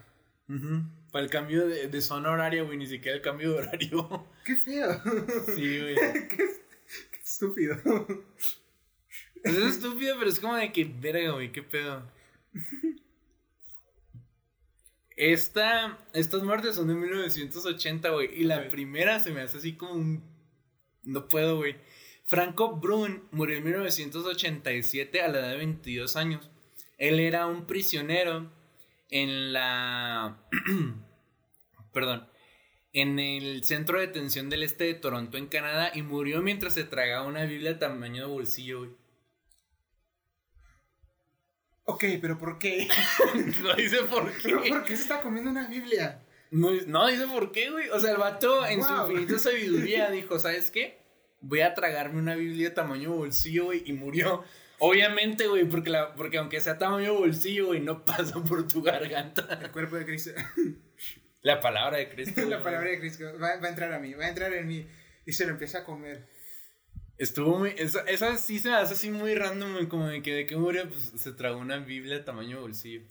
Ujú. 0.48 0.82
Para 1.12 1.24
el 1.24 1.30
cambio 1.30 1.66
de, 1.68 1.88
de 1.88 2.00
zona 2.00 2.30
horaria, 2.30 2.62
güey, 2.62 2.78
ni 2.78 2.86
siquiera 2.86 3.16
el 3.16 3.22
cambio 3.22 3.52
de 3.52 3.58
horario. 3.58 4.26
Qué 4.44 4.56
feo. 4.56 5.00
Sí, 5.54 5.80
güey. 5.80 5.94
qué, 6.28 6.28
qué 7.10 7.18
estúpido. 7.22 7.76
Pues 7.84 9.54
es 9.56 9.76
estúpido, 9.76 10.16
pero 10.18 10.30
es 10.30 10.40
como 10.40 10.56
de 10.56 10.72
que, 10.72 10.84
verga, 10.84 11.32
güey, 11.32 11.52
qué 11.52 11.62
pedo. 11.62 12.02
Esta, 15.18 15.98
estas 16.12 16.44
muertes 16.44 16.76
son 16.76 16.86
de 16.86 16.94
1980, 16.94 18.08
güey. 18.10 18.40
Y 18.40 18.44
la 18.44 18.68
primera 18.68 19.18
se 19.18 19.32
me 19.32 19.40
hace 19.40 19.58
así 19.58 19.72
como 19.74 19.94
un... 19.94 20.22
No 21.02 21.26
puedo, 21.26 21.56
güey. 21.56 21.74
Franco 22.24 22.76
Brun 22.76 23.24
murió 23.32 23.56
en 23.56 23.64
1987 23.64 25.20
a 25.20 25.26
la 25.26 25.40
edad 25.40 25.50
de 25.50 25.56
22 25.56 26.14
años. 26.14 26.48
Él 26.98 27.18
era 27.18 27.48
un 27.48 27.66
prisionero 27.66 28.48
en 29.10 29.52
la... 29.52 30.38
Perdón. 31.92 32.28
En 32.92 33.18
el 33.18 33.64
centro 33.64 33.98
de 33.98 34.06
detención 34.06 34.48
del 34.48 34.62
este 34.62 34.84
de 34.84 34.94
Toronto, 34.94 35.36
en 35.36 35.48
Canadá, 35.48 35.90
y 35.92 36.02
murió 36.02 36.42
mientras 36.42 36.74
se 36.74 36.84
tragaba 36.84 37.26
una 37.26 37.44
Biblia 37.44 37.80
tamaño 37.80 38.22
de 38.22 38.32
bolsillo, 38.32 38.78
güey. 38.78 39.07
Ok, 41.88 42.04
pero 42.20 42.38
¿por 42.38 42.58
qué? 42.58 42.86
No 43.62 43.74
dice 43.74 44.02
por 44.02 44.30
qué. 44.32 44.42
¿Pero 44.42 44.62
por 44.64 44.84
qué 44.84 44.96
se 44.96 45.02
está 45.02 45.20
comiendo 45.20 45.50
una 45.50 45.66
Biblia? 45.66 46.22
No, 46.50 46.70
no 46.86 47.06
dice 47.08 47.26
por 47.26 47.50
qué, 47.50 47.70
güey. 47.70 47.88
O 47.90 47.98
sea, 47.98 48.12
el 48.12 48.18
vato 48.18 48.66
en 48.66 48.82
su 48.82 48.92
infinita 48.92 49.38
sabiduría 49.38 50.10
dijo, 50.10 50.38
¿sabes 50.38 50.70
qué? 50.70 50.98
Voy 51.40 51.60
a 51.60 51.74
tragarme 51.74 52.18
una 52.18 52.34
Biblia 52.34 52.68
de 52.68 52.74
tamaño 52.74 53.12
bolsillo, 53.12 53.66
güey, 53.66 53.82
y 53.86 53.92
murió. 53.92 54.44
Obviamente, 54.78 55.46
güey, 55.46 55.64
porque, 55.64 55.90
la, 55.90 56.14
porque 56.14 56.38
aunque 56.38 56.60
sea 56.60 56.78
tamaño 56.78 57.14
bolsillo, 57.14 57.68
güey, 57.68 57.80
no 57.80 58.04
pasa 58.04 58.42
por 58.42 58.66
tu 58.68 58.82
garganta. 58.82 59.58
El 59.60 59.70
cuerpo 59.70 59.96
de 59.96 60.04
Cristo. 60.04 60.30
La 61.42 61.60
palabra 61.60 61.98
de 61.98 62.08
Cristo. 62.08 62.42
la 62.48 62.62
palabra 62.62 62.90
de 62.90 63.00
Cristo 63.00 63.24
va, 63.40 63.56
va 63.56 63.66
a 63.66 63.70
entrar 63.70 63.92
a 63.92 63.98
mí, 63.98 64.14
va 64.14 64.26
a 64.26 64.28
entrar 64.28 64.52
en 64.52 64.66
mí. 64.66 64.86
Y 65.24 65.32
se 65.32 65.46
lo 65.46 65.52
empieza 65.52 65.78
a 65.78 65.84
comer. 65.84 66.26
Estuvo 67.18 67.58
muy. 67.58 67.74
Esa, 67.76 68.00
esa 68.02 68.36
sí 68.38 68.58
se 68.60 68.68
me 68.68 68.76
hace 68.76 68.94
así 68.94 69.10
muy 69.10 69.34
random, 69.34 69.88
como 69.88 70.06
de 70.06 70.22
que 70.22 70.32
de 70.32 70.46
qué 70.46 70.56
murió, 70.56 70.88
pues 70.88 71.12
se 71.16 71.32
tragó 71.32 71.58
una 71.58 71.78
Biblia 71.78 72.24
tamaño 72.24 72.60
bolsillo. 72.60 73.02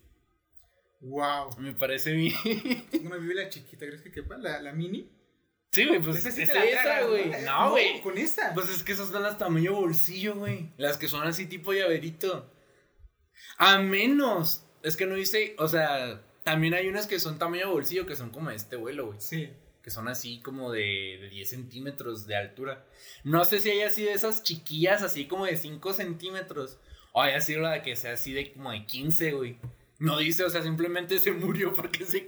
Wow. 1.02 1.58
Me 1.60 1.74
parece 1.74 2.14
bien. 2.14 2.34
Una 3.06 3.18
Biblia 3.18 3.50
chiquita, 3.50 3.86
¿crees 3.86 4.02
que 4.02 4.12
quepa? 4.12 4.38
¿La, 4.38 4.60
la 4.62 4.72
mini? 4.74 5.12
Sí, 5.72 5.86
güey, 5.86 6.02
pues 6.02 6.18
Esa 6.18 6.32
sí 6.32 6.46
la 6.46 6.64
esa, 6.64 7.04
güey. 7.04 7.30
No, 7.46 7.72
güey. 7.72 8.02
Con 8.02 8.18
esa. 8.18 8.54
Pues 8.54 8.70
es 8.70 8.82
que 8.82 8.94
esas 8.94 9.10
son 9.10 9.22
las 9.22 9.38
tamaño 9.38 9.74
bolsillo, 9.74 10.36
güey. 10.36 10.74
Las 10.78 10.98
que 10.98 11.08
son 11.08 11.28
así 11.28 11.46
tipo 11.46 11.74
llaverito. 11.74 12.52
A 13.58 13.78
menos. 13.80 14.66
Es 14.82 14.98
que 14.98 15.06
no 15.06 15.16
dice. 15.16 15.56
O 15.60 15.68
sea, 15.68 16.24
también 16.44 16.74
hay 16.74 16.88
unas 16.88 17.06
que 17.06 17.20
son 17.20 17.38
tamaño 17.38 17.70
bolsillo 17.70 18.08
que 18.08 18.16
son 18.16 18.32
como 18.32 18.50
este 18.50 18.76
vuelo, 18.76 19.08
güey. 19.08 19.22
sí. 19.22 19.52
Que 19.88 19.92
son 19.92 20.10
así 20.10 20.42
como 20.42 20.74
de, 20.74 21.18
de 21.22 21.30
10 21.30 21.50
centímetros 21.50 22.28
de 22.28 22.36
altura. 22.36 22.84
No 23.24 23.46
sé 23.46 23.62
si 23.62 23.72
haya 23.72 23.90
sido 23.90 24.12
esas 24.12 24.44
chiquillas 24.44 25.02
así 25.02 25.28
como 25.28 25.46
de 25.46 25.56
5 25.56 25.94
centímetros. 25.94 26.78
O 27.14 27.22
haya 27.22 27.40
sido 27.40 27.62
la 27.62 27.82
que 27.82 27.96
sea 27.96 28.12
así 28.12 28.34
de 28.34 28.52
como 28.52 28.70
de 28.74 28.86
15, 28.86 29.32
güey. 29.32 29.58
No 29.98 30.18
dice, 30.18 30.44
o 30.44 30.50
sea, 30.50 30.62
simplemente 30.62 31.20
se 31.20 31.32
murió 31.32 31.74
porque 31.74 32.04
se. 32.04 32.28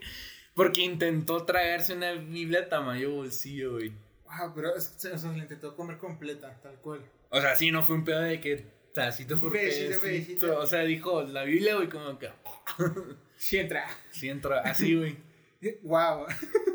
Porque 0.54 0.84
intentó 0.84 1.44
tragarse 1.44 1.96
una 1.96 2.14
Biblia 2.14 2.70
tamaño 2.70 3.10
bolsillo, 3.10 3.74
güey. 3.74 3.90
Wow, 4.24 4.54
pero 4.56 4.74
es- 4.78 4.94
se, 4.96 5.18
se 5.18 5.28
la 5.28 5.38
intentó 5.38 5.76
comer 5.76 5.98
completa, 5.98 6.58
tal 6.64 6.76
cual. 6.76 7.02
O 7.28 7.42
sea, 7.42 7.58
sí, 7.58 7.72
no 7.72 7.84
fue 7.84 7.98
un 7.98 8.06
pedo 8.06 8.22
de 8.22 8.40
que 8.40 8.64
tacito 8.94 9.38
por 9.38 9.52
pedacito. 9.52 10.58
O 10.60 10.66
sea, 10.66 10.84
dijo 10.84 11.24
la 11.24 11.44
Biblia, 11.44 11.76
güey, 11.76 11.90
como 11.90 12.18
que. 12.18 12.30
Sí 13.36 13.58
entra. 13.58 13.86
Sí, 14.12 14.30
entra 14.30 14.62
así, 14.62 14.96
güey. 14.96 15.18
Wow. 15.84 16.26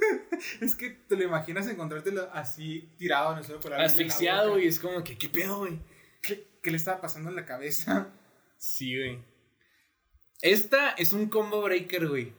es 0.61 0.75
que 0.75 0.91
te 0.91 1.17
lo 1.17 1.25
imaginas 1.25 1.67
encontrártelo 1.69 2.29
así 2.33 2.91
tirado 2.99 3.33
en 3.33 3.39
el 3.39 3.45
suelo 3.45 3.61
por 3.61 3.73
la 3.73 3.85
Asfixiado, 3.85 4.53
güey. 4.53 4.67
Es 4.67 4.79
como 4.79 5.03
que, 5.03 5.17
¿qué 5.17 5.29
pedo, 5.29 5.59
güey? 5.59 5.79
¿Qué, 6.23 6.47
qué 6.63 6.71
le 6.71 6.77
estaba 6.77 7.01
pasando 7.01 7.31
en 7.31 7.37
la 7.37 7.45
cabeza? 7.45 8.11
Sí, 8.57 8.97
güey. 8.97 9.19
Esta 10.41 10.93
es 10.93 11.13
un 11.13 11.29
combo 11.29 11.61
breaker, 11.61 12.09
güey. 12.09 12.33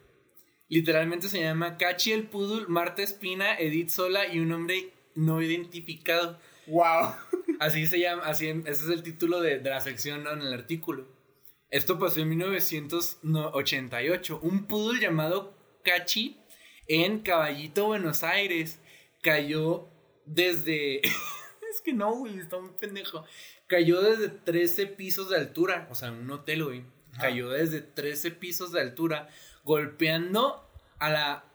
Literalmente 0.69 1.27
se 1.27 1.39
llama 1.39 1.77
Cachi 1.77 2.13
el 2.13 2.23
Pudul, 2.23 2.67
Marta 2.67 3.03
Espina, 3.03 3.55
Edith 3.60 3.89
Sola 3.89 4.25
y 4.25 4.39
un 4.39 4.51
hombre 4.51 4.91
no 5.13 5.39
identificado. 5.39 6.39
Wow. 6.65 7.13
Así 7.60 7.86
se 7.86 7.99
llama, 7.99 8.23
así, 8.23 8.47
ese 8.47 8.71
es 8.71 8.89
el 8.89 9.03
título 9.03 9.39
de, 9.39 9.60
de 9.60 9.69
la 9.69 9.81
sección 9.81 10.23
¿no? 10.23 10.31
en 10.31 10.41
el 10.41 10.53
artículo. 10.53 11.05
Esto 11.69 11.99
pasó 11.99 12.21
en 12.21 12.29
1988. 12.29 14.39
Un 14.41 14.65
poodle 14.65 14.99
llamado 14.99 15.55
Cachi 15.86 16.38
en 16.88 17.19
Caballito, 17.19 17.86
Buenos 17.86 18.24
Aires, 18.24 18.80
cayó 19.21 19.88
desde... 20.26 21.02
es 21.71 21.82
que 21.84 21.93
no, 21.93 22.13
güey, 22.13 22.39
está 22.39 22.60
muy 22.60 22.71
pendejo. 22.71 23.24
Cayó 23.67 24.02
desde 24.02 24.30
13 24.30 24.88
pisos 24.88 25.30
de 25.30 25.38
altura, 25.38 25.88
o 25.89 25.95
sea, 25.95 26.10
en 26.10 26.15
un 26.15 26.32
hotel, 26.32 26.63
güey. 26.63 26.84
Cayó 27.19 27.50
desde 27.50 27.82
13 27.82 28.32
pisos 28.32 28.74
de 28.74 28.82
altura, 28.82 29.30
golpeando 29.63 30.69
a 31.00 31.10
la, 31.10 31.45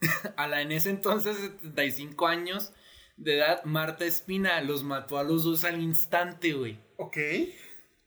a 0.36 0.46
la 0.46 0.62
en 0.62 0.70
ese 0.70 0.90
entonces 0.90 1.36
75 1.36 2.28
años 2.28 2.72
de 3.16 3.38
edad, 3.38 3.64
Marta 3.64 4.04
Espina. 4.04 4.60
Los 4.60 4.84
mató 4.84 5.18
a 5.18 5.24
los 5.24 5.42
dos 5.42 5.64
al 5.64 5.82
instante, 5.82 6.52
güey. 6.52 6.78
Ok. 6.96 7.16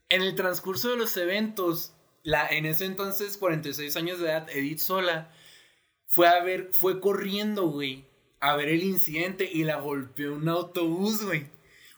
En 0.09 0.21
el 0.21 0.35
transcurso 0.35 0.91
de 0.91 0.97
los 0.97 1.17
eventos, 1.17 1.93
la 2.23 2.47
en 2.47 2.65
ese 2.65 2.85
entonces 2.85 3.37
46 3.37 3.95
años 3.97 4.19
de 4.19 4.29
edad, 4.29 4.49
Edith 4.49 4.79
Sola 4.79 5.29
fue 6.13 6.27
a 6.27 6.43
ver, 6.43 6.69
fue 6.73 6.99
corriendo, 6.99 7.67
güey, 7.67 8.05
a 8.39 8.55
ver 8.55 8.69
el 8.69 8.83
incidente 8.83 9.49
y 9.51 9.63
la 9.63 9.77
golpeó 9.77 10.33
un 10.35 10.47
autobús, 10.47 11.23
güey. 11.25 11.47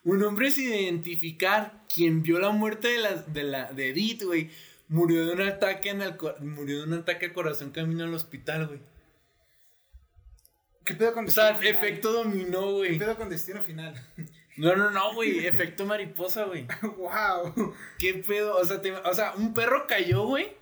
Un 0.04 0.24
hombre 0.24 0.52
sin 0.52 0.72
identificar, 0.74 1.84
quien 1.94 2.22
vio 2.24 2.40
la 2.40 2.52
muerte 2.52 2.88
de, 2.90 2.98
la, 3.00 3.14
de, 3.16 3.44
la, 3.44 3.72
de 3.74 3.90
Edith, 3.90 4.24
güey, 4.24 4.50
murió 4.88 5.26
de 5.26 5.34
un 5.34 5.42
ataque 5.42 5.90
en 5.90 6.02
el, 6.02 6.16
murió 6.42 6.78
de 6.80 6.84
un 6.84 6.94
ataque 6.94 7.26
al 7.26 7.34
corazón 7.34 7.72
camino 7.72 8.04
al 8.04 8.14
hospital, 8.14 8.68
güey. 8.68 8.80
¿Qué 10.84 10.94
pedo 10.94 11.14
con 11.14 11.26
O 11.26 11.32
sea, 11.32 11.46
destino 11.54 11.60
final? 11.72 11.84
efecto 11.84 12.14
dominó, 12.14 12.62
¿Qué 12.68 12.72
güey. 12.74 13.00
pedo 13.00 13.16
con 13.18 13.30
destino 13.30 13.62
final? 13.64 14.08
No, 14.58 14.76
no, 14.76 14.92
no, 14.92 15.14
güey, 15.16 15.46
efecto 15.48 15.86
mariposa, 15.86 16.44
güey. 16.46 16.68
wow. 16.98 17.74
¿Qué 17.98 18.14
pedo? 18.26 18.56
O 18.58 18.64
sea, 18.66 18.82
te- 18.82 18.92
o 18.94 19.14
sea, 19.14 19.34
un 19.36 19.54
perro 19.54 19.88
cayó, 19.88 20.26
güey. 20.28 20.54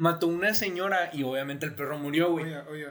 Mató 0.00 0.28
una 0.28 0.54
señora 0.54 1.10
y 1.12 1.24
obviamente 1.24 1.66
el 1.66 1.74
perro 1.74 1.98
murió, 1.98 2.30
güey. 2.30 2.46
Oye, 2.46 2.58
oye, 2.70 2.86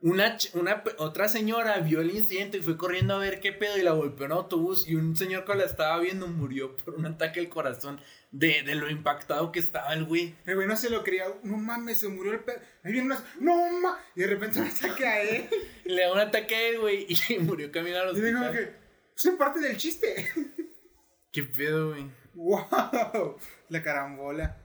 Una, 0.00 0.36
una 0.54 0.82
otra 0.98 1.28
señora 1.28 1.78
vio 1.78 2.00
el 2.00 2.10
incidente 2.10 2.58
y 2.58 2.62
fue 2.62 2.76
corriendo 2.76 3.14
a 3.14 3.18
ver 3.18 3.38
qué 3.38 3.52
pedo 3.52 3.78
y 3.78 3.82
la 3.82 3.92
golpeó 3.92 4.26
en 4.26 4.32
autobús 4.32 4.88
y 4.88 4.96
un 4.96 5.14
señor 5.14 5.44
que 5.44 5.54
la 5.54 5.64
estaba 5.64 5.96
viendo 6.00 6.26
murió 6.26 6.76
por 6.76 6.96
un 6.96 7.06
ataque 7.06 7.38
al 7.38 7.48
corazón 7.48 8.00
de, 8.32 8.64
de 8.64 8.74
lo 8.74 8.90
impactado 8.90 9.52
que 9.52 9.60
estaba 9.60 9.92
el 9.94 10.04
güey. 10.04 10.34
el 10.46 10.56
güey 10.56 10.66
no 10.66 10.76
se 10.76 10.90
lo 10.90 11.04
creía. 11.04 11.26
No 11.44 11.58
mames, 11.58 12.00
se 12.00 12.08
murió 12.08 12.32
el 12.32 12.40
perro. 12.40 12.60
Ahí 12.82 12.90
viene 12.90 13.06
una. 13.06 13.24
No 13.38 13.54
mames. 13.80 14.02
Y 14.16 14.20
de 14.22 14.26
repente 14.26 14.60
me 14.60 14.70
saque 14.72 15.06
a 15.06 15.22
él. 15.22 15.48
Le 15.84 16.02
da 16.02 16.12
un 16.12 16.18
ataque 16.18 16.56
a 16.56 16.68
él, 16.70 16.80
güey, 16.80 17.06
y 17.08 17.38
murió 17.38 17.70
caminando 17.70 18.12
Y 18.18 18.20
hospital. 18.20 18.52
que. 18.52 18.74
Soy 19.14 19.36
parte 19.36 19.60
del 19.60 19.76
chiste. 19.76 20.28
¿Qué 21.30 21.44
pedo, 21.44 21.90
güey? 21.90 22.10
wow. 22.34 23.36
La 23.68 23.80
carambola. 23.80 24.56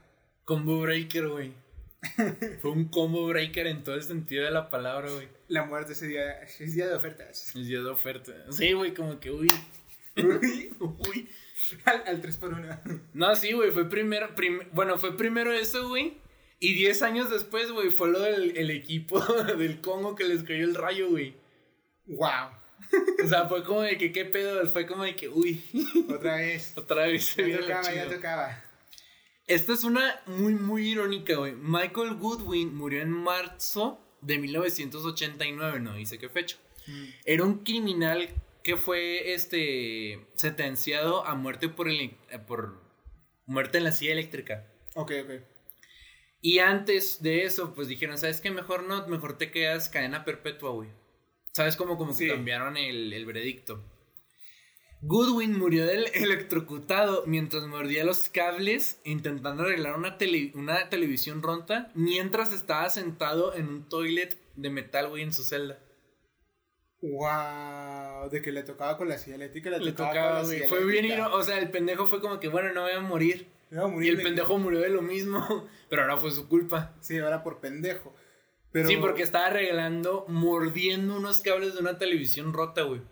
Combo 0.44 0.80
breaker, 0.80 1.28
güey. 1.28 1.63
Fue 2.60 2.70
un 2.70 2.88
combo 2.88 3.26
breaker 3.26 3.66
en 3.66 3.82
todo 3.84 3.94
el 3.94 4.02
sentido 4.02 4.44
de 4.44 4.50
la 4.50 4.68
palabra, 4.68 5.10
güey. 5.10 5.28
La 5.48 5.64
muerte 5.64 5.92
ese 5.92 6.06
día. 6.08 6.42
Es 6.42 6.74
día 6.74 6.86
de 6.88 6.94
ofertas. 6.94 7.54
El 7.54 7.66
día 7.66 7.80
de 7.80 7.88
oferta. 7.90 8.32
Sí, 8.50 8.72
güey, 8.72 8.94
como 8.94 9.18
que, 9.20 9.30
uy, 9.30 9.48
Uy, 10.16 10.72
uy. 10.80 11.28
al, 11.84 12.02
al 12.06 12.20
3 12.20 12.36
por 12.36 12.54
1 12.54 12.80
No, 13.14 13.34
sí, 13.36 13.52
güey, 13.52 13.70
fue 13.70 13.88
primero, 13.88 14.34
prim- 14.34 14.62
bueno, 14.72 14.96
fue 14.98 15.16
primero 15.16 15.52
eso, 15.52 15.88
güey. 15.88 16.18
Y 16.60 16.74
10 16.74 17.02
años 17.02 17.30
después, 17.30 17.70
güey, 17.72 17.90
fue 17.90 18.10
lo 18.10 18.20
del 18.20 18.56
el 18.56 18.70
equipo 18.70 19.20
del 19.58 19.80
Congo 19.80 20.14
que 20.14 20.24
les 20.24 20.42
cayó 20.44 20.64
el 20.64 20.74
rayo, 20.74 21.08
güey. 21.10 21.34
Wow. 22.06 22.50
O 23.24 23.26
sea, 23.28 23.46
fue 23.48 23.64
como 23.64 23.82
de 23.82 23.98
que, 23.98 24.12
¿qué 24.12 24.24
pedo? 24.24 24.64
Fue 24.70 24.86
como 24.86 25.02
de 25.04 25.16
que, 25.16 25.28
uy, 25.28 25.62
Otra 26.08 26.36
vez. 26.36 26.72
otra 26.76 27.06
vez 27.06 27.24
se 27.24 27.50
Ya 27.50 27.60
tocaba, 27.60 27.92
ya 27.94 28.08
tocaba. 28.08 28.63
Esta 29.46 29.72
es 29.74 29.84
una 29.84 30.20
muy, 30.26 30.54
muy 30.54 30.90
irónica, 30.90 31.36
güey. 31.36 31.52
Michael 31.52 32.14
Goodwin 32.14 32.74
murió 32.74 33.02
en 33.02 33.10
marzo 33.10 34.00
de 34.22 34.38
1989, 34.38 35.80
no 35.80 35.94
dice 35.94 36.18
qué 36.18 36.28
fecha. 36.28 36.56
Era 37.24 37.44
un 37.44 37.58
criminal 37.64 38.28
que 38.62 38.76
fue, 38.76 39.34
este, 39.34 40.26
sentenciado 40.34 41.26
a 41.26 41.34
muerte 41.34 41.68
por, 41.68 41.88
el, 41.88 42.00
eh, 42.00 42.38
por 42.46 42.80
muerte 43.46 43.78
en 43.78 43.84
la 43.84 43.92
silla 43.92 44.12
eléctrica. 44.12 44.66
Ok, 44.94 45.12
ok. 45.24 45.30
Y 46.40 46.58
antes 46.58 47.22
de 47.22 47.44
eso, 47.44 47.74
pues 47.74 47.88
dijeron, 47.88 48.16
¿sabes 48.18 48.40
qué? 48.40 48.50
Mejor 48.50 48.84
no, 48.84 49.06
mejor 49.08 49.36
te 49.38 49.50
quedas 49.50 49.88
cadena 49.88 50.24
perpetua, 50.24 50.70
güey. 50.70 50.88
¿Sabes 51.52 51.76
cómo 51.76 51.96
como 51.96 52.12
Sí. 52.14 52.26
que 52.26 52.32
cambiaron 52.32 52.76
el, 52.76 53.12
el 53.12 53.26
veredicto? 53.26 53.82
Goodwin 55.06 55.58
murió 55.58 55.84
del 55.86 56.06
electrocutado 56.14 57.24
mientras 57.26 57.66
mordía 57.66 58.04
los 58.04 58.28
cables 58.30 59.00
intentando 59.04 59.64
arreglar 59.64 59.96
una, 59.96 60.16
tele- 60.18 60.52
una 60.54 60.88
televisión 60.88 61.42
rota 61.42 61.90
mientras 61.94 62.52
estaba 62.52 62.88
sentado 62.88 63.54
en 63.54 63.68
un 63.68 63.88
toilet 63.88 64.38
de 64.56 64.70
metal, 64.70 65.08
güey, 65.10 65.22
en 65.22 65.32
su 65.34 65.44
celda. 65.44 65.78
Wow, 67.02 68.30
de 68.30 68.40
que 68.40 68.50
le 68.50 68.62
tocaba 68.62 68.96
con 68.96 69.08
la 69.08 69.18
silla 69.18 69.36
eléctrica, 69.36 69.70
le, 69.70 69.78
Le 69.78 69.92
tocaba, 69.92 70.10
tocaba, 70.12 70.30
con 70.30 70.36
la 70.38 70.44
güey. 70.46 70.56
silla 70.58 70.68
Fue 70.68 70.84
bien 70.86 71.20
O 71.20 71.42
sea, 71.42 71.58
el 71.58 71.70
pendejo 71.70 72.06
fue 72.06 72.20
como 72.20 72.40
que, 72.40 72.48
bueno, 72.48 72.72
no 72.72 72.82
voy 72.82 72.92
a 72.92 73.00
morir. 73.00 73.46
Iba 73.70 73.84
a 73.84 73.88
Y 73.88 73.90
morir 73.90 74.10
el 74.12 74.16
de- 74.18 74.22
pendejo 74.22 74.58
murió 74.58 74.80
de 74.80 74.88
lo 74.88 75.02
mismo. 75.02 75.68
Pero 75.90 76.02
ahora 76.02 76.16
fue 76.16 76.30
su 76.30 76.48
culpa. 76.48 76.94
Sí, 77.00 77.18
ahora 77.18 77.42
por 77.42 77.60
pendejo. 77.60 78.14
Pero... 78.72 78.88
Sí, 78.88 78.96
porque 78.96 79.22
estaba 79.22 79.46
arreglando, 79.46 80.24
mordiendo 80.28 81.16
unos 81.16 81.42
cables 81.42 81.74
de 81.74 81.80
una 81.80 81.98
televisión 81.98 82.52
rota, 82.54 82.82
güey. 82.82 83.02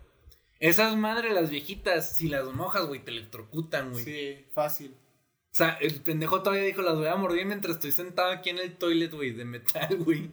Esas 0.62 0.96
madres, 0.96 1.32
las 1.34 1.50
viejitas, 1.50 2.16
si 2.16 2.28
las 2.28 2.44
mojas, 2.52 2.86
güey, 2.86 3.04
te 3.04 3.10
electrocutan, 3.10 3.90
güey. 3.90 4.04
Sí, 4.04 4.46
fácil. 4.52 4.94
O 5.50 5.54
sea, 5.54 5.76
el 5.80 6.00
pendejo 6.00 6.42
todavía 6.42 6.64
dijo, 6.64 6.82
las 6.82 6.94
voy 6.94 7.08
a 7.08 7.16
mordir 7.16 7.44
mientras 7.46 7.74
estoy 7.76 7.92
sentado 7.92 8.30
aquí 8.30 8.50
en 8.50 8.58
el 8.58 8.76
toilet, 8.76 9.12
güey, 9.12 9.32
de 9.32 9.44
metal, 9.44 9.96
güey. 9.98 10.30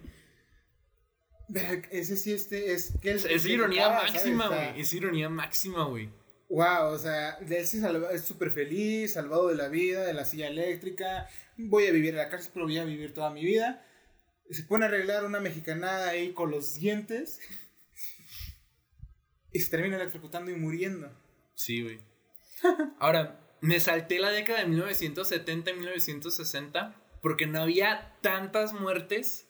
Ese 1.92 2.16
sí 2.16 2.32
este 2.32 2.74
es 2.74 2.94
que 3.02 3.12
Es, 3.12 3.26
el- 3.26 3.32
es 3.32 3.44
que 3.44 3.54
ironía 3.54 3.90
máxima, 3.90 4.48
güey. 4.50 4.80
Es 4.82 4.94
ironía 4.94 5.30
máxima, 5.30 5.84
güey. 5.86 6.10
Wow, 6.48 6.94
o 6.94 6.98
sea, 7.00 7.38
él 7.40 7.66
se 7.68 7.80
salva- 7.82 8.12
es 8.12 8.24
súper 8.24 8.52
feliz, 8.52 9.14
salvado 9.14 9.48
de 9.50 9.56
la 9.56 9.68
vida, 9.68 10.06
de 10.06 10.14
la 10.14 10.26
silla 10.26 10.48
eléctrica. 10.48 11.28
Voy 11.58 11.86
a 11.88 11.92
vivir 11.92 12.12
en 12.12 12.18
la 12.18 12.30
cárcel, 12.30 12.52
pero 12.54 12.66
voy 12.66 12.78
a 12.78 12.86
vivir 12.86 13.14
toda 13.14 13.30
mi 13.32 13.44
vida. 13.44 13.86
Se 14.50 14.64
pone 14.64 14.86
a 14.86 14.88
arreglar 14.88 15.26
una 15.26 15.40
mexicanada 15.40 16.10
ahí 16.10 16.34
con 16.34 16.50
los 16.52 16.76
dientes. 16.80 17.40
Y 19.52 19.60
se 19.60 19.70
termina 19.70 19.95
electrocutando 19.95 20.52
y 20.52 20.56
muriendo. 20.56 21.12
Sí, 21.56 21.82
güey. 21.84 22.00
Ahora, 23.00 23.39
me 23.62 23.80
salté 23.80 24.20
la 24.20 24.32
década 24.32 24.60
de 24.60 24.68
1970 24.68 25.72
y 25.72 25.74
1960 25.74 26.95
porque 27.22 27.47
no 27.47 27.62
había 27.62 28.16
tantas 28.22 28.74
muertes 28.74 29.50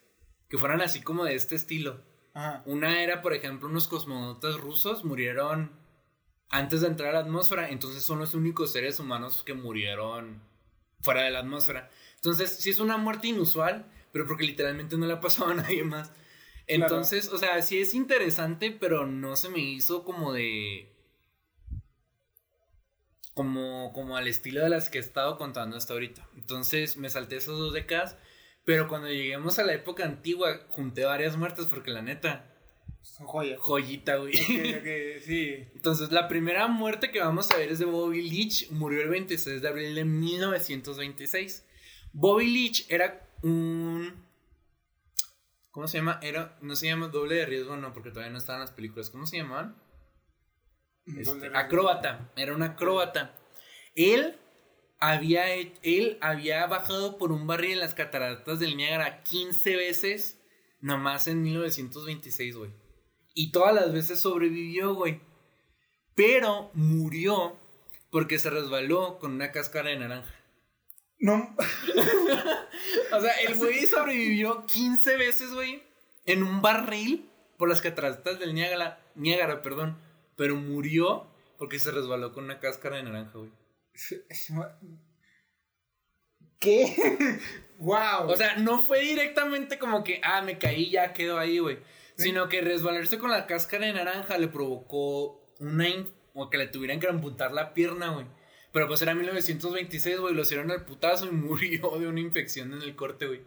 que 0.50 0.58
fueran 0.58 0.82
así 0.82 1.02
como 1.02 1.26
de 1.26 1.36
este 1.36 1.56
estilo. 1.56 2.04
Ajá. 2.34 2.64
Una 2.66 3.04
era, 3.04 3.22
por 3.22 3.34
ejemplo, 3.34 3.68
unos 3.68 3.88
cosmonautas 3.88 4.58
rusos 4.60 5.06
murieron 5.06 5.72
antes 6.50 6.82
de 6.82 6.88
entrar 6.88 7.10
a 7.10 7.14
la 7.14 7.20
atmósfera, 7.20 7.70
entonces 7.70 8.04
son 8.04 8.20
los 8.20 8.34
únicos 8.34 8.72
seres 8.72 9.00
humanos 9.00 9.44
que 9.44 9.54
murieron 9.54 10.42
fuera 11.02 11.24
de 11.24 11.32
la 11.32 11.40
atmósfera. 11.40 11.90
Entonces, 12.16 12.58
sí 12.58 12.72
es 12.72 12.80
una 12.80 12.98
muerte 12.98 13.28
inusual, 13.28 13.86
pero 14.12 14.26
porque 14.26 14.46
literalmente 14.46 14.98
no 14.98 15.06
le 15.06 15.14
ha 15.14 15.22
pasado 15.22 15.52
a 15.52 15.54
nadie 15.56 15.84
más. 15.84 16.12
Entonces, 16.70 17.28
o 17.30 17.38
sea, 17.38 17.62
sí 17.62 17.80
es 17.80 17.94
interesante, 17.94 18.72
pero 18.72 19.06
no 19.06 19.36
se 19.36 19.50
me 19.50 19.60
hizo 19.60 20.04
como 20.04 20.32
de 20.34 20.94
como 23.34 23.92
como 23.94 24.18
al 24.18 24.28
estilo 24.28 24.62
de 24.64 24.70
las 24.70 24.90
que 24.90 24.98
he 24.98 25.02
estado 25.02 25.38
contando 25.38 25.78
hasta 25.78 25.94
ahorita. 25.94 26.28
Entonces, 26.36 26.98
me 26.98 27.10
salté 27.10 27.38
esas 27.38 27.58
dos 27.58 27.74
décadas, 27.74 28.18
pero 28.66 28.88
cuando 28.88 29.08
lleguemos 29.10 29.60
a 29.60 29.64
la 29.64 29.74
época 29.74 30.04
antigua, 30.06 30.66
junté 30.70 31.06
varias 31.06 31.38
muertes 31.38 31.66
porque 31.66 31.92
la 31.92 32.02
neta, 32.02 32.54
Son 33.02 33.26
joyas. 33.26 33.60
joyita, 33.60 34.18
güey. 34.18 34.36
Ok, 34.36 34.80
ok, 34.80 35.22
sí. 35.26 35.56
Entonces, 35.76 36.12
la 36.12 36.28
primera 36.28 36.68
muerte 36.68 37.12
que 37.12 37.20
vamos 37.20 37.50
a 37.52 37.58
ver 37.58 37.72
es 37.72 37.80
de 37.80 37.86
Bobby 37.86 38.30
Leach. 38.30 38.70
Murió 38.72 39.02
el 39.02 39.10
26 39.10 39.62
de 39.62 39.68
abril 39.68 39.96
de 39.96 40.06
1926. 40.06 41.66
Bobby 42.14 42.48
Leach 42.48 42.86
era 42.90 43.26
un. 43.42 44.28
¿Cómo 45.72 45.88
se 45.88 45.98
llama? 46.00 46.20
Era, 46.24 46.58
no 46.62 46.76
se 46.76 46.88
llama 46.88 47.08
doble 47.10 47.36
de 47.36 47.46
riesgo, 47.46 47.78
no, 47.78 47.94
porque 47.94 48.10
todavía 48.10 48.32
no 48.32 48.38
estaban 48.40 48.62
las 48.62 48.72
películas. 48.72 49.10
¿Cómo 49.10 49.26
se 49.26 49.38
llamaban? 49.38 49.82
Este, 51.06 51.24
¿Dónde- 51.24 51.52
acróbata. 51.54 52.32
Era 52.36 52.54
un 52.56 52.64
acróbata. 52.64 53.36
Él 53.96 54.40
había, 55.00 55.54
él 55.56 56.18
había 56.22 56.66
bajado 56.68 57.18
por 57.18 57.32
un 57.32 57.48
barril 57.48 57.74
en 57.74 57.80
las 57.80 57.94
cataratas 57.94 58.60
del 58.60 58.78
Niágara 58.78 59.24
15 59.24 59.76
veces, 59.76 60.42
nomás 60.82 61.28
en 61.28 61.42
1926, 61.44 62.56
güey. 62.56 62.74
Y 63.34 63.52
todas 63.52 63.74
las 63.74 63.94
veces 63.94 64.20
sobrevivió, 64.20 64.94
güey. 64.96 65.22
Pero 66.16 66.72
murió 66.74 67.58
porque 68.12 68.40
se 68.40 68.50
resbaló 68.50 69.20
con 69.20 69.34
una 69.34 69.52
cáscara 69.52 69.90
de 69.92 70.00
naranja. 70.00 70.34
No, 71.20 71.56
O 73.12 73.22
sea, 73.22 73.34
el 73.46 73.56
güey 73.56 73.86
sobrevivió 73.86 74.66
15 74.66 75.18
veces, 75.18 75.52
güey, 75.52 75.84
en 76.26 76.44
un 76.44 76.62
barril 76.62 77.30
por 77.58 77.68
las 77.68 77.82
cataratas 77.82 78.40
del 78.40 78.54
Niágara, 78.54 79.02
Niágara, 79.16 79.62
perdón. 79.62 79.98
Pero 80.38 80.56
murió 80.56 81.28
porque 81.58 81.78
se 81.80 81.92
resbaló 81.92 82.32
con 82.32 82.46
una 82.46 82.60
cáscara 82.60 82.96
de 82.96 83.04
naranja, 83.04 83.38
güey. 83.38 83.52
¿Qué? 86.60 86.96
wow. 87.78 88.28
O 88.28 88.36
sea, 88.36 88.56
no 88.58 88.80
fue 88.80 89.02
directamente 89.02 89.78
como 89.78 90.04
que, 90.04 90.22
ah, 90.24 90.42
me 90.42 90.58
caí, 90.58 90.90
ya 90.90 91.14
quedó 91.14 91.38
ahí, 91.38 91.60
güey. 91.60 91.80
Sino 92.16 92.50
que 92.50 92.62
resbalarse 92.62 93.18
con 93.18 93.32
la 93.32 93.46
cáscara 93.48 93.86
de 93.86 93.94
naranja 93.94 94.38
le 94.38 94.50
provocó 94.50 95.54
una... 95.60 95.88
o 96.34 96.50
que 96.50 96.58
le 96.58 96.68
tuvieran 96.68 97.00
que 97.00 97.08
amputar 97.08 97.52
la 97.54 97.74
pierna, 97.74 98.10
güey. 98.10 98.26
Pero 98.72 98.88
pues 98.88 99.02
era 99.02 99.16
1926, 99.16 100.20
güey, 100.20 100.36
lo 100.36 100.42
hicieron 100.44 100.70
al 100.72 100.86
putazo 100.86 101.26
y 101.28 101.32
murió 101.32 101.98
de 102.00 102.08
una 102.08 102.20
infección 102.20 102.74
en 102.74 102.82
el 102.82 102.96
corte, 102.96 103.26
güey. 103.28 103.42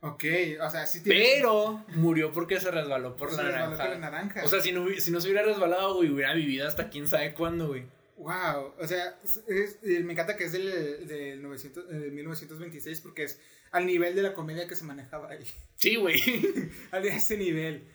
ok, 0.00 0.24
o 0.62 0.70
sea, 0.70 0.86
sí 0.86 1.02
tiene. 1.02 1.20
Pero 1.36 1.84
murió 1.94 2.32
porque 2.32 2.60
se 2.60 2.70
resbaló 2.70 3.16
por 3.16 3.30
Se 3.30 3.36
la 3.36 3.42
resbaló 3.50 3.70
naranja. 3.76 3.98
naranja. 3.98 4.44
O 4.44 4.48
sea, 4.48 4.60
si 4.60 4.72
no, 4.72 4.86
si 4.98 5.10
no 5.10 5.20
se 5.20 5.28
hubiera 5.28 5.44
resbalado, 5.46 5.94
güey, 5.96 6.10
hubiera 6.10 6.34
vivido 6.34 6.66
hasta 6.68 6.88
quién 6.88 7.06
sabe 7.08 7.34
cuándo, 7.34 7.68
güey. 7.68 7.84
Wow, 8.16 8.74
o 8.78 8.86
sea, 8.86 9.18
es- 9.24 9.42
es- 9.48 9.78
me 10.04 10.12
encanta 10.12 10.36
que 10.36 10.44
es 10.44 10.52
del, 10.52 11.06
del 11.08 11.42
900, 11.42 11.84
eh, 11.90 12.10
1926 12.12 13.00
porque 13.00 13.24
es 13.24 13.40
al 13.72 13.86
nivel 13.86 14.14
de 14.14 14.22
la 14.22 14.34
comedia 14.34 14.68
que 14.68 14.76
se 14.76 14.84
manejaba 14.84 15.30
ahí. 15.30 15.44
Sí, 15.76 15.96
güey. 15.96 16.20
A 16.92 16.98
ese 16.98 17.36
nivel 17.38 17.88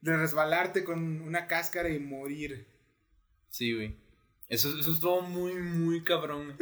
de 0.00 0.16
resbalarte 0.16 0.84
con 0.84 1.20
una 1.22 1.46
cáscara 1.48 1.88
y 1.88 1.98
morir. 1.98 2.66
Sí, 3.50 3.74
güey. 3.74 3.96
Eso, 4.52 4.78
eso 4.78 4.92
estuvo 4.92 5.22
muy, 5.22 5.54
muy 5.54 6.02
cabrón. 6.02 6.56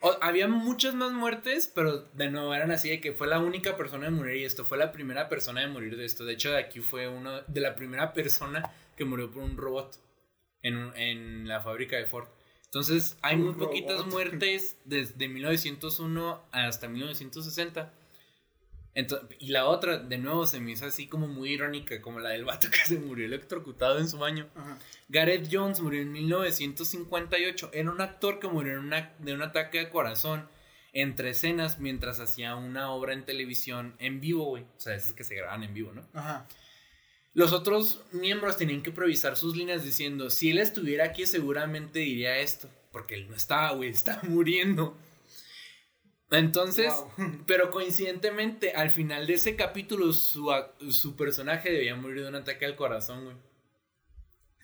O- 0.00 0.16
había 0.20 0.46
muchas 0.48 0.94
más 0.94 1.12
muertes, 1.12 1.70
pero 1.74 2.02
de 2.12 2.30
nuevo 2.30 2.54
eran 2.54 2.70
así 2.70 2.88
de 2.90 3.00
que 3.00 3.12
fue 3.12 3.26
la 3.26 3.40
única 3.40 3.76
persona 3.76 4.06
en 4.06 4.14
morir 4.14 4.36
y 4.36 4.44
esto 4.44 4.64
fue 4.64 4.78
la 4.78 4.92
primera 4.92 5.28
persona 5.28 5.62
en 5.62 5.72
morir 5.72 5.96
de 5.96 6.04
esto. 6.04 6.24
De 6.24 6.34
hecho, 6.34 6.50
de 6.50 6.58
aquí 6.58 6.80
fue 6.80 7.08
uno 7.08 7.42
de 7.42 7.60
la 7.60 7.74
primera 7.74 8.12
persona 8.12 8.62
que 8.96 9.04
murió 9.04 9.30
por 9.30 9.42
un 9.42 9.56
robot 9.56 9.98
en, 10.62 10.76
en 10.96 11.48
la 11.48 11.60
fábrica 11.60 11.96
de 11.96 12.06
Ford. 12.06 12.28
Entonces, 12.66 13.16
hay 13.22 13.36
muy 13.36 13.54
poquitas 13.54 13.98
muertes 14.06 14.76
desde 14.84 15.28
1901 15.28 16.42
hasta 16.52 16.88
1960. 16.88 17.92
Y 19.40 19.48
la 19.48 19.66
otra, 19.66 19.98
de 19.98 20.18
nuevo, 20.18 20.46
se 20.46 20.60
me 20.60 20.70
hizo 20.72 20.86
así 20.86 21.08
como 21.08 21.26
muy 21.26 21.50
irónica, 21.50 22.00
como 22.00 22.20
la 22.20 22.30
del 22.30 22.44
vato 22.44 22.68
que 22.70 22.78
se 22.78 22.98
murió 22.98 23.26
electrocutado 23.26 23.98
en 23.98 24.08
su 24.08 24.18
baño. 24.18 24.46
Ajá. 24.54 24.78
Gareth 25.08 25.48
Jones 25.50 25.80
murió 25.80 26.00
en 26.02 26.12
1958. 26.12 27.70
Era 27.72 27.90
un 27.90 28.00
actor 28.00 28.38
que 28.38 28.48
murió 28.48 28.72
en 28.74 28.78
una- 28.78 29.12
de 29.18 29.32
un 29.34 29.42
ataque 29.42 29.78
de 29.78 29.88
corazón 29.90 30.48
entre 30.92 31.30
escenas 31.30 31.80
mientras 31.80 32.20
hacía 32.20 32.54
una 32.54 32.90
obra 32.90 33.14
en 33.14 33.24
televisión 33.24 33.94
en 33.98 34.20
vivo, 34.20 34.44
güey. 34.44 34.62
O 34.62 34.80
sea, 34.80 34.94
esas 34.94 35.12
que 35.12 35.24
se 35.24 35.34
graban 35.34 35.64
en 35.64 35.74
vivo, 35.74 35.92
¿no? 35.92 36.06
Ajá. 36.14 36.46
Los 37.32 37.52
otros 37.52 38.00
miembros 38.12 38.56
tenían 38.56 38.82
que 38.82 38.90
improvisar 38.90 39.36
sus 39.36 39.56
líneas 39.56 39.82
diciendo, 39.82 40.30
si 40.30 40.50
él 40.50 40.58
estuviera 40.58 41.06
aquí 41.06 41.26
seguramente 41.26 41.98
diría 41.98 42.38
esto. 42.38 42.70
Porque 42.92 43.16
él 43.16 43.26
no 43.28 43.34
estaba, 43.34 43.72
güey, 43.72 43.88
estaba 43.90 44.22
muriendo. 44.22 44.96
Entonces, 46.38 46.92
Wow. 46.92 47.10
pero 47.46 47.70
coincidentemente, 47.70 48.72
al 48.72 48.90
final 48.90 49.26
de 49.26 49.34
ese 49.34 49.56
capítulo, 49.56 50.12
su, 50.12 50.50
su 50.90 51.16
personaje 51.16 51.70
debía 51.70 51.94
morir 51.94 52.22
de 52.22 52.28
un 52.28 52.34
ataque 52.36 52.66
al 52.66 52.76
corazón, 52.76 53.24
güey. 53.24 53.36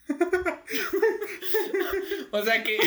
o 2.31 2.43
sea 2.43 2.63
que, 2.63 2.77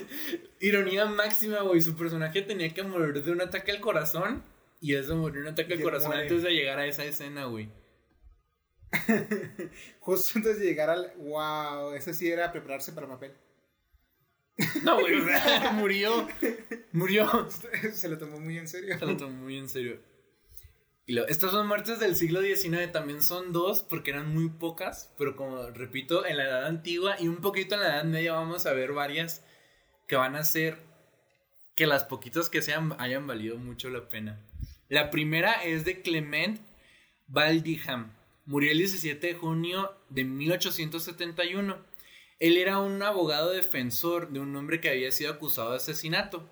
ironía 0.60 1.06
máxima, 1.06 1.60
güey, 1.62 1.80
su 1.80 1.96
personaje 1.96 2.42
tenía 2.42 2.72
que 2.74 2.82
morir 2.82 3.22
de 3.22 3.32
un 3.32 3.40
ataque 3.40 3.72
al 3.72 3.80
corazón 3.80 4.42
y 4.80 4.94
eso 4.94 5.16
murió 5.16 5.42
de 5.42 5.48
un 5.48 5.52
ataque 5.52 5.74
al 5.74 5.82
corazón 5.82 6.08
muere. 6.08 6.22
antes 6.24 6.42
de 6.42 6.50
llegar 6.50 6.78
a 6.78 6.86
esa 6.86 7.04
escena, 7.04 7.46
güey. 7.46 7.68
Justo 10.00 10.38
antes 10.38 10.58
de 10.58 10.64
llegar 10.66 10.90
al. 10.90 11.12
Wow, 11.16 11.92
eso 11.92 12.12
sí 12.14 12.30
era 12.30 12.52
prepararse 12.52 12.92
para 12.92 13.08
papel. 13.08 13.32
No, 14.82 15.00
güey, 15.00 15.16
murió. 15.74 16.28
Murió. 16.92 17.48
Se 17.92 18.08
lo 18.08 18.18
tomó 18.18 18.40
muy 18.40 18.58
en 18.58 18.68
serio. 18.68 18.98
Se 18.98 19.04
lo 19.06 19.16
tomó 19.16 19.36
muy 19.36 19.58
en 19.58 19.68
serio. 19.68 20.00
Y 21.06 21.12
lo- 21.12 21.26
estas 21.28 21.50
son 21.52 21.68
muertes 21.68 22.00
del 22.00 22.16
siglo 22.16 22.40
XIX, 22.40 22.90
también 22.90 23.22
son 23.22 23.52
dos 23.52 23.82
porque 23.82 24.10
eran 24.10 24.32
muy 24.34 24.48
pocas, 24.48 25.12
pero 25.18 25.36
como 25.36 25.68
repito, 25.70 26.26
en 26.26 26.36
la 26.38 26.44
edad 26.44 26.66
antigua 26.66 27.16
y 27.20 27.28
un 27.28 27.36
poquito 27.36 27.74
en 27.76 27.82
la 27.82 27.86
edad 27.96 28.04
media 28.04 28.32
vamos 28.32 28.66
a 28.66 28.72
ver 28.72 28.92
varias 28.92 29.44
que 30.08 30.16
van 30.16 30.34
a 30.34 30.40
hacer 30.40 30.78
que 31.76 31.86
las 31.86 32.04
poquitas 32.04 32.48
que 32.50 32.62
sean 32.62 32.96
hayan 32.98 33.26
valido 33.26 33.56
mucho 33.58 33.88
la 33.90 34.08
pena. 34.08 34.40
La 34.88 35.10
primera 35.10 35.52
es 35.64 35.84
de 35.84 36.00
Clement 36.02 36.60
Valdiham. 37.28 38.12
murió 38.46 38.72
el 38.72 38.78
17 38.78 39.26
de 39.26 39.34
junio 39.34 39.92
de 40.08 40.24
1871. 40.24 41.76
Él 42.38 42.56
era 42.56 42.78
un 42.78 43.02
abogado 43.02 43.50
defensor 43.50 44.30
de 44.30 44.40
un 44.40 44.54
hombre 44.56 44.80
que 44.80 44.90
había 44.90 45.10
sido 45.12 45.32
acusado 45.32 45.70
de 45.70 45.76
asesinato. 45.76 46.48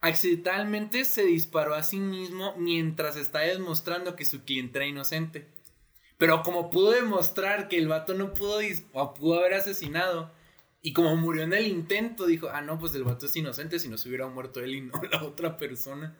Accidentalmente 0.00 1.04
se 1.04 1.24
disparó 1.24 1.74
a 1.74 1.82
sí 1.82 1.98
mismo 1.98 2.54
mientras 2.56 3.16
estaba 3.16 3.44
demostrando 3.44 4.16
que 4.16 4.24
su 4.24 4.44
cliente 4.44 4.78
era 4.78 4.86
inocente. 4.86 5.46
Pero 6.16 6.42
como 6.42 6.70
pudo 6.70 6.90
demostrar 6.92 7.68
que 7.68 7.78
el 7.78 7.88
vato 7.88 8.14
no 8.14 8.32
pudo, 8.32 8.60
o 8.92 9.14
pudo 9.14 9.40
haber 9.40 9.54
asesinado, 9.54 10.30
y 10.82 10.92
como 10.94 11.16
murió 11.16 11.42
en 11.42 11.52
el 11.52 11.66
intento, 11.66 12.26
dijo, 12.26 12.48
ah, 12.50 12.62
no, 12.62 12.78
pues 12.78 12.94
el 12.94 13.04
vato 13.04 13.26
es 13.26 13.36
inocente 13.36 13.78
si 13.78 13.88
no 13.88 13.98
se 13.98 14.08
hubiera 14.08 14.26
muerto 14.26 14.60
él 14.60 14.74
y 14.74 14.80
no 14.80 14.92
la 15.10 15.22
otra 15.22 15.56
persona. 15.58 16.16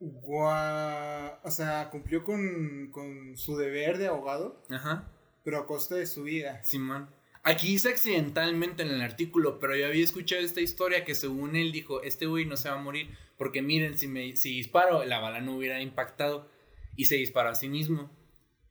Guau. 0.00 1.38
O 1.42 1.50
sea, 1.50 1.88
cumplió 1.90 2.24
con, 2.24 2.90
con 2.90 3.36
su 3.36 3.56
deber 3.56 3.98
de 3.98 4.08
abogado. 4.08 4.62
Ajá. 4.70 5.08
Pero 5.44 5.58
a 5.58 5.66
costa 5.66 5.94
de 5.94 6.06
su 6.06 6.24
vida. 6.24 6.62
Simón. 6.64 7.08
Aquí 7.48 7.68
dice 7.68 7.90
accidentalmente 7.90 8.82
en 8.82 8.88
el 8.88 9.00
artículo, 9.00 9.60
pero 9.60 9.76
yo 9.76 9.86
había 9.86 10.02
escuchado 10.02 10.42
esta 10.42 10.60
historia 10.60 11.04
que 11.04 11.14
según 11.14 11.54
él 11.54 11.70
dijo, 11.70 12.02
este 12.02 12.26
güey 12.26 12.44
no 12.44 12.56
se 12.56 12.68
va 12.68 12.74
a 12.74 12.82
morir, 12.82 13.16
porque 13.38 13.62
miren, 13.62 13.96
si, 13.96 14.08
me, 14.08 14.34
si 14.34 14.56
disparo, 14.56 15.04
la 15.04 15.20
bala 15.20 15.40
no 15.40 15.54
hubiera 15.54 15.80
impactado 15.80 16.50
y 16.96 17.04
se 17.04 17.14
disparó 17.14 17.50
a 17.50 17.54
sí 17.54 17.68
mismo. 17.68 18.10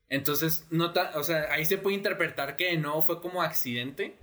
Entonces, 0.10 0.68
no 0.72 0.92
o 1.14 1.24
sea, 1.24 1.54
ahí 1.54 1.64
se 1.64 1.78
puede 1.78 1.96
interpretar 1.96 2.58
que 2.58 2.76
no 2.76 3.02
fue 3.02 3.22
como 3.22 3.42
accidente, 3.42 4.20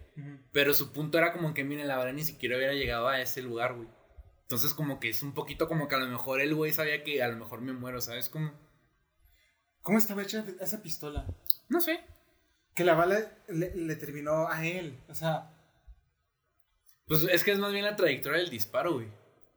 pero 0.53 0.75
su 0.75 0.93
punto 0.93 1.17
era 1.17 1.33
como 1.33 1.55
que, 1.55 1.65
miren, 1.65 1.89
la 1.89 1.97
bala 1.97 2.13
ni 2.13 2.23
siquiera 2.23 2.59
hubiera 2.59 2.75
llegado 2.75 3.09
a 3.09 3.23
ese 3.23 3.41
lugar, 3.41 3.73
güey. 3.73 3.89
Entonces, 4.43 4.75
como 4.75 5.01
que 5.01 5.09
es 5.09 5.23
un 5.23 5.33
poquito 5.33 5.67
como 5.67 5.89
que 5.89 5.95
a 5.95 5.99
lo 5.99 6.09
mejor 6.09 6.43
el 6.43 6.55
güey 6.55 6.73
sabía 6.73 7.03
que 7.05 7.23
a 7.23 7.29
lo 7.29 7.39
mejor 7.39 7.63
me 7.63 7.73
muero, 7.73 8.03
¿sabes? 8.03 8.29
Como... 8.29 8.53
¿Cómo 9.81 9.97
estaba 9.97 10.23
hecha 10.23 10.45
esa 10.61 10.83
pistola? 10.83 11.27
No 11.71 11.81
sé 11.81 12.01
que 12.75 12.85
la 12.85 12.95
bala 12.95 13.33
le, 13.49 13.97
terminó 13.97 14.49
a 14.49 14.67
él. 14.67 14.99
O 15.09 15.15
sea. 15.15 15.51
Pues 17.07 17.25
es 17.25 17.45
que 17.45 17.53
es 17.53 17.59
más 17.59 17.73
bien 17.73 17.85
la 17.85 17.97
trayectoria 17.97 18.39
del 18.39 18.51
disparo, 18.51 18.95
güey. 18.95 19.09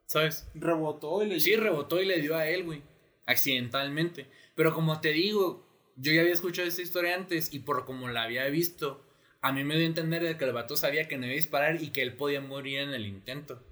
¿Sabes? 0.06 0.48
Rebotó 0.54 1.22
y 1.22 1.28
le 1.28 1.40
Sí, 1.40 1.56
rebotó 1.56 2.00
y 2.00 2.06
le 2.06 2.20
dio 2.20 2.36
a 2.36 2.48
él, 2.48 2.64
güey. 2.64 2.82
Accidentalmente. 3.24 4.28
Pero 4.54 4.72
como 4.72 5.00
te 5.00 5.10
digo, 5.10 5.66
yo 5.96 6.12
ya 6.12 6.20
había 6.20 6.32
escuchado 6.32 6.68
esta 6.68 6.82
historia 6.82 7.14
antes 7.14 7.52
y 7.52 7.60
por 7.60 7.84
como 7.84 8.08
la 8.08 8.22
había 8.22 8.46
visto, 8.46 9.04
a 9.40 9.52
mí 9.52 9.64
me 9.64 9.74
dio 9.76 9.84
a 9.84 9.88
entender 9.88 10.22
de 10.22 10.36
que 10.36 10.44
el 10.44 10.52
vato 10.52 10.76
sabía 10.76 11.08
que 11.08 11.18
no 11.18 11.26
iba 11.26 11.32
a 11.32 11.36
disparar 11.36 11.82
y 11.82 11.90
que 11.90 12.02
él 12.02 12.16
podía 12.16 12.40
morir 12.40 12.80
en 12.80 12.90
el 12.90 13.06
intento. 13.06 13.64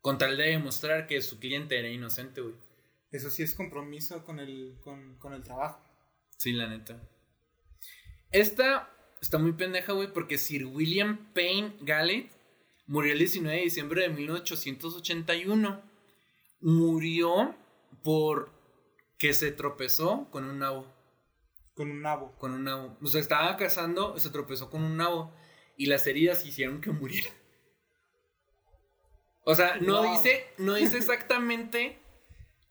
Con 0.00 0.18
tal 0.18 0.36
de 0.36 0.50
demostrar 0.50 1.06
que 1.06 1.22
su 1.22 1.38
cliente 1.38 1.78
era 1.78 1.88
inocente, 1.88 2.40
güey. 2.40 2.54
Eso 3.10 3.30
sí 3.30 3.42
es 3.42 3.54
compromiso 3.54 4.24
con 4.24 4.38
el, 4.38 4.76
con, 4.82 5.16
con 5.18 5.32
el 5.32 5.42
trabajo. 5.42 5.82
Sí, 6.36 6.52
la 6.52 6.68
neta. 6.68 7.00
Esta 8.34 8.92
está 9.20 9.38
muy 9.38 9.52
pendeja, 9.52 9.92
güey, 9.92 10.12
porque 10.12 10.38
Sir 10.38 10.66
William 10.66 11.32
Payne 11.34 11.76
Gallet 11.82 12.30
murió 12.84 13.12
el 13.12 13.20
19 13.20 13.56
de 13.56 13.62
diciembre 13.62 14.02
de 14.02 14.08
1881. 14.08 15.80
Murió 16.60 17.54
por 18.02 18.50
que 19.18 19.34
se 19.34 19.52
tropezó 19.52 20.28
con 20.32 20.42
un 20.42 20.58
nabo. 20.58 20.92
Con 21.74 21.92
un 21.92 22.02
nabo. 22.02 22.36
Con 22.36 22.50
un 22.54 22.64
nabo. 22.64 22.98
O 23.00 23.06
sea, 23.06 23.20
estaba 23.20 23.56
cazando, 23.56 24.18
se 24.18 24.30
tropezó 24.30 24.68
con 24.68 24.82
un 24.82 24.96
nabo 24.96 25.32
y 25.76 25.86
las 25.86 26.04
heridas 26.08 26.44
hicieron 26.44 26.80
que 26.80 26.90
muriera. 26.90 27.30
O 29.44 29.54
sea, 29.54 29.76
no 29.76 30.10
dice, 30.10 30.44
no 30.58 30.74
dice 30.74 30.96
exactamente 30.96 32.00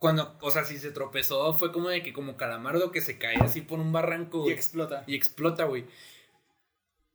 cuando, 0.04 0.38
o 0.42 0.52
sea, 0.52 0.66
si 0.66 0.80
se 0.80 0.92
tropezó, 0.92 1.58
fue 1.58 1.72
como 1.72 1.88
de 1.88 2.04
que 2.04 2.12
como 2.12 2.36
calamardo 2.36 2.92
que 2.92 3.00
se 3.00 3.18
cae 3.18 3.38
así 3.38 3.62
por 3.62 3.80
un 3.80 3.94
barranco. 3.94 4.50
Y 4.50 4.52
explota. 4.52 5.06
Y 5.08 5.16
explota, 5.16 5.64
güey. 5.64 5.86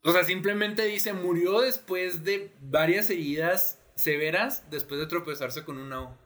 O 0.05 0.11
sea, 0.11 0.25
simplemente 0.25 0.87
dice, 0.87 1.13
murió 1.13 1.61
después 1.61 2.25
de 2.25 2.51
varias 2.63 3.11
heridas 3.11 3.79
severas 3.95 4.71
después 4.71 4.99
de 4.99 5.07
tropezarse 5.07 5.65
con 5.65 5.77
un 5.77 5.91
nabo. 5.91 6.17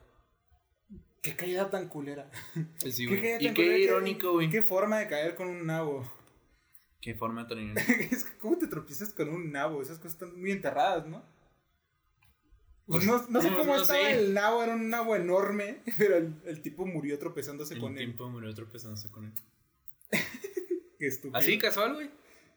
Qué 1.21 1.35
caída 1.35 1.69
tan 1.69 1.89
culera. 1.89 2.31
Sí, 2.77 3.07
güey. 3.07 3.45
y 3.45 3.53
qué 3.53 3.79
irónico, 3.79 4.31
güey. 4.31 4.49
Qué 4.49 4.61
forma 4.61 4.99
de 4.99 5.07
caer 5.07 5.35
con 5.35 5.49
un 5.49 5.65
nabo. 5.65 6.09
Qué 7.01 7.13
forma 7.13 7.45
tan 7.45 7.59
irónica. 7.59 7.91
es 8.09 8.23
que, 8.23 8.37
¿cómo 8.37 8.57
te 8.57 8.67
tropiezas 8.67 9.13
con 9.13 9.27
un 9.27 9.51
nabo? 9.51 9.81
Esas 9.81 9.97
cosas 9.97 10.13
están 10.13 10.39
muy 10.39 10.53
enterradas, 10.53 11.05
¿no? 11.07 11.25
Pues 12.85 13.05
no, 13.05 13.41
sé 13.41 13.49
cómo 13.55 13.75
estaba 13.75 14.09
el 14.11 14.33
nabo, 14.33 14.63
era 14.63 14.75
un 14.75 14.89
nabo 14.89 15.15
enorme, 15.15 15.81
pero 15.97 16.17
el, 16.17 16.61
tipo 16.61 16.85
murió 16.85 17.17
tropezándose 17.17 17.77
con 17.77 17.97
él. 17.97 18.03
El 18.03 18.11
tipo 18.11 18.29
murió 18.29 18.53
tropezándose 18.53 19.09
con 19.09 19.25
él. 19.25 19.33
Qué 20.99 21.07
estúpido. 21.07 21.37
Así 21.37 21.57
casual, 21.57 21.95
güey. 21.95 22.09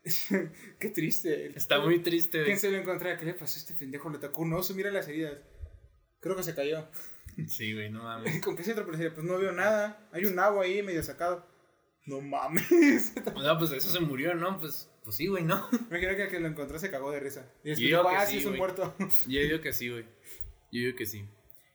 Qué 0.79 0.91
triste. 0.91 1.57
Está 1.57 1.81
muy 1.81 2.01
triste, 2.01 2.39
güey. 2.39 2.47
¿Quién 2.47 2.59
se 2.59 2.71
lo 2.71 2.77
encontró? 2.77 3.17
¿Qué 3.17 3.25
le 3.25 3.35
pasó 3.35 3.57
a 3.57 3.59
este 3.59 3.75
pendejo? 3.75 4.11
Le 4.11 4.19
tocó 4.19 4.43
un 4.43 4.53
oso, 4.53 4.75
mira 4.75 4.91
las 4.91 5.09
heridas. 5.09 5.39
Creo 6.21 6.37
que 6.37 6.43
se 6.43 6.55
cayó. 6.55 6.89
Sí, 7.49 7.75
güey, 7.75 7.91
no 7.91 8.03
mames. 8.03 8.41
¿Con 8.43 8.57
qué 8.57 8.65
se 8.65 8.73
tropezaría? 8.73 9.13
Pues 9.13 9.27
no 9.27 9.37
veo 9.37 9.53
nada. 9.53 10.09
Hay 10.11 10.25
un 10.25 10.37
nabo 10.37 10.63
ahí 10.63 10.83
medio 10.83 11.03
sacado. 11.03 11.47
No 12.07 12.23
mames. 12.23 13.13
no, 13.43 13.59
pues 13.59 13.73
eso 13.73 13.91
se 13.91 14.01
murió, 14.01 14.35
¿no? 14.35 14.59
Pues, 14.59 14.91
pues 15.05 15.17
sí, 15.17 15.27
güey, 15.27 15.45
¿no? 15.45 15.69
Imagino 15.91 16.17
que 16.17 16.23
el 16.23 16.29
que 16.31 16.41
lo 16.41 16.49
encontró 16.49 16.79
se 16.79 16.91
cagó 16.91 17.11
de 17.11 17.21
risa. 17.21 17.53
Y 17.63 17.71
después, 17.71 17.91
Yo 17.91 18.09
ah, 18.09 18.25
sí, 18.25 18.39
es 18.39 18.47
un 18.47 18.57
muerto. 18.57 18.95
Yo 19.29 19.41
digo 19.41 19.61
que 19.61 19.75
sí, 19.75 19.91
güey. 19.91 20.07
Yo 20.73 20.81
digo 20.81 20.97
que 20.97 21.07
sí. 21.07 21.25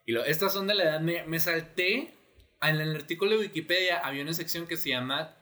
Y 0.06 0.12
lo, 0.14 0.24
estas 0.26 0.54
son 0.54 0.68
de 0.68 0.76
la 0.76 0.84
edad, 0.84 1.00
me, 1.00 1.24
me 1.26 1.40
salté, 1.40 2.14
en 2.62 2.76
el 2.80 2.96
artículo 2.96 3.32
de 3.32 3.38
Wikipedia 3.38 4.00
había 4.00 4.24
una 4.24 4.34
sección 4.34 4.68
que 4.68 4.78
se 4.78 4.90
llama 4.90 5.38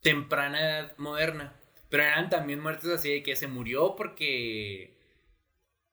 temprana 0.00 0.60
edad 0.60 0.98
moderna. 0.98 1.54
Pero 1.90 2.02
eran 2.02 2.30
también 2.30 2.60
muertes 2.60 2.90
así 2.90 3.10
de 3.10 3.22
que 3.22 3.36
se 3.36 3.46
murió 3.46 3.94
porque. 3.96 4.96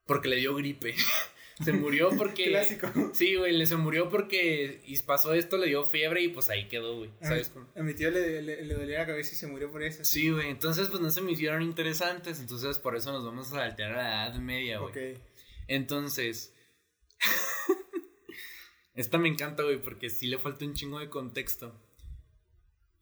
Porque 0.06 0.28
le 0.28 0.36
dio 0.38 0.56
gripe. 0.56 0.93
se 1.64 1.72
murió 1.72 2.10
porque. 2.18 2.46
Clásico. 2.50 2.91
Sí, 3.14 3.36
güey, 3.36 3.54
le 3.54 3.66
se 3.66 3.78
murió 3.78 4.10
porque 4.10 4.82
y 4.86 5.00
pasó 5.00 5.34
esto, 5.34 5.58
le 5.58 5.68
dio 5.68 5.86
fiebre 5.86 6.22
y 6.22 6.28
pues 6.30 6.50
ahí 6.50 6.68
quedó, 6.68 6.98
güey. 6.98 7.12
¿Sabes? 7.22 7.54
A 7.76 7.82
mi 7.82 7.93
tío 7.93 8.12
le, 8.12 8.41
le, 8.41 8.74
dolía 8.74 9.00
la 9.00 9.06
cabeza 9.06 9.32
y 9.34 9.36
se 9.36 9.48
murió 9.48 9.72
por 9.72 9.84
eso. 9.84 10.04
Sí, 10.04 10.30
güey. 10.30 10.50
Entonces, 10.50 10.89
pues 10.89 11.02
no 11.02 11.10
se 11.10 11.22
me 11.22 11.32
hicieron 11.32 11.62
interesantes. 11.62 12.39
Entonces, 12.39 12.78
por 12.78 12.96
eso 12.96 13.12
nos 13.14 13.26
vamos 13.26 13.48
a 13.48 13.52
saltear 13.52 13.93
a 13.93 13.96
la 13.96 14.28
edad 14.28 14.39
media, 14.39 14.80
güey. 14.80 15.14
Ok. 15.14 15.22
Entonces, 15.68 16.53
esta 18.95 19.18
me 19.18 19.30
encanta, 19.30 19.63
güey, 19.63 19.82
porque 19.82 20.09
sí 20.09 20.28
le 20.28 20.38
falta 20.38 20.66
un 20.66 20.74
chingo 20.74 20.99
de 20.99 21.09
contexto. 21.09 21.80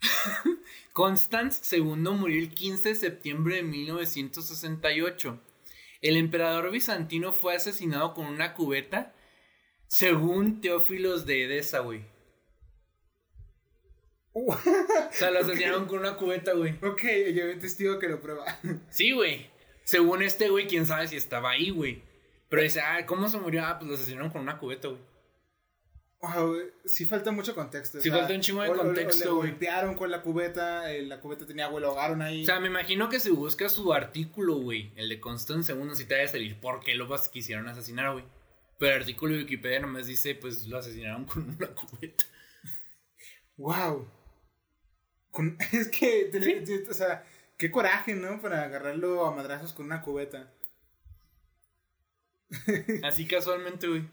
Constance 0.93 1.75
II 1.75 1.95
murió 1.95 2.39
el 2.39 2.53
15 2.53 2.89
de 2.89 2.95
septiembre 2.95 3.57
de 3.57 3.63
1968. 3.63 5.41
El 6.01 6.17
emperador 6.17 6.69
bizantino 6.71 7.33
fue 7.33 7.55
asesinado 7.55 8.13
con 8.13 8.25
una 8.25 8.53
cubeta, 8.53 9.15
según 9.87 10.61
Teófilos 10.61 11.25
de 11.25 11.45
Edesa, 11.45 11.79
güey. 11.79 12.05
o 14.33 14.57
sea, 15.11 15.31
lo 15.31 15.39
asesinaron 15.41 15.85
con 15.85 15.99
una 15.99 16.15
cubeta, 16.15 16.53
güey. 16.53 16.73
Ok, 16.83 17.03
yo 17.33 17.47
vi 17.47 17.59
testigo 17.59 17.99
que 17.99 18.09
lo 18.09 18.21
prueba. 18.21 18.45
sí, 18.89 19.11
güey. 19.11 19.49
Según 19.83 20.21
este 20.21 20.49
güey, 20.49 20.67
quién 20.67 20.85
sabe 20.85 21.07
si 21.07 21.15
estaba 21.15 21.51
ahí, 21.51 21.69
güey. 21.69 22.03
Pero 22.49 22.61
dice, 22.61 22.81
ah, 22.81 23.05
¿cómo 23.05 23.27
se 23.29 23.37
murió? 23.37 23.65
Ah, 23.65 23.77
pues 23.77 23.89
lo 23.89 23.95
asesinaron 23.95 24.29
con 24.29 24.41
una 24.41 24.57
cubeta, 24.57 24.87
güey. 24.89 25.01
Wow, 26.23 26.55
sí 26.85 27.05
falta 27.05 27.31
mucho 27.31 27.53
contexto. 27.53 27.99
Sí 27.99 28.09
falta 28.09 28.33
un 28.33 28.39
chingo 28.39 28.61
de 28.61 28.71
contexto, 28.71 29.35
güey. 29.35 29.47
Le 29.47 29.51
golpearon 29.51 29.95
con 29.95 30.09
la 30.09 30.21
cubeta, 30.21 30.89
eh, 30.89 31.01
la 31.01 31.19
cubeta 31.19 31.45
tenía 31.45 31.65
agua, 31.65 31.81
lo 31.81 31.89
ahogaron 31.89 32.21
ahí. 32.21 32.43
O 32.43 32.45
sea, 32.45 32.61
me 32.61 32.67
imagino 32.67 33.09
que 33.09 33.19
si 33.19 33.29
buscas 33.29 33.73
su 33.73 33.91
artículo, 33.91 34.55
güey, 34.55 34.93
el 34.95 35.09
de 35.09 35.19
Constance 35.19 35.73
II, 35.73 35.89
sí 35.95 36.05
te 36.05 36.15
va 36.15 36.23
a 36.23 36.27
salir 36.27 36.57
por 36.61 36.79
qué 36.79 36.95
lo 36.95 37.09
quisieron 37.29 37.67
asesinar, 37.67 38.13
güey. 38.13 38.23
Pero 38.79 38.95
el 38.95 39.01
artículo 39.01 39.33
de 39.33 39.39
Wikipedia 39.39 39.81
nomás 39.81 40.07
dice, 40.07 40.33
pues 40.35 40.65
lo 40.67 40.77
asesinaron 40.77 41.25
con 41.25 41.49
una 41.49 41.67
cubeta. 41.67 42.23
Wow. 43.57 44.07
es 45.73 45.89
que, 45.89 46.85
o 46.89 46.93
sea, 46.93 47.25
qué 47.57 47.69
coraje, 47.69 48.15
¿no? 48.15 48.41
Para 48.41 48.63
agarrarlo 48.63 49.25
a 49.25 49.35
madrazos 49.35 49.73
con 49.73 49.87
una 49.87 50.01
cubeta. 50.01 50.52
Así 53.03 53.25
casualmente, 53.27 53.87
güey. 53.87 54.03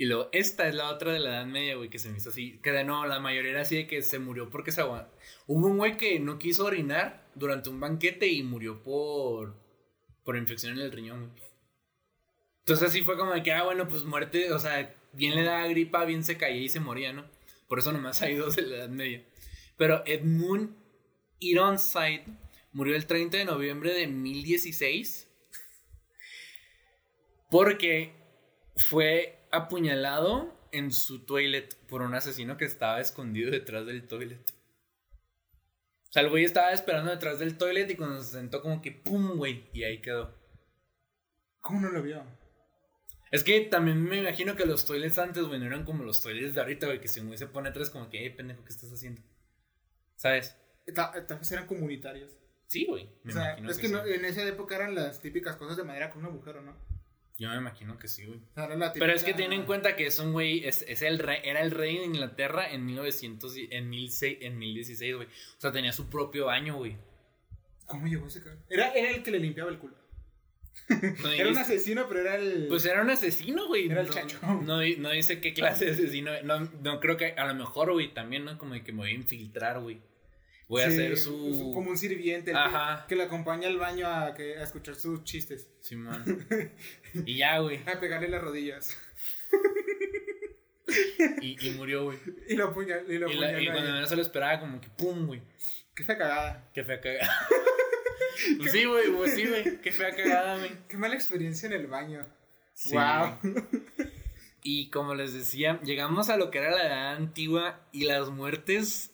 Y 0.00 0.06
luego, 0.06 0.30
esta 0.32 0.66
es 0.66 0.74
la 0.74 0.88
otra 0.88 1.12
de 1.12 1.18
la 1.20 1.30
Edad 1.30 1.46
Media, 1.46 1.76
güey, 1.76 1.90
que 1.90 1.98
se 1.98 2.08
me 2.08 2.16
hizo 2.16 2.30
así. 2.30 2.58
Que 2.62 2.72
de 2.72 2.84
nuevo, 2.84 3.04
la 3.04 3.20
mayoría 3.20 3.50
era 3.50 3.60
así 3.60 3.76
de 3.76 3.86
que 3.86 4.00
se 4.00 4.18
murió 4.18 4.48
porque 4.48 4.72
se 4.72 4.80
aguantó. 4.80 5.14
Hubo 5.46 5.66
un 5.66 5.76
güey 5.76 5.98
que 5.98 6.18
no 6.18 6.38
quiso 6.38 6.64
orinar 6.64 7.28
durante 7.34 7.68
un 7.68 7.80
banquete 7.80 8.26
y 8.26 8.42
murió 8.42 8.82
por. 8.82 9.56
por 10.24 10.38
infección 10.38 10.72
en 10.72 10.78
el 10.78 10.90
riñón. 10.90 11.34
Entonces 12.60 12.88
así 12.88 13.02
fue 13.02 13.18
como 13.18 13.32
de 13.32 13.42
que, 13.42 13.52
ah, 13.52 13.64
bueno, 13.64 13.88
pues 13.88 14.04
muerte, 14.04 14.52
o 14.52 14.58
sea, 14.58 14.96
bien 15.12 15.34
le 15.34 15.44
da 15.44 15.66
gripa, 15.66 16.06
bien 16.06 16.24
se 16.24 16.38
caía 16.38 16.62
y 16.62 16.70
se 16.70 16.80
moría, 16.80 17.12
¿no? 17.12 17.26
Por 17.68 17.78
eso 17.78 17.92
nomás 17.92 18.22
hay 18.22 18.36
dos 18.36 18.56
de 18.56 18.62
la 18.62 18.76
Edad 18.76 18.88
Media. 18.88 19.22
Pero 19.76 20.02
Edmund 20.06 20.76
Ironside 21.40 22.24
murió 22.72 22.96
el 22.96 23.06
30 23.06 23.36
de 23.36 23.44
noviembre 23.44 23.92
de 23.92 24.06
1016 24.06 25.29
porque 27.50 28.14
fue 28.76 29.46
apuñalado 29.50 30.56
en 30.72 30.92
su 30.92 31.24
toilet 31.26 31.76
por 31.88 32.02
un 32.02 32.14
asesino 32.14 32.56
que 32.56 32.64
estaba 32.64 33.00
escondido 33.00 33.50
detrás 33.50 33.86
del 33.86 34.06
toilet. 34.06 34.40
O 36.08 36.12
sea, 36.12 36.22
el 36.22 36.30
güey 36.30 36.44
estaba 36.44 36.72
esperando 36.72 37.10
detrás 37.10 37.38
del 37.38 37.56
toilet 37.58 37.88
y 37.90 37.96
cuando 37.96 38.20
se 38.22 38.32
sentó 38.32 38.62
como 38.62 38.80
que 38.82 38.92
pum, 38.92 39.36
güey, 39.36 39.68
y 39.72 39.84
ahí 39.84 40.00
quedó. 40.00 40.34
¿Cómo 41.60 41.80
no 41.80 41.90
lo 41.90 42.02
vio? 42.02 42.24
Es 43.30 43.44
que 43.44 43.60
también 43.60 44.02
me 44.02 44.18
imagino 44.18 44.56
que 44.56 44.66
los 44.66 44.84
toilets 44.86 45.18
antes, 45.18 45.44
güey, 45.44 45.60
no 45.60 45.66
eran 45.66 45.84
como 45.84 46.02
los 46.02 46.20
toilets 46.20 46.54
de 46.54 46.60
ahorita, 46.60 46.86
güey, 46.86 47.00
que 47.00 47.06
si 47.06 47.20
un 47.20 47.26
güey 47.26 47.38
se 47.38 47.46
pone 47.46 47.68
atrás 47.68 47.90
como 47.90 48.08
que, 48.10 48.26
eh, 48.26 48.30
pendejo, 48.30 48.64
¿qué 48.64 48.72
estás 48.72 48.92
haciendo? 48.92 49.22
¿Sabes? 50.16 50.56
Ta- 50.94 51.12
Tal 51.26 51.38
vez 51.38 51.52
eran 51.52 51.66
comunitarios. 51.66 52.32
Sí, 52.66 52.86
güey. 52.86 53.08
Me 53.22 53.32
o 53.32 53.34
sea, 53.34 53.44
imagino 53.50 53.70
es 53.70 53.76
que, 53.76 53.82
que 53.82 53.88
sí. 53.88 53.94
no- 53.94 54.04
en 54.04 54.24
esa 54.24 54.44
época 54.48 54.74
eran 54.76 54.94
las 54.96 55.20
típicas 55.20 55.54
cosas 55.56 55.76
de 55.76 55.84
madera 55.84 56.10
con 56.10 56.24
un 56.24 56.32
agujero, 56.32 56.60
¿no? 56.60 56.74
Yo 57.40 57.48
me 57.48 57.56
imagino 57.56 57.98
que 57.98 58.06
sí, 58.06 58.26
güey. 58.26 58.38
Pero 58.54 59.14
es 59.14 59.24
que 59.24 59.32
tienen 59.32 59.60
en 59.60 59.66
cuenta 59.66 59.96
que 59.96 60.06
es 60.06 60.18
un 60.18 60.32
güey, 60.32 60.66
es, 60.66 60.84
es 60.86 61.00
el 61.00 61.18
rey, 61.18 61.38
era 61.42 61.62
el 61.62 61.70
rey 61.70 61.96
de 61.96 62.04
Inglaterra 62.04 62.70
en 62.70 62.84
1900, 62.84 63.56
y- 63.56 63.68
en, 63.70 63.90
16, 63.90 64.38
en 64.42 64.58
1016, 64.58 65.16
güey. 65.16 65.26
O 65.26 65.60
sea, 65.60 65.72
tenía 65.72 65.90
su 65.94 66.10
propio 66.10 66.46
baño, 66.46 66.76
güey. 66.76 66.98
¿Cómo 67.86 68.06
llegó 68.06 68.26
ese 68.26 68.40
cabrón? 68.40 68.62
Era, 68.68 68.92
era 68.92 69.12
el 69.12 69.22
que 69.22 69.30
le 69.30 69.38
limpiaba 69.38 69.70
el 69.70 69.78
culo. 69.78 69.94
No 71.22 71.30
Era 71.30 71.48
un 71.48 71.56
asesino, 71.56 72.06
pero 72.08 72.20
era 72.20 72.36
el. 72.36 72.66
Pues 72.68 72.84
era 72.84 73.00
un 73.00 73.08
asesino, 73.08 73.68
güey. 73.68 73.86
Era 73.90 74.02
el 74.02 74.08
no, 74.08 74.12
chacho. 74.12 74.38
No, 74.42 74.82
no 74.98 75.10
dice 75.10 75.40
qué 75.40 75.54
clase 75.54 75.86
de 75.86 75.92
asesino. 75.92 76.32
No, 76.42 76.60
no 76.82 77.00
creo 77.00 77.16
que 77.16 77.32
a 77.32 77.46
lo 77.46 77.54
mejor, 77.54 77.90
güey, 77.90 78.12
también, 78.12 78.44
¿no? 78.44 78.58
Como 78.58 78.74
de 78.74 78.84
que 78.84 78.92
me 78.92 78.98
voy 78.98 79.10
a 79.12 79.14
infiltrar, 79.14 79.80
güey. 79.80 79.98
Voy 80.70 80.82
a 80.82 80.86
Sí, 80.86 80.92
hacer 80.92 81.18
su. 81.18 81.72
Como 81.74 81.90
un 81.90 81.98
sirviente 81.98 82.52
el 82.52 82.56
Ajá. 82.56 83.04
Que, 83.08 83.16
le 83.16 83.24
acompaña 83.24 83.66
al 83.66 83.76
baño 83.76 84.06
a, 84.06 84.32
que, 84.34 84.56
a 84.56 84.62
escuchar 84.62 84.94
sus 84.94 85.24
chistes. 85.24 85.68
Simón. 85.80 86.46
y 87.26 87.38
ya, 87.38 87.58
güey. 87.58 87.80
A 87.88 87.98
pegarle 87.98 88.28
las 88.28 88.40
rodillas. 88.40 88.96
Y, 91.40 91.66
y 91.66 91.70
murió, 91.72 92.04
güey. 92.04 92.18
Y 92.48 92.54
lo 92.54 92.68
apuñal, 92.68 93.04
y 93.08 93.18
lo 93.18 93.28
Y, 93.28 93.34
la- 93.34 93.60
y 93.60 93.66
cuando 93.66 93.92
menos 93.92 94.08
se 94.08 94.14
lo 94.16 94.22
esperaba, 94.22 94.60
como 94.60 94.80
que 94.80 94.88
pum, 94.90 95.26
güey. 95.26 95.42
Qué 95.94 96.04
fea 96.04 96.16
cagada. 96.16 96.70
Qué 96.72 96.84
fea 96.84 97.00
cagada. 97.00 97.28
Pues 98.56 98.72
sí, 98.72 98.84
güey, 98.86 99.10
pues 99.10 99.34
sí, 99.34 99.44
güey. 99.44 99.82
Qué 99.82 99.92
fea 99.92 100.16
cagada, 100.16 100.56
güey. 100.56 100.70
Qué 100.88 100.96
mala 100.96 101.14
experiencia 101.14 101.66
en 101.66 101.74
el 101.74 101.88
baño. 101.88 102.26
Sí. 102.72 102.94
Wow. 102.94 103.38
Y 104.62 104.88
como 104.88 105.14
les 105.14 105.34
decía, 105.34 105.78
llegamos 105.82 106.30
a 106.30 106.38
lo 106.38 106.50
que 106.50 106.58
era 106.58 106.70
la 106.70 106.86
edad 106.86 107.16
antigua 107.16 107.86
y 107.92 108.04
las 108.06 108.30
muertes, 108.30 109.10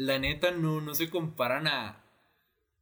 la 0.00 0.18
neta, 0.18 0.50
no, 0.50 0.80
no 0.80 0.94
se 0.94 1.10
comparan 1.10 1.66
a, 1.66 2.02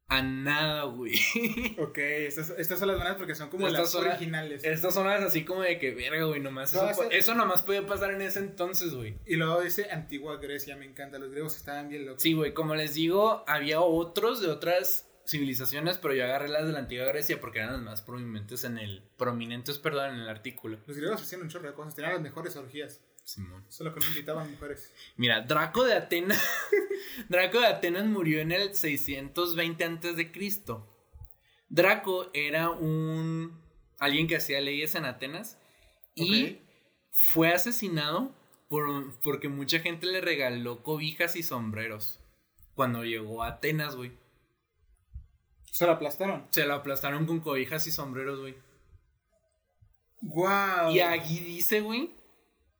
a 0.06 0.22
nada, 0.22 0.84
güey. 0.84 1.16
ok, 1.78 1.98
estas, 1.98 2.50
estas 2.50 2.78
son 2.78 2.86
las 2.86 2.96
buenas 2.96 3.16
porque 3.16 3.34
son 3.34 3.50
como 3.50 3.66
Estas 3.66 3.82
las 3.82 3.90
son 3.90 4.06
originales. 4.06 4.62
Estas 4.62 4.94
son 4.94 5.08
las 5.08 5.24
así 5.24 5.44
como 5.44 5.62
de 5.62 5.80
que, 5.80 5.90
verga, 5.90 6.24
güey, 6.26 6.40
nomás. 6.40 6.72
Eso, 6.72 7.10
eso 7.10 7.34
nomás 7.34 7.62
podía 7.62 7.84
pasar 7.84 8.12
en 8.12 8.22
ese 8.22 8.38
entonces, 8.38 8.94
güey. 8.94 9.18
Y 9.26 9.34
luego 9.34 9.60
dice 9.60 9.90
antigua 9.90 10.36
Grecia, 10.36 10.76
me 10.76 10.84
encanta. 10.84 11.18
Los 11.18 11.32
griegos 11.32 11.56
estaban 11.56 11.88
bien 11.88 12.06
locos. 12.06 12.22
Sí, 12.22 12.34
güey, 12.34 12.54
como 12.54 12.76
les 12.76 12.94
digo, 12.94 13.42
había 13.48 13.80
otros 13.80 14.40
de 14.40 14.48
otras 14.48 15.10
civilizaciones, 15.26 15.98
pero 15.98 16.14
yo 16.14 16.22
agarré 16.22 16.48
las 16.48 16.66
de 16.68 16.72
la 16.72 16.78
antigua 16.78 17.06
Grecia 17.06 17.40
porque 17.40 17.58
eran 17.58 17.72
las 17.72 17.82
más 17.82 18.02
prominentes 18.02 18.62
en 18.62 18.78
el. 18.78 19.02
prominentes, 19.16 19.80
perdón, 19.80 20.14
en 20.14 20.20
el 20.20 20.28
artículo. 20.28 20.78
Los 20.86 20.96
griegos 20.96 21.20
hacían 21.20 21.42
un 21.42 21.48
chorro 21.48 21.66
de 21.66 21.74
cosas. 21.74 21.96
Tenían 21.96 22.12
las 22.12 22.22
mejores 22.22 22.54
orgías. 22.54 23.00
Simón. 23.28 23.62
Solo 23.68 23.92
que 23.92 24.00
no 24.00 24.06
invitaban 24.06 24.50
mujeres. 24.50 24.90
Mira, 25.18 25.42
Draco 25.42 25.84
de 25.84 25.92
Atenas. 25.92 26.42
Draco 27.28 27.60
de 27.60 27.66
Atenas 27.66 28.06
murió 28.06 28.40
en 28.40 28.52
el 28.52 28.74
620 28.74 29.84
antes 29.84 30.16
de 30.16 30.32
Cristo. 30.32 30.88
Draco 31.68 32.30
era 32.32 32.70
un 32.70 33.60
alguien 33.98 34.28
que 34.28 34.36
hacía 34.36 34.62
leyes 34.62 34.94
en 34.94 35.04
Atenas 35.04 35.58
y 36.14 36.60
fue 37.10 37.52
asesinado 37.52 38.34
por, 38.70 39.20
porque 39.20 39.50
mucha 39.50 39.80
gente 39.80 40.06
le 40.06 40.22
regaló 40.22 40.82
cobijas 40.82 41.36
y 41.36 41.42
sombreros 41.42 42.20
cuando 42.74 43.04
llegó 43.04 43.42
a 43.42 43.48
Atenas, 43.48 43.94
güey. 43.94 44.12
Se 45.70 45.84
lo 45.84 45.92
aplastaron. 45.92 46.46
Se 46.48 46.64
lo 46.64 46.72
aplastaron 46.72 47.26
con 47.26 47.40
cobijas 47.40 47.86
y 47.86 47.92
sombreros, 47.92 48.40
güey. 48.40 48.56
Wow. 50.22 50.92
Y 50.92 51.00
aquí 51.00 51.40
dice, 51.40 51.82
güey, 51.82 52.17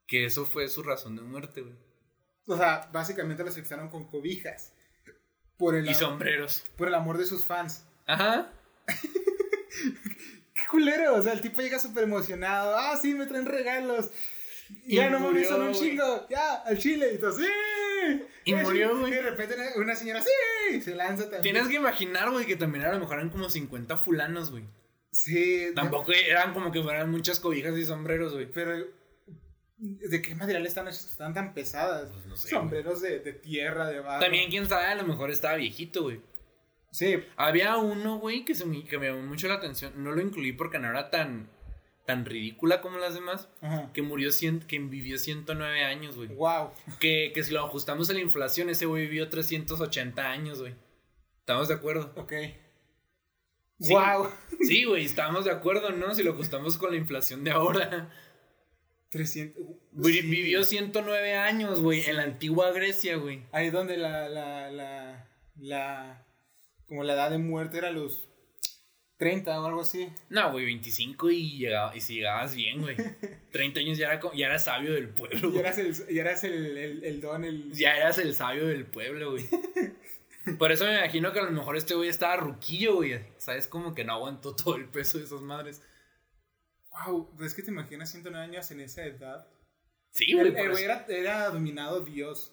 que 0.08 0.24
eso 0.24 0.44
fue 0.44 0.66
su 0.68 0.82
razón 0.82 1.14
de 1.14 1.22
muerte, 1.22 1.60
güey. 1.60 1.74
O 2.48 2.56
sea, 2.56 2.88
básicamente 2.92 3.44
los 3.44 3.52
asfixiaron 3.52 3.88
con 3.90 4.08
cobijas. 4.08 4.72
Por 5.56 5.74
el, 5.76 5.88
Y 5.88 5.94
sombreros. 5.94 6.64
por 6.76 6.88
el 6.88 6.94
amor 6.94 7.18
de 7.18 7.26
sus 7.26 7.44
fans. 7.46 7.84
Ajá. 8.06 8.50
¡Qué 10.54 10.62
culero! 10.70 11.14
O 11.16 11.22
sea, 11.22 11.32
el 11.32 11.40
tipo 11.40 11.60
llega 11.60 11.78
súper 11.78 12.04
emocionado. 12.04 12.76
¡Ah, 12.76 12.96
sí, 12.96 13.14
me 13.14 13.26
traen 13.26 13.46
regalos! 13.46 14.10
Y 14.84 14.96
ya 14.96 15.08
no 15.10 15.20
murió, 15.20 15.48
son 15.48 15.62
un 15.62 15.72
chingo. 15.72 16.26
Ya, 16.28 16.54
al 16.56 16.78
chile. 16.78 17.12
Y 17.14 17.18
todo, 17.18 17.32
¡sí! 17.32 17.46
Y 18.44 18.54
murió, 18.54 18.98
güey. 18.98 19.12
Y 19.12 19.16
de 19.16 19.22
repente 19.22 19.54
una- 19.54 19.82
una 19.84 19.94
señora, 19.96 20.22
¡sí! 20.22 20.80
Se 20.82 20.94
lanza 20.94 21.24
también. 21.24 21.42
Tienes 21.42 21.68
que 21.68 21.76
imaginar, 21.76 22.30
güey, 22.30 22.46
que 22.46 22.56
también 22.56 22.84
a 22.84 22.92
lo 22.92 22.98
mejor 23.00 23.16
eran 23.16 23.30
como 23.30 23.48
50 23.48 23.98
fulanos, 23.98 24.50
güey. 24.50 24.64
Sí. 25.10 25.72
Tampoco 25.74 26.12
eran 26.12 26.52
como 26.54 26.70
que 26.70 26.82
fueran 26.82 27.10
muchas 27.10 27.40
cobijas 27.40 27.76
y 27.78 27.84
sombreros, 27.84 28.34
güey. 28.34 28.50
Pero, 28.50 28.86
¿de 29.78 30.22
qué 30.22 30.34
material 30.34 30.66
están 30.66 30.88
hechas? 30.88 31.10
Están 31.10 31.34
tan 31.34 31.54
pesadas. 31.54 32.10
Pues 32.10 32.26
no 32.26 32.36
sé, 32.36 32.48
Sombreros 32.48 33.00
de, 33.00 33.20
de 33.20 33.32
tierra, 33.32 33.88
de 33.88 34.00
barro. 34.00 34.20
También, 34.20 34.50
quién 34.50 34.66
sabe, 34.66 34.86
a 34.86 34.94
lo 34.94 35.04
mejor 35.04 35.30
estaba 35.30 35.56
viejito, 35.56 36.02
güey. 36.02 36.20
Sí. 36.90 37.22
Había 37.36 37.76
uno, 37.76 38.18
güey, 38.18 38.44
que, 38.44 38.54
se 38.54 38.64
me, 38.64 38.84
que 38.84 38.98
me 38.98 39.08
llamó 39.08 39.22
mucho 39.22 39.48
la 39.48 39.54
atención. 39.54 39.92
No 40.02 40.12
lo 40.12 40.20
incluí 40.20 40.52
porque 40.52 40.78
no 40.78 40.88
era 40.88 41.10
tan, 41.10 41.48
tan 42.06 42.24
ridícula 42.24 42.80
como 42.80 42.98
las 42.98 43.14
demás. 43.14 43.48
Ajá. 43.60 43.90
Que 43.92 44.02
murió, 44.02 44.32
cien, 44.32 44.60
que 44.60 44.78
vivió 44.78 45.18
109 45.18 45.84
años, 45.84 46.16
güey. 46.16 46.28
Wow. 46.28 46.72
Que, 46.98 47.32
que 47.34 47.44
si 47.44 47.52
lo 47.52 47.64
ajustamos 47.64 48.10
a 48.10 48.14
la 48.14 48.20
inflación, 48.20 48.70
ese 48.70 48.86
güey 48.86 49.04
vivió 49.04 49.28
380 49.28 50.30
años, 50.30 50.60
güey. 50.60 50.74
¿Estamos 51.40 51.68
de 51.68 51.74
acuerdo? 51.74 52.12
Ok. 52.16 52.32
Sí. 53.80 53.92
Wow. 53.92 54.28
Sí, 54.60 54.84
güey, 54.84 55.04
estamos 55.04 55.44
de 55.44 55.52
acuerdo, 55.52 55.90
¿no? 55.90 56.14
Si 56.14 56.22
lo 56.22 56.32
ajustamos 56.32 56.78
con 56.78 56.90
la 56.90 56.96
inflación 56.96 57.44
de 57.44 57.52
ahora. 57.52 58.10
300. 59.10 59.62
Vi- 59.92 60.12
Sí. 60.12 60.20
Vivió 60.22 60.64
109 60.64 61.34
años, 61.34 61.80
güey, 61.80 62.04
en 62.06 62.16
la 62.16 62.22
antigua 62.24 62.70
Grecia, 62.72 63.16
güey. 63.16 63.42
Ahí 63.52 63.70
donde 63.70 63.96
la, 63.96 64.28
la, 64.28 64.70
la, 64.70 65.28
la, 65.56 66.26
como 66.86 67.04
la 67.04 67.14
edad 67.14 67.30
de 67.30 67.38
muerte 67.38 67.78
era 67.78 67.90
los 67.90 68.28
30 69.16 69.60
o 69.60 69.66
algo 69.66 69.80
así. 69.80 70.08
No, 70.28 70.52
güey, 70.52 70.64
25 70.66 71.30
y, 71.30 71.58
llegaba, 71.58 71.96
y 71.96 72.00
si 72.00 72.14
llegabas 72.14 72.54
bien, 72.54 72.80
güey. 72.82 72.96
30 73.52 73.80
años 73.80 73.98
ya 73.98 74.12
era, 74.12 74.20
ya 74.34 74.46
era 74.46 74.58
sabio 74.58 74.92
del 74.92 75.08
pueblo, 75.08 75.38
Y 75.38 75.50
güey. 75.50 75.58
eras 75.58 75.78
el, 75.78 75.94
y 76.08 76.18
eras 76.18 76.44
el, 76.44 76.76
el, 76.76 77.04
el 77.04 77.20
don, 77.20 77.44
el... 77.44 77.72
Ya 77.72 77.96
eras 77.96 78.18
el 78.18 78.34
sabio 78.34 78.66
del 78.68 78.84
pueblo, 78.86 79.32
güey. 79.32 79.44
Por 80.58 80.70
eso 80.72 80.84
me 80.84 80.96
imagino 80.96 81.32
que 81.32 81.40
a 81.40 81.44
lo 81.44 81.50
mejor 81.50 81.76
este 81.76 81.94
güey 81.94 82.08
estaba 82.08 82.36
ruquillo, 82.36 82.94
güey. 82.96 83.18
¿Sabes? 83.38 83.66
Como 83.66 83.94
que 83.94 84.04
no 84.04 84.12
aguantó 84.14 84.54
todo 84.54 84.76
el 84.76 84.86
peso 84.86 85.18
de 85.18 85.24
esas 85.24 85.42
madres. 85.42 85.82
Wow, 86.90 87.36
es 87.40 87.54
que 87.54 87.62
te 87.62 87.70
imaginas 87.70 88.10
109 88.10 88.44
años 88.44 88.70
en 88.70 88.80
esa 88.80 89.04
edad. 89.04 89.46
Sí, 90.10 90.32
güey. 90.32 90.48
el 90.48 90.70
güey 90.70 90.84
era, 90.84 91.04
era 91.08 91.50
dominado 91.50 92.00
Dios. 92.00 92.52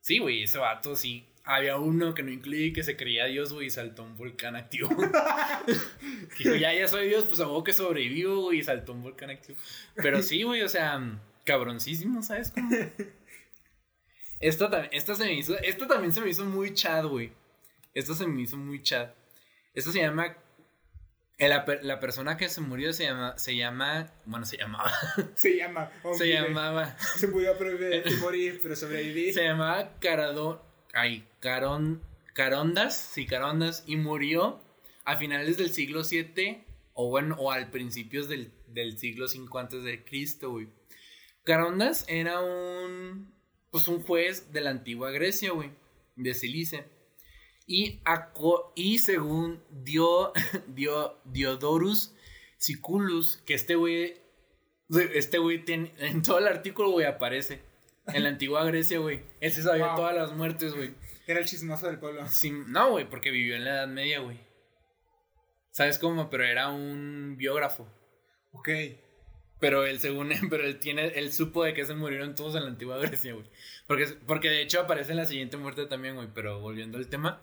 Sí, 0.00 0.18
güey, 0.18 0.42
ese 0.42 0.58
vato 0.58 0.96
sí. 0.96 1.26
Había 1.44 1.76
uno 1.76 2.14
que 2.14 2.22
no 2.22 2.30
incluí 2.30 2.72
que 2.72 2.82
se 2.82 2.96
creía 2.96 3.26
Dios, 3.26 3.52
güey, 3.52 3.66
y 3.66 3.70
saltó 3.70 4.02
un 4.02 4.16
volcán 4.16 4.56
activo. 4.56 4.88
Dijo, 6.38 6.54
ya, 6.54 6.72
ya 6.72 6.88
soy 6.88 7.08
Dios, 7.08 7.24
pues 7.26 7.40
a 7.40 7.46
que 7.64 7.72
sobrevivo, 7.72 8.42
güey, 8.42 8.60
y 8.60 8.62
saltó 8.64 8.92
un 8.92 9.02
volcán 9.02 9.30
activo. 9.30 9.58
Pero 9.94 10.22
sí, 10.22 10.42
güey, 10.42 10.62
o 10.62 10.68
sea, 10.68 11.20
cabroncísimo, 11.44 12.22
¿sabes 12.22 12.50
cómo? 12.50 12.74
Esta, 14.40 14.84
esta, 14.92 15.14
se 15.14 15.24
me 15.24 15.34
hizo, 15.34 15.58
esta 15.58 15.86
también 15.86 16.12
se 16.12 16.20
me 16.20 16.28
hizo 16.28 16.44
muy 16.44 16.74
chad, 16.74 17.06
güey. 17.06 17.32
Esta 17.94 18.14
se 18.14 18.26
me 18.26 18.42
hizo 18.42 18.56
muy 18.56 18.82
chad. 18.82 19.10
Esta 19.72 19.92
se 19.92 20.00
llama... 20.00 20.36
La, 21.38 21.64
la 21.82 22.00
persona 22.00 22.36
que 22.36 22.48
se 22.48 22.60
murió 22.60 22.92
se 22.92 23.04
llama... 23.04 23.36
Se 23.36 23.56
llama... 23.56 24.12
Bueno, 24.24 24.46
se 24.46 24.56
llamaba... 24.56 24.92
Se 25.34 25.56
llama. 25.56 25.90
oh, 26.02 26.14
se 26.14 26.24
mire, 26.24 26.42
llamaba... 26.42 26.96
Se 26.98 27.26
murió 27.26 27.54
pero 27.58 27.76
de 27.76 28.04
morir, 28.20 28.60
pero 28.62 28.76
sobreviví. 28.76 29.32
Se 29.32 29.42
llamaba 29.42 29.98
Caradón. 29.98 30.60
Ay, 30.92 31.26
Carón. 31.40 32.02
Carondas. 32.34 32.96
Sí, 32.96 33.26
Carondas. 33.26 33.82
Y 33.86 33.96
murió 33.96 34.60
a 35.04 35.16
finales 35.16 35.56
del 35.56 35.70
siglo 35.70 36.02
VII. 36.08 36.64
O 36.92 37.08
bueno, 37.08 37.34
o 37.38 37.50
al 37.50 37.70
principios 37.70 38.28
del, 38.28 38.52
del 38.68 38.98
siglo 38.98 39.26
V 39.26 39.48
antes 39.58 39.82
de 39.82 40.04
Cristo, 40.04 40.52
güey. 40.52 40.68
Carondas 41.42 42.04
era 42.08 42.40
un. 42.40 43.34
Pues 43.72 43.88
un 43.88 44.02
juez 44.02 44.52
de 44.52 44.60
la 44.60 44.70
antigua 44.70 45.10
Grecia, 45.10 45.50
güey. 45.50 45.72
De 46.14 46.32
Cilicia. 46.32 46.86
Y, 47.66 48.00
y 48.74 48.98
según 48.98 49.62
dio, 49.70 50.32
dio, 50.68 51.20
Diodorus 51.24 52.14
Siculus, 52.58 53.38
que 53.46 53.54
este 53.54 53.74
güey. 53.74 54.22
Este 55.14 55.38
güey 55.38 55.64
tiene. 55.64 55.94
En 55.98 56.22
todo 56.22 56.38
el 56.38 56.46
artículo, 56.46 56.90
güey, 56.90 57.06
aparece. 57.06 57.62
En 58.06 58.22
la 58.24 58.28
antigua 58.28 58.64
Grecia, 58.64 58.98
güey. 58.98 59.22
Él 59.40 59.50
se 59.50 59.62
sabía 59.62 59.86
Wow. 59.88 59.96
todas 59.96 60.14
las 60.14 60.32
muertes, 60.32 60.74
güey. 60.74 60.94
Era 61.26 61.40
el 61.40 61.46
chismoso 61.46 61.86
del 61.86 61.98
pueblo. 61.98 62.26
Sin- 62.28 62.70
no, 62.70 62.90
güey, 62.90 63.08
porque 63.08 63.30
vivió 63.30 63.56
en 63.56 63.64
la 63.64 63.70
Edad 63.76 63.88
Media, 63.88 64.20
güey. 64.20 64.38
¿Sabes 65.70 65.98
cómo? 65.98 66.28
Pero 66.28 66.44
era 66.44 66.68
un 66.68 67.36
biógrafo. 67.38 67.88
Ok. 68.52 68.68
Pero 69.64 69.86
él, 69.86 69.98
según 69.98 70.28
pero 70.50 70.66
él 70.66 70.78
tiene, 70.78 71.06
él 71.06 71.32
supo 71.32 71.64
de 71.64 71.72
que 71.72 71.86
se 71.86 71.94
murieron 71.94 72.34
todos 72.34 72.54
en 72.54 72.64
la 72.64 72.68
antigua 72.68 72.98
Grecia, 72.98 73.32
güey. 73.32 73.46
Porque, 73.86 74.08
porque 74.26 74.50
de 74.50 74.60
hecho 74.60 74.78
aparece 74.78 75.12
en 75.12 75.16
la 75.16 75.24
siguiente 75.24 75.56
muerte 75.56 75.86
también, 75.86 76.16
güey. 76.16 76.28
Pero 76.34 76.60
volviendo 76.60 76.98
al 76.98 77.08
tema. 77.08 77.40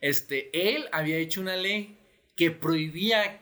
Este, 0.00 0.50
él 0.52 0.88
había 0.92 1.16
hecho 1.16 1.40
una 1.40 1.56
ley 1.56 1.98
que 2.36 2.52
prohibía 2.52 3.40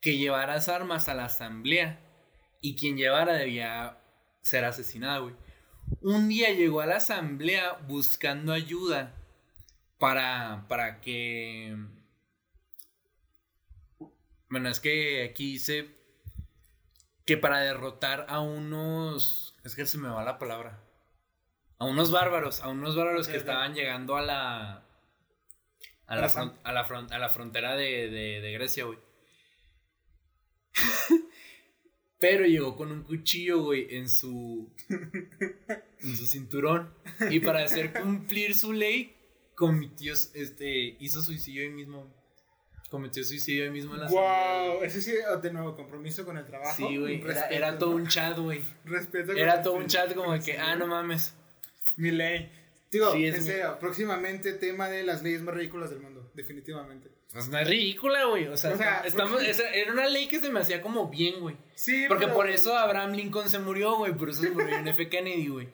que 0.00 0.16
llevaras 0.16 0.70
armas 0.70 1.10
a 1.10 1.14
la 1.14 1.26
asamblea 1.26 2.00
y 2.62 2.74
quien 2.74 2.96
llevara 2.96 3.34
debía 3.34 3.98
ser 4.40 4.64
asesinado, 4.64 5.24
güey. 5.24 5.34
Un 6.00 6.30
día 6.30 6.54
llegó 6.54 6.80
a 6.80 6.86
la 6.86 6.96
asamblea 6.96 7.74
buscando 7.86 8.50
ayuda 8.50 9.14
para, 9.98 10.64
para 10.68 11.02
que... 11.02 11.76
Bueno, 14.48 14.70
es 14.70 14.80
que 14.80 15.22
aquí 15.24 15.52
dice 15.52 16.02
que 17.24 17.36
para 17.36 17.60
derrotar 17.60 18.26
a 18.28 18.40
unos... 18.40 19.56
Es 19.64 19.74
que 19.74 19.86
se 19.86 19.98
me 19.98 20.08
va 20.08 20.24
la 20.24 20.38
palabra. 20.38 20.82
A 21.78 21.86
unos 21.86 22.10
bárbaros, 22.10 22.60
a 22.60 22.68
unos 22.68 22.96
bárbaros 22.96 23.28
que 23.28 23.36
estaban 23.36 23.74
llegando 23.74 24.16
a 24.16 24.22
la... 24.22 24.86
A 26.06 26.16
la, 26.16 26.26
a 26.64 26.72
la, 26.72 26.80
a 26.82 27.18
la 27.18 27.28
frontera 27.30 27.76
de, 27.76 28.10
de, 28.10 28.40
de 28.42 28.52
Grecia, 28.52 28.84
güey. 28.84 28.98
Pero 32.24 32.46
llegó 32.46 32.76
con 32.76 32.90
un 32.90 33.02
cuchillo, 33.02 33.62
güey, 33.62 33.94
en 33.96 34.08
su. 34.08 34.72
en 34.88 36.16
su 36.16 36.26
cinturón. 36.26 36.94
Y 37.30 37.40
para 37.40 37.64
hacer 37.64 37.92
cumplir 37.92 38.54
su 38.54 38.72
ley, 38.72 39.14
cometió. 39.54 40.14
Este. 40.14 40.96
hizo 41.00 41.20
suicidio 41.22 41.62
ahí 41.62 41.70
mismo. 41.70 42.10
Cometió 42.94 43.24
suicidio 43.24 43.64
ahí 43.64 43.70
mismo 43.70 43.94
en 43.94 44.02
la 44.02 44.06
Wow, 44.06 44.84
ese 44.84 45.02
sí, 45.02 45.14
de 45.42 45.52
nuevo, 45.52 45.74
compromiso 45.74 46.24
con 46.24 46.38
el 46.38 46.46
trabajo. 46.46 46.76
Sí, 46.76 46.96
güey. 46.96 47.20
Era, 47.50 47.76
todo 47.76 47.90
un 47.90 48.06
chat, 48.06 48.38
güey. 48.38 48.62
Respeto. 48.84 49.32
Era 49.32 49.64
todo 49.64 49.74
un 49.74 49.88
chat 49.88 50.14
como 50.14 50.32
de 50.32 50.38
que, 50.38 50.56
ah, 50.58 50.76
no 50.76 50.86
mames. 50.86 51.34
Mi 51.96 52.12
ley. 52.12 52.52
Digo, 52.92 53.12
en 53.12 53.42
serio, 53.42 53.78
próximamente 53.80 54.52
tema 54.52 54.88
de 54.88 55.02
las 55.02 55.24
leyes 55.24 55.42
más 55.42 55.56
ridículas 55.56 55.90
del 55.90 55.98
mundo, 55.98 56.30
definitivamente. 56.34 57.10
Pues 57.32 57.48
es 57.48 57.66
ridícula, 57.66 58.26
güey. 58.26 58.46
O 58.46 58.56
sea, 58.56 59.02
estamos, 59.04 59.42
era 59.42 59.92
una 59.92 60.06
ley 60.06 60.28
que 60.28 60.38
se 60.38 60.50
me 60.50 60.60
hacía 60.60 60.80
como 60.80 61.08
bien, 61.08 61.40
güey. 61.40 61.56
Sí, 61.74 62.04
Porque 62.06 62.28
por 62.28 62.48
eso 62.48 62.78
Abraham 62.78 63.14
Lincoln 63.14 63.50
se 63.50 63.58
murió, 63.58 63.96
güey. 63.96 64.12
Por 64.12 64.30
eso 64.30 64.42
se 64.42 64.50
murió 64.50 64.76
en 64.76 64.86
F. 64.86 65.08
Kennedy, 65.08 65.48
güey. 65.48 65.68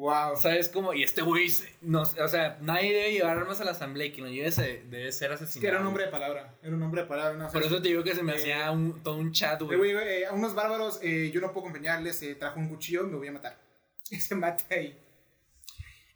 Wow. 0.00 0.34
¿Sabes 0.34 0.70
cómo? 0.70 0.94
Y 0.94 1.02
este 1.02 1.20
güey, 1.20 1.48
no, 1.82 2.00
o 2.00 2.28
sea, 2.28 2.56
nadie 2.62 2.94
debe 2.94 3.12
llevar 3.12 3.36
armas 3.36 3.60
a 3.60 3.64
la 3.64 3.72
asamblea 3.72 4.06
y 4.06 4.12
quien 4.12 4.24
lo 4.24 4.32
lleve 4.32 4.50
se, 4.50 4.82
debe 4.84 5.12
ser 5.12 5.30
asesinado. 5.30 5.60
Que 5.60 5.68
era 5.68 5.78
un 5.78 5.86
hombre 5.88 6.06
de 6.06 6.10
palabra. 6.10 6.54
Era 6.62 6.74
un 6.74 6.82
hombre 6.82 7.02
de 7.02 7.06
palabra. 7.06 7.48
por 7.48 7.62
eso 7.62 7.82
te 7.82 7.88
digo 7.88 8.02
que 8.02 8.14
se 8.14 8.22
me 8.22 8.32
hacía 8.32 8.68
eh, 8.68 8.70
un, 8.70 9.02
todo 9.02 9.16
un 9.16 9.30
chat, 9.30 9.60
güey. 9.60 9.90
Eh, 9.90 10.24
a 10.24 10.32
unos 10.32 10.54
bárbaros, 10.54 11.00
eh, 11.02 11.30
yo 11.30 11.42
no 11.42 11.48
puedo 11.52 11.66
acompañarles, 11.66 12.24
trajo 12.38 12.58
un 12.58 12.70
cuchillo 12.70 13.06
y 13.06 13.10
me 13.10 13.18
voy 13.18 13.28
a 13.28 13.32
matar. 13.32 13.60
Y 14.10 14.16
se 14.16 14.34
mata 14.34 14.64
ahí. 14.70 14.98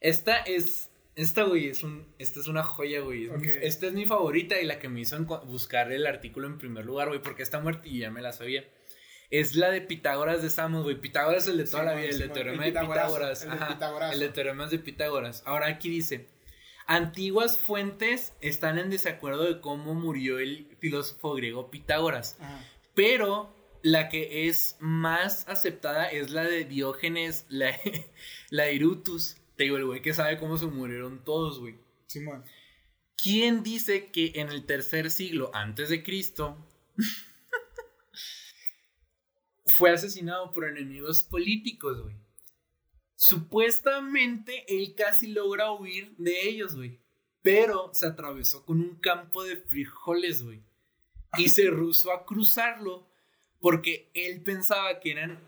Esta 0.01 0.39
es 0.39 0.91
esta, 1.15 1.43
güey, 1.43 1.69
es 1.69 1.85
un, 1.85 2.07
esta 2.19 2.41
es 2.41 2.49
una 2.49 2.63
joya, 2.63 3.01
güey. 3.01 3.31
Esta 3.61 3.87
es 3.87 3.93
mi 3.93 4.07
favorita 4.07 4.59
y 4.59 4.65
la 4.65 4.79
que 4.79 4.89
me 4.89 5.01
hizo 5.01 5.23
buscar 5.45 5.93
el 5.93 6.07
artículo 6.07 6.47
en 6.47 6.57
primer 6.57 6.87
lugar, 6.87 7.09
güey, 7.09 7.21
porque 7.21 7.43
está 7.43 7.61
muerta 7.61 7.87
y 7.87 7.99
ya 7.99 8.11
me 8.11 8.23
la 8.23 8.33
sabía. 8.33 8.65
Es 9.39 9.57
la 9.57 9.71
de 9.71 9.81
Pitágoras 9.81 10.43
de 10.43 10.51
Samos, 10.51 10.85
güey. 10.85 11.01
Pitágoras 11.01 11.45
es 11.45 11.49
el 11.49 11.57
de 11.57 11.65
toda 11.65 11.83
la 11.83 11.95
vida, 11.95 12.11
el 12.11 12.19
de 12.19 12.29
teorema 12.29 12.65
de 12.65 12.73
Pitágoras. 12.73 13.43
El 13.43 13.51
de, 13.51 13.57
Ajá, 13.57 14.13
el 14.13 14.21
de 14.21 14.29
teoremas 14.29 14.71
de 14.71 14.79
Pitágoras. 14.79 15.43
Ahora 15.45 15.67
aquí 15.67 15.89
dice, 15.89 16.29
antiguas 16.87 17.59
fuentes 17.59 18.35
están 18.41 18.79
en 18.79 18.91
desacuerdo 18.91 19.45
de 19.45 19.61
cómo 19.61 19.95
murió 19.95 20.39
el 20.39 20.69
filósofo 20.79 21.35
griego 21.35 21.71
Pitágoras. 21.71 22.39
Pero 22.95 23.53
la 23.83 24.09
que 24.09 24.49
es 24.49 24.77
más 24.79 25.49
aceptada 25.49 26.07
es 26.07 26.31
la 26.31 26.45
de 26.45 26.65
Diógenes 26.65 27.47
la, 27.49 27.77
Laerutus 28.51 29.39
te 29.57 29.65
digo, 29.65 29.77
el 29.77 29.85
güey 29.85 30.03
que 30.03 30.15
sabe 30.15 30.39
cómo 30.39 30.59
se 30.59 30.67
murieron 30.67 31.25
todos, 31.25 31.61
güey. 31.61 31.77
Simón. 32.07 32.45
¿Quién 33.21 33.63
dice 33.63 34.11
que 34.11 34.33
en 34.37 34.49
el 34.51 34.65
tercer 34.67 35.11
siglo 35.11 35.51
antes 35.55 35.89
de 35.89 36.03
Cristo 36.03 36.57
fue 39.67 39.91
asesinado 39.91 40.53
por 40.53 40.65
enemigos 40.65 41.23
políticos, 41.23 42.03
güey? 42.03 42.17
Supuestamente 43.17 44.65
él 44.69 44.95
casi 44.97 45.29
logra 45.29 45.73
huir 45.73 46.15
de 46.17 46.49
ellos, 46.49 46.75
güey. 46.75 47.01
Pero 47.43 47.91
se 47.93 48.07
atravesó 48.07 48.65
con 48.65 48.81
un 48.81 48.97
campo 48.97 49.45
de 49.45 49.57
frijoles, 49.57 50.43
güey. 50.43 50.63
Y 51.39 51.49
se 51.49 51.63
rehusó 51.71 52.13
a 52.13 52.25
cruzarlo 52.25 53.09
porque 53.61 54.11
él 54.15 54.43
pensaba 54.43 55.01
que 55.01 55.13
eran 55.13 55.41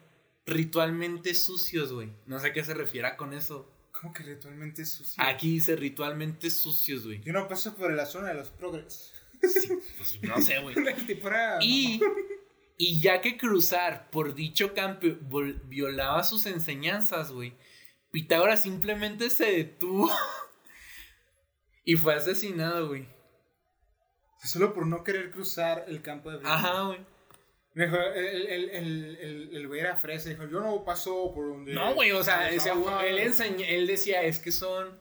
ritualmente 0.46 1.34
sucios, 1.34 1.92
güey. 1.92 2.12
No 2.26 2.38
sé 2.38 2.48
a 2.48 2.52
qué 2.52 2.64
se 2.64 2.74
refiera 2.74 3.16
con 3.16 3.32
eso. 3.32 3.70
¿Cómo 3.92 4.12
que 4.12 4.22
ritualmente 4.22 4.84
sucios? 4.84 5.16
Aquí 5.18 5.52
dice 5.52 5.74
ritualmente 5.74 6.50
sucios, 6.50 7.04
güey. 7.04 7.20
Yo 7.22 7.32
no 7.32 7.48
paso 7.48 7.74
por 7.74 7.92
la 7.92 8.06
zona 8.06 8.28
de 8.28 8.34
los 8.34 8.50
progres. 8.50 9.12
pues 9.40 10.22
no 10.22 10.40
sé, 10.40 10.58
güey. 10.60 10.76
y, 11.60 12.00
y 12.76 13.00
ya 13.00 13.20
que 13.20 13.36
cruzar 13.36 14.10
por 14.10 14.34
dicho 14.34 14.74
campo 14.74 15.06
violaba 15.64 16.22
sus 16.24 16.46
enseñanzas, 16.46 17.32
güey, 17.32 17.54
Pitágoras 18.10 18.62
simplemente 18.62 19.30
se 19.30 19.44
detuvo 19.44 20.10
y 21.84 21.96
fue 21.96 22.14
asesinado, 22.14 22.88
güey. 22.88 23.06
Solo 24.42 24.72
por 24.72 24.86
no 24.86 25.02
querer 25.02 25.30
cruzar 25.30 25.84
el 25.88 26.02
campo 26.02 26.30
de 26.30 26.40
Ajá, 26.46 26.82
güey. 26.82 27.00
Dijo, 27.74 27.96
el, 28.14 28.46
el, 28.46 28.70
el, 28.70 29.50
el, 29.52 29.68
güey 29.68 29.80
era 29.80 29.96
fresa, 29.96 30.30
dijo, 30.30 30.46
yo 30.46 30.60
no 30.60 30.82
paso 30.82 31.32
por 31.34 31.48
donde... 31.48 31.74
No, 31.74 31.94
güey, 31.94 32.10
o 32.12 32.24
sea, 32.24 32.48
él 32.48 33.86
decía, 33.86 34.22
es 34.22 34.38
que 34.38 34.50
son 34.50 34.98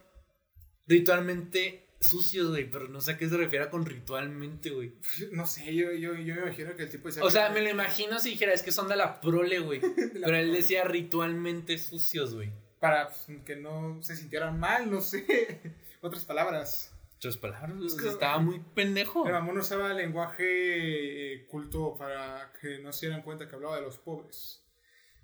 ritualmente 0.86 1.85
sucios, 2.10 2.50
güey, 2.50 2.70
pero 2.70 2.88
no 2.88 3.02
sé 3.02 3.14
a 3.14 3.18
qué 3.18 3.28
se 3.28 3.38
refiere 3.38 3.70
con 3.70 3.86
ritualmente, 3.86 4.70
güey. 4.70 4.94
No 5.32 5.46
sé, 5.46 5.74
yo, 5.74 5.92
yo, 5.92 6.16
yo 6.16 6.36
me 6.36 6.42
imagino 6.42 6.76
que 6.76 6.84
el 6.84 6.90
tipo 6.90 7.08
decía... 7.08 7.24
O 7.24 7.30
sea, 7.30 7.50
me 7.50 7.62
lo 7.62 7.70
imagino 7.70 8.20
si 8.20 8.32
dijera, 8.32 8.54
es 8.54 8.64
que 8.64 8.72
son 8.72 8.88
de 8.88 8.96
la 8.96 9.22
prole, 9.22 9.60
güey. 9.60 9.80
pero 10.14 10.38
él 10.38 10.54
decía 10.54 10.84
ritualmente 10.84 11.78
sucios, 11.78 12.36
güey. 12.36 12.52
Para 12.80 13.10
pues, 13.10 13.40
que 13.46 13.56
no 13.56 14.02
se 14.02 14.16
sintieran 14.16 14.60
mal, 14.60 14.90
no 14.90 15.02
sé. 15.02 15.62
Otras 16.02 16.26
palabras 16.26 16.96
palabras. 17.34 17.98
estaba 18.06 18.38
muy 18.40 18.60
pendejo. 18.60 19.26
El 19.26 19.34
mamón 19.34 19.58
usaba 19.58 19.94
lenguaje 19.94 21.34
eh, 21.34 21.46
culto 21.48 21.96
para 21.98 22.52
que 22.62 22.80
no 22.80 22.94
se 22.94 23.08
dieran 23.08 23.24
cuenta 23.24 23.50
que 23.50 23.56
hablaba 23.56 23.78
de 23.78 23.82
los 23.82 23.98
pobres. 23.98 24.64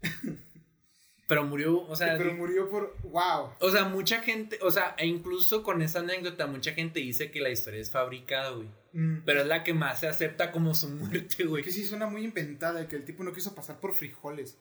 Pero 1.31 1.45
murió, 1.45 1.87
o 1.87 1.95
sea. 1.95 2.17
Pero 2.17 2.33
murió 2.33 2.69
por. 2.69 2.97
¡Wow! 3.03 3.53
O 3.61 3.71
sea, 3.71 3.85
mucha 3.85 4.19
gente. 4.21 4.59
O 4.63 4.69
sea, 4.69 4.95
e 4.97 5.07
incluso 5.07 5.63
con 5.63 5.81
esa 5.81 5.99
anécdota, 5.99 6.45
mucha 6.45 6.73
gente 6.73 6.99
dice 6.99 7.31
que 7.31 7.39
la 7.39 7.49
historia 7.49 7.79
es 7.79 7.89
fabricada, 7.89 8.49
güey. 8.49 8.67
Mm. 8.91 9.23
Pero 9.23 9.39
es 9.39 9.47
la 9.47 9.63
que 9.63 9.73
más 9.73 10.01
se 10.01 10.09
acepta 10.09 10.51
como 10.51 10.75
su 10.75 10.89
muerte, 10.89 11.45
güey. 11.45 11.63
Que 11.63 11.71
sí 11.71 11.85
suena 11.85 12.07
muy 12.07 12.25
inventada, 12.25 12.85
que 12.89 12.97
el 12.97 13.05
tipo 13.05 13.23
no 13.23 13.31
quiso 13.31 13.55
pasar 13.55 13.79
por 13.79 13.93
frijoles. 13.93 14.59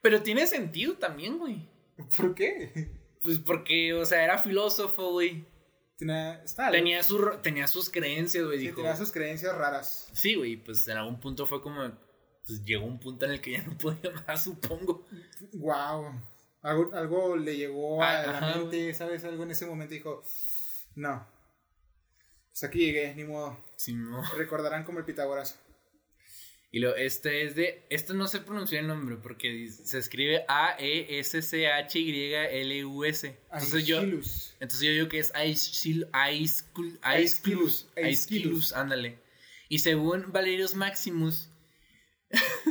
Pero 0.00 0.22
tiene 0.22 0.46
sentido 0.46 0.94
también, 0.94 1.36
güey. 1.36 1.68
¿Por 2.16 2.34
qué? 2.34 2.72
Pues 3.20 3.38
porque, 3.38 3.92
o 3.92 4.06
sea, 4.06 4.24
era 4.24 4.38
filósofo, 4.38 5.12
güey. 5.12 5.44
Tenía, 5.98 6.42
su, 7.02 7.18
tenía 7.42 7.68
sus 7.68 7.90
creencias, 7.90 8.46
güey. 8.46 8.60
Sí, 8.60 8.72
tenía 8.72 8.96
sus 8.96 9.12
creencias 9.12 9.54
raras. 9.58 10.08
Sí, 10.14 10.36
güey, 10.36 10.56
pues 10.56 10.88
en 10.88 10.96
algún 10.96 11.20
punto 11.20 11.44
fue 11.44 11.60
como. 11.60 11.82
Pues 12.46 12.64
llegó 12.64 12.86
un 12.86 12.98
punto 12.98 13.24
en 13.26 13.32
el 13.32 13.40
que 13.40 13.52
ya 13.52 13.62
no 13.62 13.76
podía 13.78 14.10
más, 14.26 14.44
supongo. 14.44 15.06
Wow. 15.52 16.20
Algo, 16.62 16.94
algo 16.94 17.36
le 17.36 17.56
llegó 17.56 18.02
a 18.02 18.20
ah, 18.20 18.26
la 18.26 18.56
mente, 18.56 18.94
¿sabes? 18.94 19.24
Algo 19.24 19.42
en 19.42 19.50
ese 19.50 19.66
momento 19.66 19.94
dijo: 19.94 20.22
No. 20.94 21.26
Hasta 22.52 22.66
aquí 22.66 22.80
llegué, 22.86 23.14
ni 23.14 23.24
modo. 23.24 23.58
Sí, 23.76 23.94
no. 23.94 24.22
Recordarán 24.36 24.84
como 24.84 24.98
el 24.98 25.04
Pitágoras. 25.04 25.58
Y 26.74 26.78
lo, 26.78 26.96
este 26.96 27.44
es 27.44 27.54
de. 27.54 27.84
Este 27.90 28.14
no 28.14 28.26
sé 28.28 28.40
pronunciar 28.40 28.80
el 28.80 28.88
nombre 28.88 29.16
porque 29.16 29.68
se 29.70 29.98
escribe 29.98 30.46
A-E-S-C-H-Y-L-U-S. 30.48 31.26
Entonces 33.52 33.86
yo. 33.86 34.00
Entonces 34.00 34.80
yo 34.80 34.90
digo 34.90 35.08
que 35.08 35.18
es 35.18 35.34
Aeschylus. 35.34 36.06
Aeschylus, 37.02 38.72
ándale. 38.72 39.18
Y 39.68 39.80
según 39.80 40.32
Valerius 40.32 40.74
Maximus. 40.74 41.50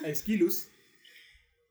Aeschylus. 0.04 0.70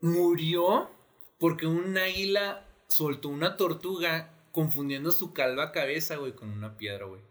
murió 0.00 0.90
porque 1.38 1.66
un 1.66 1.96
águila 1.96 2.66
soltó 2.88 3.28
una 3.28 3.56
tortuga 3.56 4.34
confundiendo 4.52 5.12
su 5.12 5.32
calva 5.32 5.72
cabeza, 5.72 6.16
güey, 6.16 6.34
con 6.34 6.50
una 6.50 6.76
piedra, 6.76 7.06
güey. 7.06 7.22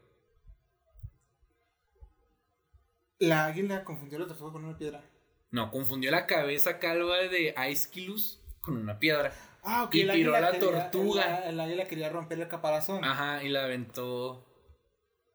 La 3.20 3.46
águila 3.48 3.84
confundió 3.84 4.18
la 4.18 4.28
tortuga 4.28 4.54
con 4.54 4.64
una 4.64 4.78
piedra. 4.78 5.04
No, 5.52 5.72
confundió 5.72 6.10
la 6.12 6.26
cabeza 6.26 6.80
calva 6.80 7.18
de 7.18 7.54
Aeschylus 7.58 8.42
con 8.62 8.78
una 8.78 8.98
piedra. 9.00 9.34
Ah, 9.64 9.84
ok. 9.84 9.96
Y 9.96 10.08
tiró 10.08 10.32
la 10.40 10.58
tortuga. 10.58 11.40
El, 11.50 11.60
águila 11.60 11.88
quería 11.88 12.10
romper 12.10 12.40
el 12.40 12.48
caparazón. 12.48 13.04
Ajá, 13.04 13.44
y 13.44 13.50
la 13.50 13.66
aventó. 13.66 14.46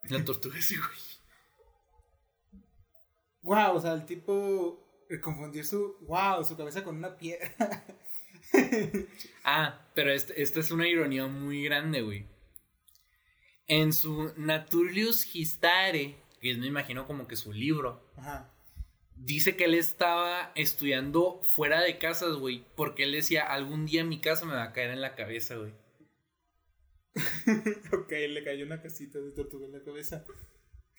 La 0.09 0.25
tortuga 0.25 0.61
sí, 0.61 0.77
güey. 0.77 1.15
Wow, 3.43 3.77
o 3.77 3.81
sea, 3.81 3.93
el 3.93 4.07
tipo 4.07 4.84
eh, 5.11 5.21
confundió 5.21 5.65
su. 5.65 5.97
Wow, 6.03 6.45
su 6.45 6.57
cabeza 6.57 6.85
con 6.85 6.97
una 6.97 7.17
piedra. 7.17 7.53
ah, 9.45 9.91
pero 9.95 10.13
este, 10.13 10.41
esta 10.43 10.61
es 10.61 10.71
una 10.71 10.89
ironía 10.89 11.27
muy 11.27 11.65
grande, 11.65 12.03
güey. 12.03 12.27
En 13.67 13.93
su 13.93 14.33
Naturlius 14.37 15.35
Histare, 15.35 16.17
que 16.41 16.51
es, 16.51 16.59
me 16.59 16.67
imagino 16.67 17.07
como 17.07 17.27
que 17.27 17.37
su 17.37 17.53
libro, 17.53 18.05
Ajá. 18.17 18.53
dice 19.17 19.57
que 19.57 19.65
él 19.65 19.75
estaba 19.75 20.53
estudiando 20.55 21.41
fuera 21.43 21.81
de 21.81 21.99
casas, 21.99 22.35
güey, 22.35 22.65
porque 22.77 23.05
él 23.05 23.13
decía, 23.13 23.45
algún 23.47 23.87
día 23.87 24.05
mi 24.05 24.21
casa 24.21 24.45
me 24.45 24.55
va 24.55 24.65
a 24.65 24.73
caer 24.73 24.91
en 24.91 25.01
la 25.01 25.15
cabeza, 25.15 25.57
güey. 25.57 25.73
ok, 27.93 28.11
le 28.11 28.45
cayó 28.45 28.67
una 28.67 28.83
casita 28.83 29.19
de 29.21 29.31
tortuga 29.31 29.67
en 29.67 29.73
la 29.73 29.83
cabeza. 29.83 30.25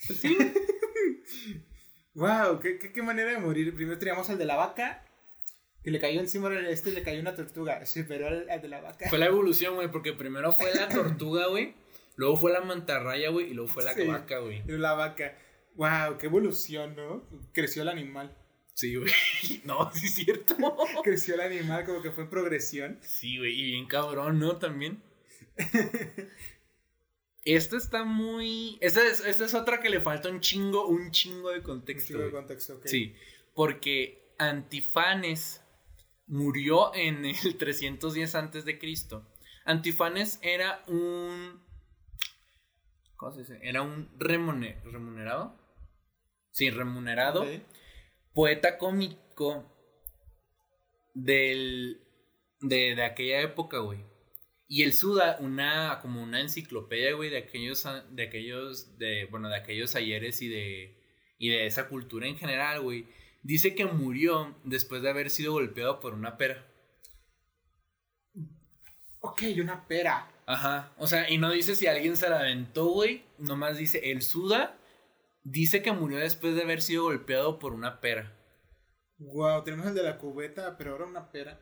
Pues 0.07 0.19
sí. 0.19 0.37
wow, 2.15 2.59
¿qué, 2.59 2.77
qué, 2.79 2.91
qué 2.91 3.01
manera 3.01 3.31
de 3.31 3.37
morir. 3.37 3.73
Primero 3.75 3.97
teníamos 3.99 4.29
al 4.29 4.37
de 4.37 4.45
la 4.45 4.55
vaca, 4.55 5.03
que 5.83 5.91
le 5.91 5.99
cayó 5.99 6.19
encima, 6.19 6.51
este 6.69 6.91
le 6.91 7.03
cayó 7.03 7.19
una 7.21 7.35
tortuga. 7.35 7.85
Se 7.85 8.03
pero 8.03 8.27
al, 8.27 8.49
al 8.49 8.61
de 8.61 8.67
la 8.67 8.81
vaca. 8.81 9.07
Fue 9.09 9.19
la 9.19 9.25
evolución, 9.27 9.75
güey, 9.75 9.91
porque 9.91 10.13
primero 10.13 10.51
fue 10.51 10.73
la 10.73 10.89
tortuga, 10.89 11.47
güey, 11.47 11.75
luego 12.15 12.35
fue 12.37 12.51
la 12.51 12.61
mantarraya, 12.61 13.29
güey, 13.29 13.51
y 13.51 13.53
luego 13.53 13.71
fue 13.71 13.83
la 13.83 13.93
Sí. 13.93 14.05
vaca, 14.07 14.39
güey. 14.39 14.63
La 14.65 14.93
vaca. 14.93 15.37
Wow, 15.75 16.17
qué 16.17 16.27
evolución, 16.27 16.95
¿no? 16.95 17.27
Creció 17.53 17.81
el 17.83 17.89
animal. 17.89 18.35
Sí, 18.73 18.95
güey. 18.95 19.11
No, 19.65 19.91
sí 19.93 20.05
es 20.07 20.15
cierto. 20.15 20.55
Creció 21.03 21.35
el 21.35 21.41
animal 21.41 21.85
como 21.85 22.01
que 22.01 22.11
fue 22.11 22.23
en 22.23 22.29
progresión. 22.29 22.97
Sí, 23.01 23.37
güey, 23.37 23.53
y 23.59 23.63
bien 23.71 23.87
cabrón, 23.87 24.39
¿no? 24.39 24.57
También. 24.57 25.01
Esta 27.45 27.77
está 27.77 28.03
muy. 28.03 28.77
Esta 28.81 29.05
es, 29.07 29.19
esta 29.23 29.45
es 29.45 29.53
otra 29.53 29.79
que 29.79 29.89
le 29.89 30.01
falta 30.01 30.29
un 30.29 30.39
chingo, 30.41 30.87
un 30.87 31.11
chingo 31.11 31.51
de 31.51 31.61
contexto. 31.61 32.07
Sigo 32.07 32.19
el 32.23 32.31
güey. 32.31 32.41
contexto, 32.41 32.73
ok. 32.75 32.85
Sí, 32.87 33.15
porque 33.53 34.33
Antifanes 34.39 35.61
murió 36.27 36.93
en 36.95 37.23
el 37.25 37.57
310 37.57 38.33
antes 38.35 38.65
de 38.65 38.79
Cristo. 38.79 39.31
Antifanes 39.63 40.39
era 40.41 40.83
un 40.87 41.63
¿cómo 43.15 43.31
se 43.31 43.39
dice? 43.41 43.59
Era 43.61 43.81
un 43.83 44.09
remune- 44.17 44.81
remunerado. 44.83 45.55
Sí, 46.51 46.69
remunerado 46.69 47.45
poeta 48.33 48.77
cómico 48.77 49.71
del 51.13 52.01
de, 52.61 52.95
de 52.95 53.03
aquella 53.03 53.41
época, 53.41 53.79
güey. 53.79 54.03
Y 54.67 54.83
él 54.83 54.93
suda 54.93 55.37
una 55.39 55.99
como 56.01 56.21
una 56.21 56.41
enciclopedia, 56.41 57.13
güey, 57.13 57.29
de 57.29 57.37
aquellos 57.37 57.87
de 58.11 58.23
aquellos 58.23 58.97
de 58.97 59.25
bueno, 59.25 59.49
de 59.49 59.57
aquellos 59.57 59.95
ayeres 59.95 60.41
y 60.41 60.47
de 60.47 60.99
y 61.37 61.49
de 61.49 61.65
esa 61.65 61.87
cultura 61.87 62.27
en 62.27 62.37
general, 62.37 62.81
güey. 62.81 63.07
Dice 63.43 63.75
que 63.75 63.85
murió 63.85 64.55
después 64.63 65.01
de 65.01 65.09
haber 65.09 65.29
sido 65.29 65.53
golpeado 65.53 65.99
por 65.99 66.13
una 66.13 66.37
pera. 66.37 66.65
Ok, 69.19 69.43
una 69.59 69.87
pera. 69.87 70.31
Ajá, 70.47 70.93
o 70.97 71.07
sea, 71.07 71.29
y 71.29 71.37
no 71.37 71.51
dice 71.51 71.75
si 71.75 71.87
alguien 71.87 72.17
se 72.17 72.29
la 72.29 72.39
aventó, 72.39 72.85
güey, 72.85 73.23
nomás 73.37 73.77
dice 73.77 74.11
el 74.11 74.21
suda 74.21 74.77
dice 75.45 75.81
que 75.81 75.93
murió 75.93 76.17
después 76.17 76.55
de 76.55 76.63
haber 76.63 76.81
sido 76.81 77.03
golpeado 77.03 77.59
por 77.59 77.73
una 77.73 78.01
pera. 78.01 78.35
Wow, 79.17 79.63
tenemos 79.63 79.87
el 79.87 79.93
de 79.93 80.03
la 80.03 80.17
cubeta, 80.17 80.75
pero 80.77 80.91
ahora 80.91 81.05
una 81.05 81.31
pera. 81.31 81.61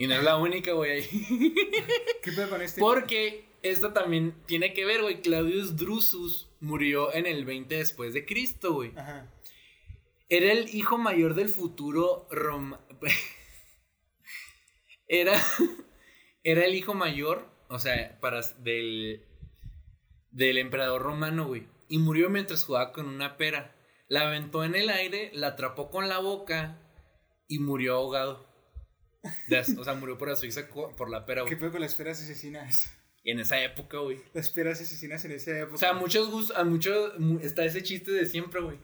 Y 0.00 0.06
no 0.06 0.14
es 0.14 0.22
la 0.22 0.38
única, 0.38 0.72
güey, 0.72 0.92
ahí. 0.92 1.02
¿Qué 2.22 2.32
pedo 2.32 2.48
con 2.48 2.62
este? 2.62 2.80
Porque 2.80 3.44
esto 3.60 3.92
también 3.92 4.34
tiene 4.46 4.72
que 4.72 4.86
ver, 4.86 5.02
güey. 5.02 5.20
Claudius 5.20 5.76
Drusus 5.76 6.48
murió 6.58 7.12
en 7.12 7.26
el 7.26 7.44
20 7.44 7.76
después 7.76 8.14
de 8.14 8.24
Cristo, 8.24 8.72
güey. 8.72 8.92
Ajá. 8.96 9.30
Era 10.30 10.52
el 10.52 10.74
hijo 10.74 10.96
mayor 10.96 11.34
del 11.34 11.50
futuro 11.50 12.26
Rom... 12.30 12.78
era, 15.06 15.38
era 16.44 16.64
el 16.64 16.74
hijo 16.74 16.94
mayor, 16.94 17.46
o 17.68 17.78
sea, 17.78 18.18
para, 18.22 18.40
del, 18.60 19.26
del 20.30 20.56
emperador 20.56 21.02
romano, 21.02 21.46
güey. 21.46 21.68
Y 21.88 21.98
murió 21.98 22.30
mientras 22.30 22.64
jugaba 22.64 22.92
con 22.92 23.06
una 23.06 23.36
pera. 23.36 23.76
La 24.08 24.28
aventó 24.28 24.64
en 24.64 24.76
el 24.76 24.88
aire, 24.88 25.30
la 25.34 25.48
atrapó 25.48 25.90
con 25.90 26.08
la 26.08 26.20
boca 26.20 26.78
y 27.48 27.58
murió 27.58 27.96
ahogado. 27.96 28.49
As- 29.58 29.76
o 29.76 29.84
sea, 29.84 29.94
murió 29.94 30.16
por 30.16 30.30
asfixia 30.30 30.68
por 30.68 31.10
la 31.10 31.26
pera, 31.26 31.42
¿Qué 31.42 31.50
güey. 31.50 31.60
pedo 31.60 31.72
con 31.72 31.80
las 31.80 31.94
peras 31.94 32.20
asesinas? 32.22 32.90
En 33.22 33.38
esa 33.38 33.62
época, 33.62 33.98
güey. 33.98 34.18
Las 34.32 34.48
peras 34.48 34.80
asesinas 34.80 35.24
en 35.26 35.32
esa 35.32 35.58
época. 35.58 35.74
O 35.74 35.78
sea, 35.78 35.90
a 35.90 35.94
muchos 35.94 36.30
gustos, 36.30 36.56
a 36.56 36.64
muchos 36.64 37.18
mu- 37.18 37.38
está 37.40 37.64
ese 37.64 37.82
chiste 37.82 38.12
de 38.12 38.24
siempre, 38.26 38.60
güey. 38.62 38.78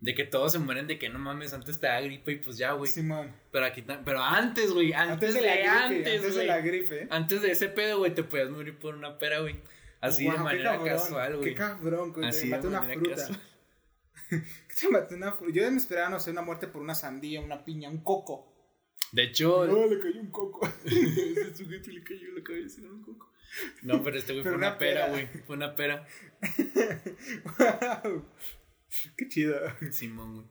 De 0.00 0.14
que 0.14 0.24
todos 0.24 0.52
se 0.52 0.58
mueren 0.58 0.88
de 0.88 0.98
que 0.98 1.08
no 1.08 1.18
mames, 1.18 1.52
antes 1.54 1.78
te 1.78 1.86
da 1.86 2.00
gripe 2.00 2.32
y 2.32 2.36
pues 2.36 2.58
ya, 2.58 2.72
güey. 2.72 2.90
Simón. 2.90 3.32
Pero 3.52 3.64
aquí 3.64 3.82
pero 4.04 4.20
antes, 4.22 4.72
güey, 4.72 4.92
antes, 4.92 5.32
de, 5.32 5.40
la 5.40 5.54
gripe, 5.54 5.68
antes, 5.68 6.16
antes 6.18 6.34
de 6.34 6.44
la 6.44 6.60
gripe. 6.60 7.06
Antes 7.08 7.40
de 7.40 7.50
ese 7.52 7.68
pedo, 7.68 7.98
güey, 7.98 8.12
te 8.12 8.24
podías 8.24 8.50
morir 8.50 8.76
por 8.78 8.94
una 8.96 9.16
pera, 9.16 9.38
güey. 9.40 9.60
Así 10.00 10.24
de 10.24 10.32
qué 10.32 10.38
manera 10.38 10.72
cabrón, 10.72 10.88
casual, 10.88 11.36
güey. 11.36 11.48
Qué 11.50 11.54
cabrón, 11.54 12.12
güey. 12.12 12.26
Así 12.28 12.40
Te 12.40 12.46
de 12.46 12.50
mató 12.56 12.68
una 12.68 12.80
manera 12.80 13.00
fruta. 13.00 13.28
Te 14.80 14.88
mató 14.90 15.14
una 15.14 15.32
fruta. 15.32 15.52
Yo 15.54 15.70
me 15.70 15.76
esperaba, 15.76 16.10
no 16.10 16.18
sé, 16.20 16.30
una 16.32 16.42
muerte 16.42 16.66
por 16.66 16.82
una 16.82 16.94
sandía, 16.94 17.40
una 17.40 17.64
piña, 17.64 17.88
un 17.88 18.02
coco. 18.02 18.51
De 19.12 19.24
hecho, 19.24 19.66
No, 19.66 19.86
le 19.86 20.00
cayó 20.00 20.20
un 20.20 20.30
coco. 20.30 20.66
ese 20.84 21.54
sujeto 21.54 21.90
le 21.90 22.02
cayó 22.02 22.32
la 22.34 22.42
cabeza 22.42 22.80
en 22.80 22.90
un 22.90 23.02
coco. 23.02 23.30
No, 23.82 24.02
pero 24.02 24.16
este 24.16 24.32
güey 24.32 24.42
fue 24.44 24.54
una 24.54 24.68
una 24.68 24.78
pera, 24.78 25.08
güey. 25.10 25.26
Fue 25.46 25.56
una 25.56 25.74
pera. 25.76 26.06
wow. 28.02 28.24
Qué 29.16 29.28
chido. 29.28 29.54
Simón, 29.90 30.34
güey. 30.36 30.46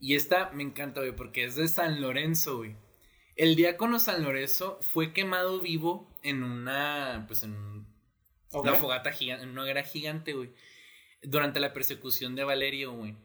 Y 0.00 0.14
esta 0.16 0.50
me 0.50 0.62
encanta, 0.62 1.00
güey, 1.00 1.14
porque 1.14 1.44
es 1.44 1.56
de 1.56 1.68
San 1.68 2.00
Lorenzo, 2.00 2.58
güey. 2.58 2.76
El 3.36 3.56
diácono 3.56 3.98
San 3.98 4.22
Lorenzo 4.22 4.78
fue 4.80 5.12
quemado 5.12 5.60
vivo 5.60 6.10
en 6.22 6.42
una, 6.42 7.24
pues 7.26 7.42
en 7.42 7.52
un- 7.54 7.94
una 8.52 8.74
fogata 8.74 9.10
gigante, 9.12 9.44
en 9.44 9.50
una 9.50 9.62
hoguera 9.62 9.82
gigante, 9.82 10.32
güey. 10.32 10.54
Durante 11.22 11.58
la 11.60 11.72
persecución 11.72 12.34
de 12.36 12.44
Valerio, 12.44 12.92
güey. 12.92 13.16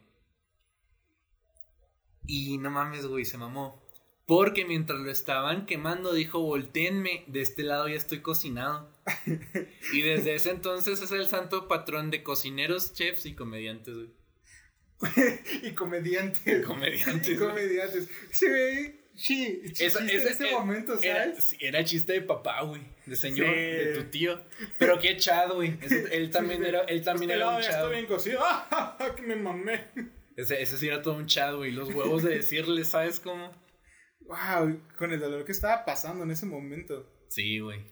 Y 2.25 2.57
no 2.57 2.69
mames, 2.71 3.05
güey, 3.05 3.25
se 3.25 3.37
mamó. 3.37 3.85
Porque 4.29 4.63
mientras 4.63 4.99
lo 4.99 5.09
estaban 5.09 5.65
quemando, 5.65 6.13
dijo, 6.13 6.39
volteenme, 6.39 7.23
de 7.25 7.41
este 7.41 7.63
lado 7.63 7.87
ya 7.89 7.95
estoy 7.95 8.19
cocinado. 8.21 8.87
y 9.91 10.01
desde 10.01 10.35
ese 10.35 10.51
entonces 10.51 11.01
es 11.01 11.11
el 11.11 11.25
santo 11.27 11.67
patrón 11.67 12.11
de 12.11 12.21
cocineros, 12.21 12.93
chefs 12.93 13.25
y 13.25 13.33
comediantes, 13.33 13.95
güey. 13.95 14.09
y 15.63 15.71
comediantes. 15.71 16.63
Comediantes, 16.63 17.27
Y 17.29 17.37
comediantes. 17.37 18.07
Sí, 18.31 18.47
güey. 18.47 18.99
Sí, 19.15 19.61
Eso- 19.79 19.97
ese- 19.99 20.29
ese 20.29 20.51
momento, 20.51 20.97
Era, 21.01 21.23
¿sabes? 21.25 21.43
sí, 21.45 21.57
era 21.59 21.83
chiste 21.83 22.13
de 22.13 22.21
papá, 22.21 22.61
güey. 22.61 22.81
De 23.07 23.15
señor, 23.15 23.47
Sí. 23.47 23.53
de 23.55 23.93
tu 23.95 24.03
tío. 24.11 24.39
Pero 24.77 24.99
qué 24.99 25.17
chad, 25.17 25.51
güey. 25.53 25.73
Él 26.11 26.29
también 26.29 26.63
era, 26.63 26.81
él 26.81 27.01
también 27.03 27.31
Este 27.31 27.41
era 27.43 27.55
un 27.57 27.61
chad. 27.63 27.89
bien 27.89 28.05
cocido. 28.05 28.41
¡Ah, 28.43 28.95
que 29.15 29.23
me 29.23 29.35
mamé! 29.35 29.87
Ese, 30.37 30.61
ese 30.61 30.77
sí 30.77 30.87
era 30.87 31.01
todo 31.01 31.15
un 31.15 31.25
chad, 31.25 31.55
güey. 31.55 31.71
Los 31.71 31.89
huevos 31.93 32.21
de 32.21 32.35
decirle, 32.35 32.85
¿sabes 32.85 33.19
cómo? 33.19 33.51
Wow, 34.29 34.79
con 34.95 35.11
el 35.11 35.19
dolor 35.19 35.43
que 35.43 35.51
estaba 35.51 35.83
pasando 35.83 36.23
en 36.23 36.29
ese 36.29 36.45
momento. 36.45 37.05
Sí, 37.29 37.59
güey. 37.59 37.83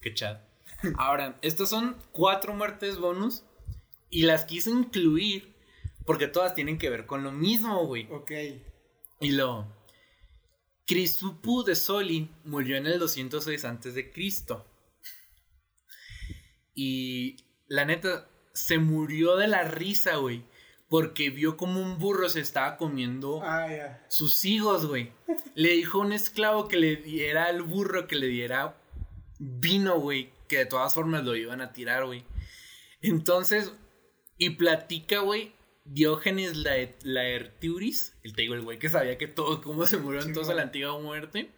Qué 0.00 0.14
chad. 0.14 0.38
Ahora, 0.96 1.38
estas 1.42 1.68
son 1.68 1.96
cuatro 2.12 2.54
muertes 2.54 2.98
bonus. 2.98 3.42
Y 4.08 4.22
las 4.22 4.44
quise 4.44 4.70
incluir 4.70 5.52
porque 6.06 6.28
todas 6.28 6.54
tienen 6.54 6.78
que 6.78 6.88
ver 6.88 7.04
con 7.04 7.24
lo 7.24 7.32
mismo, 7.32 7.84
güey. 7.84 8.06
Ok. 8.12 8.30
Y 9.20 9.32
lo. 9.32 9.66
Crisupu 10.86 11.64
de 11.64 11.74
Soli 11.74 12.30
murió 12.44 12.76
en 12.76 12.86
el 12.86 13.00
206 13.00 13.64
antes 13.64 13.94
de 13.94 14.12
Cristo. 14.12 14.64
Y 16.74 17.36
la 17.66 17.84
neta 17.84 18.28
se 18.54 18.78
murió 18.78 19.36
de 19.36 19.48
la 19.48 19.64
risa, 19.64 20.16
güey, 20.16 20.44
porque 20.92 21.30
vio 21.30 21.56
como 21.56 21.80
un 21.80 21.98
burro 21.98 22.28
se 22.28 22.40
estaba 22.40 22.76
comiendo 22.76 23.40
Ah, 23.42 23.98
sus 24.08 24.44
higos, 24.44 24.84
güey. 24.84 25.10
Le 25.54 25.70
dijo 25.70 25.96
a 26.02 26.04
un 26.04 26.12
esclavo 26.12 26.68
que 26.68 26.76
le 26.76 26.96
diera 26.96 27.46
al 27.46 27.62
burro 27.62 28.06
que 28.06 28.16
le 28.16 28.26
diera 28.26 28.76
vino, 29.38 29.98
güey, 29.98 30.30
que 30.48 30.58
de 30.58 30.66
todas 30.66 30.92
formas 30.94 31.24
lo 31.24 31.34
iban 31.34 31.62
a 31.62 31.72
tirar, 31.72 32.04
güey. 32.04 32.26
Entonces, 33.00 33.72
y 34.36 34.50
platica, 34.50 35.20
güey, 35.20 35.54
Diógenes 35.86 36.58
Lae- 36.58 36.94
Laertiuris, 37.02 38.14
el 38.22 38.34
te 38.34 38.42
digo, 38.42 38.52
el 38.54 38.60
güey 38.60 38.78
que 38.78 38.90
sabía 38.90 39.16
que 39.16 39.28
todo, 39.28 39.62
cómo 39.62 39.86
se 39.86 39.96
murió 39.96 40.20
entonces 40.20 40.44
Simón. 40.48 40.56
la 40.58 40.62
antigua 40.64 41.00
muerte. 41.00 41.50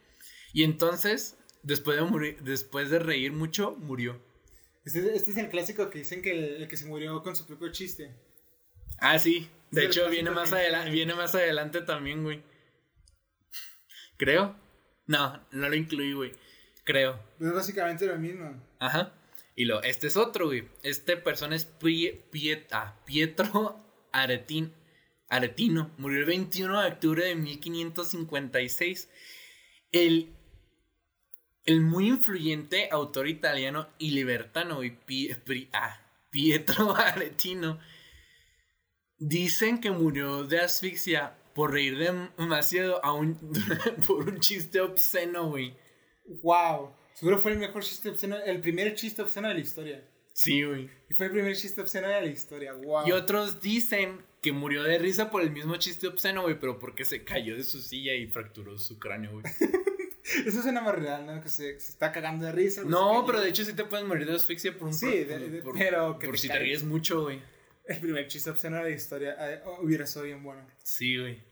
Y 0.53 0.63
entonces, 0.63 1.37
después 1.65 1.97
de 1.99 2.05
morir, 2.05 2.39
después 2.43 2.89
de 2.89 3.01
reír 3.01 3.33
mucho, 3.33 3.73
murió. 3.81 4.23
Este, 4.85 5.01
este 5.17 5.33
es 5.33 5.37
el 5.39 5.49
clásico 5.49 5.91
que 5.91 5.99
dicen 5.99 6.23
que 6.23 6.31
el, 6.31 6.63
el 6.63 6.69
que 6.69 6.77
se 6.77 6.87
murió 6.87 7.21
con 7.23 7.35
su 7.35 7.47
propio 7.47 7.73
chiste. 7.73 8.15
Ah, 8.99 9.19
sí. 9.19 9.49
De 9.71 9.87
hecho, 9.87 10.09
viene 10.09 10.31
más, 10.31 10.53
adelante, 10.53 10.91
viene 10.91 11.15
más 11.15 11.35
adelante 11.35 11.81
también, 11.81 12.23
güey. 12.23 12.43
Creo. 14.17 14.57
No, 15.07 15.45
no 15.51 15.69
lo 15.69 15.75
incluí, 15.75 16.13
güey. 16.13 16.33
Creo. 16.85 17.19
Es 17.41 17.53
básicamente 17.53 18.07
lo 18.07 18.17
mismo. 18.19 18.63
Ajá. 18.79 19.13
Y 19.57 19.65
lo, 19.65 19.83
este 19.83 20.07
es 20.07 20.17
otro, 20.17 20.47
güey. 20.47 20.69
Este 20.83 21.17
persona 21.17 21.57
es 21.57 21.67
Piet- 21.79 22.69
ah, 22.73 22.97
Pietro 23.05 23.81
Aretin, 24.13 24.73
Aretino. 25.29 25.91
Murió 25.99 26.19
el 26.21 26.25
21 26.25 26.81
de 26.81 26.89
octubre 26.89 27.25
de 27.25 27.35
1556. 27.35 29.09
El 29.93 30.33
El 31.65 31.81
muy 31.81 32.09
influyente 32.09 32.89
autor 32.93 33.27
italiano 33.29 33.89
y 33.99 34.11
libertano, 34.11 34.77
güey, 34.77 34.91
Pri- 34.91 35.71
ah, 35.73 36.01
Pietro 36.31 36.95
Aretino, 36.97 37.79
dicen 39.19 39.81
que 39.81 39.91
murió 39.91 40.45
de 40.45 40.61
asfixia 40.61 41.37
por 41.55 41.73
reír 41.73 41.97
demasiado 42.37 43.05
a 43.05 43.13
un, 43.13 43.37
por 44.07 44.29
un 44.29 44.41
chiste 44.41 44.81
obsceno, 44.81 45.49
güey. 45.51 45.77
Wow. 46.43 46.91
Seguro 47.15 47.39
fue 47.39 47.53
el 47.53 47.59
mejor 47.59 47.83
chiste 47.85 48.09
obsceno, 48.11 48.37
el 48.39 48.61
primer 48.61 48.95
chiste 48.95 49.23
obsceno 49.23 49.49
de 49.49 49.55
la 49.55 49.61
historia. 49.61 50.05
Sí, 50.33 50.65
güey. 50.65 50.91
Y 51.09 51.15
fue 51.15 51.27
el 51.27 51.33
primer 51.33 51.55
chiste 51.57 51.81
obsceno 51.81 52.09
de 52.09 52.21
la 52.21 52.27
historia. 52.27 52.73
Wow. 52.73 53.07
Y 53.07 53.13
otros 53.13 53.61
dicen 53.61 54.21
que 54.43 54.51
murió 54.53 54.83
de 54.83 54.99
risa 54.99 55.31
por 55.31 55.43
el 55.43 55.51
mismo 55.53 55.77
chiste 55.77 56.09
obsceno, 56.09 56.43
güey, 56.43 56.59
pero 56.59 56.79
porque 56.81 57.05
se 57.05 57.23
cayó 57.25 57.57
de 57.57 57.63
su 57.63 57.81
silla 57.81 58.15
y 58.15 58.27
fracturó 58.27 58.77
su 58.79 58.99
cráneo, 58.99 59.31
güey. 59.33 59.45
Eso 60.47 60.63
suena 60.63 60.81
más 60.81 60.95
real, 60.97 61.25
¿no? 61.27 61.41
Que 61.41 61.49
se, 61.51 61.79
se 61.79 61.93
está 61.93 62.11
cagando 62.11 62.47
de 62.47 62.53
risa. 62.53 62.83
No, 62.85 63.25
pero 63.27 63.41
de 63.41 63.51
hecho 63.51 63.65
sí 63.65 63.75
te 63.75 63.85
puedes 63.85 64.05
morir 64.07 64.27
de 64.27 64.35
asfixia 64.35 64.77
por 64.77 64.89
un 64.89 64.95
Sí, 64.95 65.07
por- 65.07 65.15
de- 65.39 65.49
de- 65.51 65.63
por- 65.63 65.79
pero 65.79 66.19
que 66.19 66.27
por 66.27 66.35
te 66.35 66.41
si 66.41 66.49
te 66.49 66.59
ríes 66.59 66.83
mucho, 66.83 67.23
güey. 67.23 67.41
El 67.87 68.01
primer 68.01 68.27
chiste 68.29 68.51
obsceno 68.51 68.77
de 68.79 68.83
la 68.85 68.91
historia 68.91 69.37
eh, 69.41 69.63
hubiera 69.81 70.07
sido 70.07 70.25
bien 70.25 70.43
bueno. 70.43 70.67
Sí, 70.83 71.19
güey. 71.19 71.43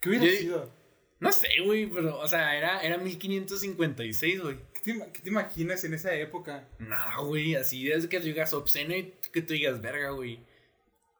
¿Qué 0.00 0.08
hubiera 0.10 0.24
Yo- 0.26 0.32
sido? 0.32 0.78
No 1.20 1.32
sé, 1.32 1.48
güey, 1.64 1.86
pero, 1.86 2.16
o 2.20 2.28
sea, 2.28 2.56
era, 2.56 2.80
era 2.80 2.96
1556, 2.96 4.40
güey. 4.40 4.56
¿Qué 4.72 4.80
te, 4.82 4.90
ima- 4.92 5.10
qué 5.10 5.20
te 5.20 5.28
imaginas 5.30 5.82
en 5.82 5.94
esa 5.94 6.14
época? 6.14 6.68
No, 6.78 7.26
güey, 7.26 7.56
así 7.56 7.90
es 7.90 8.06
que 8.06 8.20
tú 8.20 8.26
digas 8.26 8.52
obsceno 8.52 8.94
y 8.94 9.14
que 9.32 9.42
tú 9.42 9.54
digas, 9.54 9.80
verga, 9.80 10.10
güey. 10.10 10.38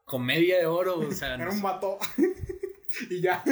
Comedia 0.05 0.59
de 0.59 0.67
oro, 0.67 1.01
o 1.01 1.11
sea, 1.11 1.35
Era 1.35 1.47
no 1.47 1.51
un 1.53 1.63
vato. 1.63 1.99
y 3.11 3.21
ya. 3.21 3.43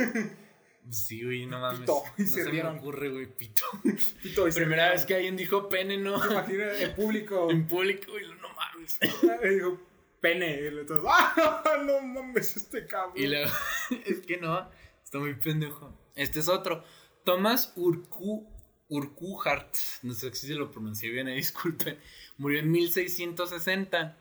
Sí, 0.89 1.25
güey, 1.25 1.47
no 1.47 1.59
mames. 1.59 1.81
Pito, 1.81 2.03
y 2.17 2.23
no 2.23 2.29
se 2.29 2.35
se 2.35 2.45
me 2.45 2.51
rieron. 2.53 2.79
ocurre, 2.79 3.09
güey, 3.09 3.27
pito. 3.27 3.65
Pito, 4.23 4.47
y 4.47 4.53
se 4.53 4.61
Primera 4.61 4.91
vez 4.93 5.05
que 5.05 5.17
alguien 5.17 5.37
dijo 5.37 5.69
pene, 5.69 5.97
¿no? 5.99 6.21
¿Te 6.21 6.33
imaginas 6.33 6.81
el 6.81 6.95
público? 6.95 7.51
en 7.51 7.67
público, 7.67 8.13
güey, 8.13 8.25
no 8.41 8.49
mames. 8.55 8.99
y 9.03 9.49
dijo, 9.49 9.81
pene. 10.27 10.61
Y 10.61 10.87
¡ah! 11.09 11.63
No 11.85 12.01
mames, 12.03 12.57
este 12.57 12.87
cabrón. 12.87 13.13
Y 13.17 13.27
luego, 13.27 13.51
es 14.05 14.21
que 14.27 14.39
no, 14.39 14.69
está 15.03 15.19
muy 15.19 15.35
pendejo. 15.35 15.97
Este 16.15 16.41
es 16.41 16.49
otro. 16.49 16.83
Thomas 17.25 17.73
Urku, 17.77 18.49
Urquhart, 18.89 19.75
no 20.03 20.15
sé 20.15 20.33
si 20.35 20.47
se 20.47 20.55
lo 20.55 20.71
pronuncié 20.71 21.11
bien, 21.11 21.29
eh, 21.29 21.35
disculpen, 21.37 21.99
murió 22.39 22.61
en 22.61 22.71
1660. 22.71 24.17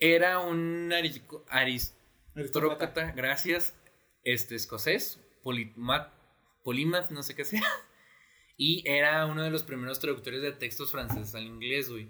Era 0.00 0.40
un 0.40 0.90
arico- 0.92 1.44
aristócrata, 1.48 3.12
gracias, 3.12 3.74
este 4.24 4.56
escocés, 4.56 5.20
polimat, 5.42 6.10
no 7.10 7.22
sé 7.22 7.34
qué 7.34 7.44
sea. 7.44 7.62
Y 8.56 8.88
era 8.88 9.26
uno 9.26 9.42
de 9.42 9.50
los 9.50 9.62
primeros 9.62 9.98
traductores 9.98 10.42
de 10.42 10.52
textos 10.52 10.90
franceses 10.92 11.34
al 11.34 11.44
inglés, 11.44 11.90
güey. 11.90 12.08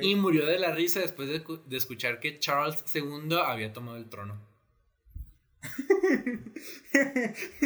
Y 0.00 0.14
murió 0.16 0.44
de 0.46 0.58
la 0.58 0.72
risa 0.74 1.00
después 1.00 1.28
de, 1.28 1.42
cu- 1.42 1.62
de 1.66 1.76
escuchar 1.76 2.20
que 2.20 2.38
Charles 2.38 2.84
II 2.94 3.36
había 3.44 3.72
tomado 3.72 3.96
el 3.96 4.08
trono. 4.08 4.40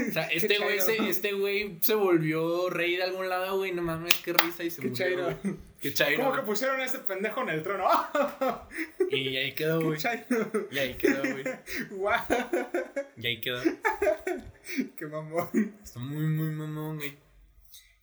O 0.09 0.13
sea, 0.13 0.25
este 0.27 0.59
güey 0.59 0.81
se, 0.81 1.09
este 1.09 1.33
güey 1.33 1.79
se 1.81 1.95
volvió 1.95 2.69
rey 2.71 2.97
de 2.97 3.05
algún 3.05 3.29
lado, 3.29 3.57
güey. 3.57 3.73
No 3.73 3.83
mames, 3.83 4.15
qué 4.25 4.33
risa 4.33 4.65
y 4.65 4.71
se 4.71 4.83
Qué 4.83 4.89
murió. 4.89 5.05
chairo. 5.07 5.39
Qué 5.81 5.95
chairo. 5.95 6.23
¿Cómo 6.25 6.37
que 6.37 6.43
pusieron 6.43 6.81
a 6.81 6.85
este 6.85 6.99
pendejo 6.99 7.43
en 7.43 7.49
el 7.51 7.63
trono? 7.63 7.89
Y 9.11 9.37
ahí 9.37 9.53
quedó, 9.55 9.79
¡Qué 9.81 9.85
güey. 9.87 9.99
Y 10.71 10.79
ahí 10.79 10.95
quedó, 10.95 11.23
güey. 11.23 11.45
¡Guau! 11.91 12.21
Y 13.17 13.27
ahí 13.27 13.41
quedó. 13.41 13.63
¡Qué 14.97 15.07
mamón! 15.07 15.75
Está 15.83 16.01
muy, 16.01 16.27
muy 16.27 16.51
mamón, 16.51 16.97
güey. 16.97 17.17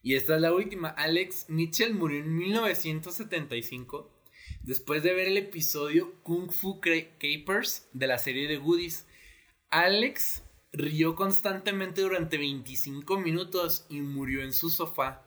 Y 0.02 0.16
esta 0.16 0.36
es 0.36 0.42
la 0.42 0.54
última. 0.54 0.90
Alex 0.90 1.46
Mitchell 1.50 1.94
murió 1.94 2.20
en 2.20 2.36
1975 2.36 4.16
después 4.64 5.04
de 5.04 5.14
ver 5.14 5.28
el 5.28 5.38
episodio 5.38 6.22
Kung 6.24 6.52
Fu 6.52 6.80
Capers 6.80 7.90
de 7.94 8.08
la 8.08 8.18
serie 8.18 8.48
de 8.48 8.58
Goodies. 8.58 9.08
Alex 9.70 10.44
rió 10.72 11.16
constantemente 11.16 12.02
durante 12.02 12.38
25 12.38 13.20
minutos 13.20 13.86
y 13.90 14.02
murió 14.02 14.44
en 14.44 14.54
su 14.54 14.70
sofá. 14.70 15.26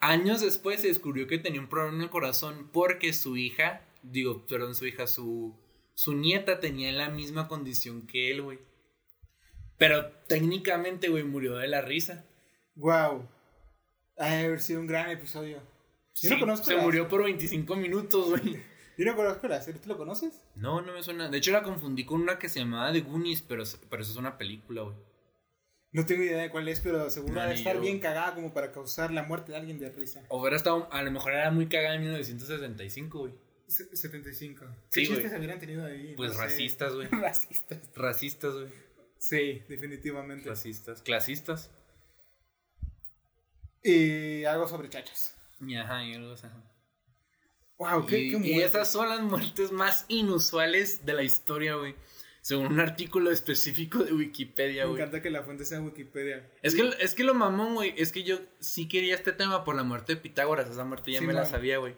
Años 0.00 0.40
después 0.40 0.80
se 0.80 0.88
descubrió 0.88 1.26
que 1.26 1.38
tenía 1.38 1.60
un 1.60 1.68
problema 1.68 1.96
en 1.96 2.02
el 2.02 2.10
corazón 2.10 2.68
porque 2.72 3.12
su 3.12 3.36
hija, 3.36 3.86
digo, 4.02 4.46
perdón, 4.46 4.74
su 4.74 4.86
hija, 4.86 5.06
su, 5.06 5.58
su 5.94 6.14
nieta 6.14 6.60
tenía 6.60 6.92
la 6.92 7.08
misma 7.08 7.48
condición 7.48 8.06
que 8.06 8.30
él, 8.30 8.42
güey. 8.42 8.58
Pero 9.78 10.10
técnicamente, 10.28 11.08
güey, 11.08 11.24
murió 11.24 11.56
de 11.56 11.68
la 11.68 11.80
risa. 11.80 12.26
¡Wow! 12.74 13.28
Ha 14.16 14.34
de 14.36 14.44
haber 14.46 14.60
sido 14.60 14.80
un 14.80 14.86
gran 14.86 15.10
episodio. 15.10 15.60
Yo 16.20 16.30
no 16.30 16.38
conozco 16.38 16.66
Se 16.66 16.76
la- 16.76 16.82
murió 16.82 17.08
por 17.08 17.24
25 17.24 17.74
minutos, 17.76 18.30
güey. 18.30 18.60
Yo 18.96 19.04
no 19.06 19.16
conozco 19.16 19.48
la 19.48 19.60
serie. 19.60 19.80
¿Tú 19.80 19.88
lo 19.88 19.96
conoces? 19.96 20.40
No, 20.54 20.80
no 20.80 20.92
me 20.92 21.02
suena. 21.02 21.28
De 21.28 21.38
hecho, 21.38 21.50
la 21.50 21.64
confundí 21.64 22.04
con 22.04 22.20
una 22.22 22.38
que 22.38 22.48
se 22.48 22.60
llamaba 22.60 22.92
The 22.92 23.00
Goonies, 23.00 23.42
pero, 23.42 23.64
pero 23.90 24.02
eso 24.02 24.12
es 24.12 24.16
una 24.18 24.38
película, 24.38 24.82
güey. 24.82 24.96
No 25.90 26.06
tengo 26.06 26.22
idea 26.22 26.38
de 26.42 26.50
cuál 26.50 26.68
es, 26.68 26.80
pero 26.80 27.10
seguro 27.10 27.40
debe 27.40 27.54
estar 27.54 27.74
yo. 27.76 27.80
bien 27.80 27.98
cagada 27.98 28.34
como 28.34 28.52
para 28.54 28.70
causar 28.72 29.12
la 29.12 29.24
muerte 29.24 29.50
de 29.52 29.58
alguien 29.58 29.78
de 29.80 29.90
risa. 29.90 30.22
O 30.28 30.40
hubiera 30.40 30.56
estado, 30.56 30.88
a 30.92 31.02
lo 31.02 31.10
mejor 31.10 31.32
era 31.32 31.50
muy 31.50 31.66
cagada 31.68 31.96
en 31.96 32.02
1965, 32.02 33.18
güey. 33.18 33.32
Se- 33.66 33.96
75. 33.96 34.64
¿Qué 34.92 35.04
Sí, 35.04 35.06
chistes 35.08 35.32
habrían 35.32 35.58
tenido 35.58 35.84
ahí? 35.86 36.14
Pues 36.16 36.32
No 36.34 36.38
racistas, 36.42 36.94
güey. 36.94 37.08
racistas. 37.10 37.78
Racistas, 37.96 38.54
güey. 38.54 38.68
Sí, 39.18 39.62
definitivamente. 39.68 40.48
Racistas. 40.48 41.02
Clasistas. 41.02 41.70
Y 43.84 44.44
algo 44.44 44.66
sobre 44.66 44.88
chachas. 44.88 45.36
Y 45.60 45.76
ajá, 45.76 46.02
y 46.04 46.14
algo 46.14 46.32
así. 46.32 46.46
ajá. 46.46 46.60
Wow, 47.78 48.06
qué, 48.06 48.18
y, 48.18 48.30
qué 48.30 48.38
y 48.48 48.60
esas 48.60 48.90
son 48.90 49.08
las 49.08 49.20
muertes 49.20 49.70
más 49.72 50.06
inusuales 50.08 51.04
de 51.04 51.12
la 51.12 51.22
historia, 51.22 51.74
güey. 51.76 51.94
Según 52.40 52.66
un 52.66 52.80
artículo 52.80 53.30
específico 53.30 54.04
de 54.04 54.12
Wikipedia, 54.12 54.82
Me 54.84 54.90
güey. 54.90 55.00
encanta 55.02 55.22
que 55.22 55.30
la 55.30 55.42
fuente 55.42 55.64
sea 55.64 55.80
Wikipedia. 55.80 56.50
Es 56.62 56.74
que, 56.74 56.90
es 57.00 57.14
que 57.14 57.24
lo 57.24 57.34
mamón, 57.34 57.74
güey, 57.74 57.94
es 57.96 58.12
que 58.12 58.22
yo 58.22 58.38
sí 58.60 58.86
quería 58.88 59.14
este 59.14 59.32
tema 59.32 59.64
por 59.64 59.74
la 59.74 59.82
muerte 59.82 60.14
de 60.14 60.20
Pitágoras. 60.20 60.68
Esa 60.70 60.84
muerte 60.84 61.12
ya 61.12 61.20
Sí, 61.20 61.26
me 61.26 61.32
la 61.32 61.46
sabía, 61.46 61.78
güey. 61.78 61.94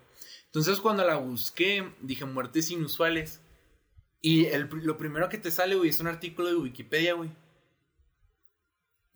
Entonces 0.46 0.80
cuando 0.80 1.04
la 1.04 1.16
busqué, 1.16 1.92
dije 2.00 2.24
muertes 2.24 2.70
inusuales. 2.70 3.40
Y 4.22 4.46
el, 4.46 4.68
lo 4.70 4.96
primero 4.98 5.28
que 5.28 5.38
te 5.38 5.50
sale, 5.50 5.74
güey, 5.74 5.90
es 5.90 6.00
un 6.00 6.06
artículo 6.06 6.48
de 6.48 6.54
Wikipedia, 6.56 7.14
güey. 7.14 7.30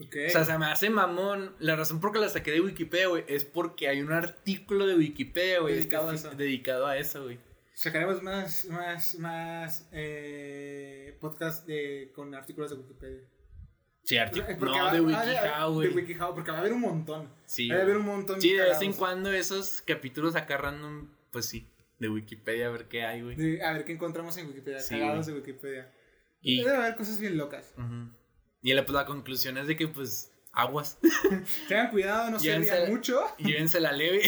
O 0.00 0.30
sea, 0.30 0.44
se 0.44 0.56
me 0.58 0.66
hace 0.66 0.88
mamón. 0.90 1.54
La 1.58 1.76
razón 1.76 2.00
por 2.00 2.12
que 2.12 2.18
la 2.18 2.28
saqué 2.28 2.50
de 2.52 2.60
Wikipedia, 2.60 3.08
güey, 3.08 3.24
es 3.28 3.44
porque 3.44 3.88
hay 3.88 4.00
un 4.00 4.12
artículo 4.12 4.86
de 4.86 4.96
Wikipedia, 4.96 5.60
güey, 5.60 5.74
Dedicado 5.74 6.08
a 6.08 6.12
espe- 6.12 6.16
eso. 6.16 6.30
dedicado 6.32 6.86
a 6.86 6.96
eso, 6.96 7.24
güey. 7.24 7.38
Sacaremos 7.74 8.22
más, 8.22 8.64
más, 8.66 9.14
más 9.18 9.88
eh, 9.92 11.16
podcast 11.20 11.66
de, 11.66 12.10
con 12.14 12.34
artículos 12.34 12.70
de 12.70 12.76
Wikipedia. 12.76 13.20
Sí, 14.04 14.16
artículo. 14.16 14.56
Porque 14.58 14.78
No, 14.78 14.92
de 14.92 15.00
WikiHow, 15.00 15.80
De 15.80 15.88
güey. 15.88 16.04
WikiHow, 16.04 16.34
porque 16.34 16.50
va 16.50 16.56
a 16.58 16.60
haber 16.60 16.72
un 16.72 16.80
montón. 16.80 17.28
Sí, 17.46 17.68
Va 17.68 17.76
a 17.76 17.82
haber 17.82 17.96
un 17.96 18.06
montón. 18.06 18.40
Sí, 18.40 18.52
de 18.52 18.62
vez 18.64 18.80
en 18.82 18.92
cuando 18.94 19.30
esos 19.32 19.82
capítulos 19.82 20.34
acá 20.36 20.56
random, 20.56 21.08
pues 21.30 21.46
sí, 21.46 21.68
de 21.98 22.08
Wikipedia, 22.08 22.66
a 22.66 22.70
ver 22.70 22.86
qué 22.88 23.04
hay, 23.04 23.22
güey. 23.22 23.36
De- 23.36 23.62
a 23.62 23.72
ver 23.72 23.84
qué 23.84 23.92
encontramos 23.92 24.36
en 24.38 24.46
Wikipedia. 24.48 24.80
Sí, 24.80 24.98
cagados 24.98 25.26
de 25.26 25.34
Wikipedia. 25.34 25.92
Y, 26.42 26.62
Debe 26.64 26.76
haber 26.76 26.96
cosas 26.96 27.20
bien 27.20 27.36
locas. 27.36 27.74
Ujú. 27.76 28.10
Y 28.62 28.72
la, 28.74 28.84
pues, 28.84 28.94
la 28.94 29.06
conclusión 29.06 29.58
es 29.58 29.66
de 29.66 29.76
que, 29.76 29.88
pues, 29.88 30.32
aguas. 30.52 30.98
Tengan 31.68 31.90
cuidado, 31.90 32.30
no 32.30 32.38
se 32.38 32.58
rían 32.58 32.90
mucho. 32.90 33.22
Llévense 33.38 33.80
la 33.80 33.92
leve. 33.92 34.22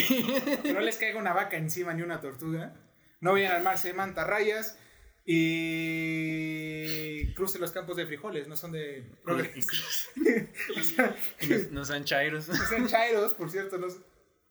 Que 0.62 0.72
no 0.72 0.80
les 0.80 0.96
caiga 0.96 1.18
una 1.18 1.32
vaca 1.32 1.56
encima 1.56 1.92
ni 1.94 2.02
una 2.02 2.20
tortuga. 2.20 2.74
No 3.20 3.32
vayan 3.32 3.52
al 3.52 3.62
mar, 3.62 3.78
se 3.78 3.92
mantarrayas. 3.92 4.78
Y 5.24 6.12
crucen 7.34 7.60
los 7.60 7.70
campos 7.70 7.96
de 7.96 8.06
frijoles, 8.06 8.48
no 8.48 8.56
son 8.56 8.72
de. 8.72 9.08
O 10.76 10.82
sea, 10.82 11.14
no, 11.48 11.56
no 11.70 11.84
sean 11.84 12.04
chairos. 12.04 12.48
no 12.48 12.56
sean 12.56 12.88
chairos, 12.88 13.34
por 13.34 13.48
cierto, 13.50 13.78
no, 13.78 13.86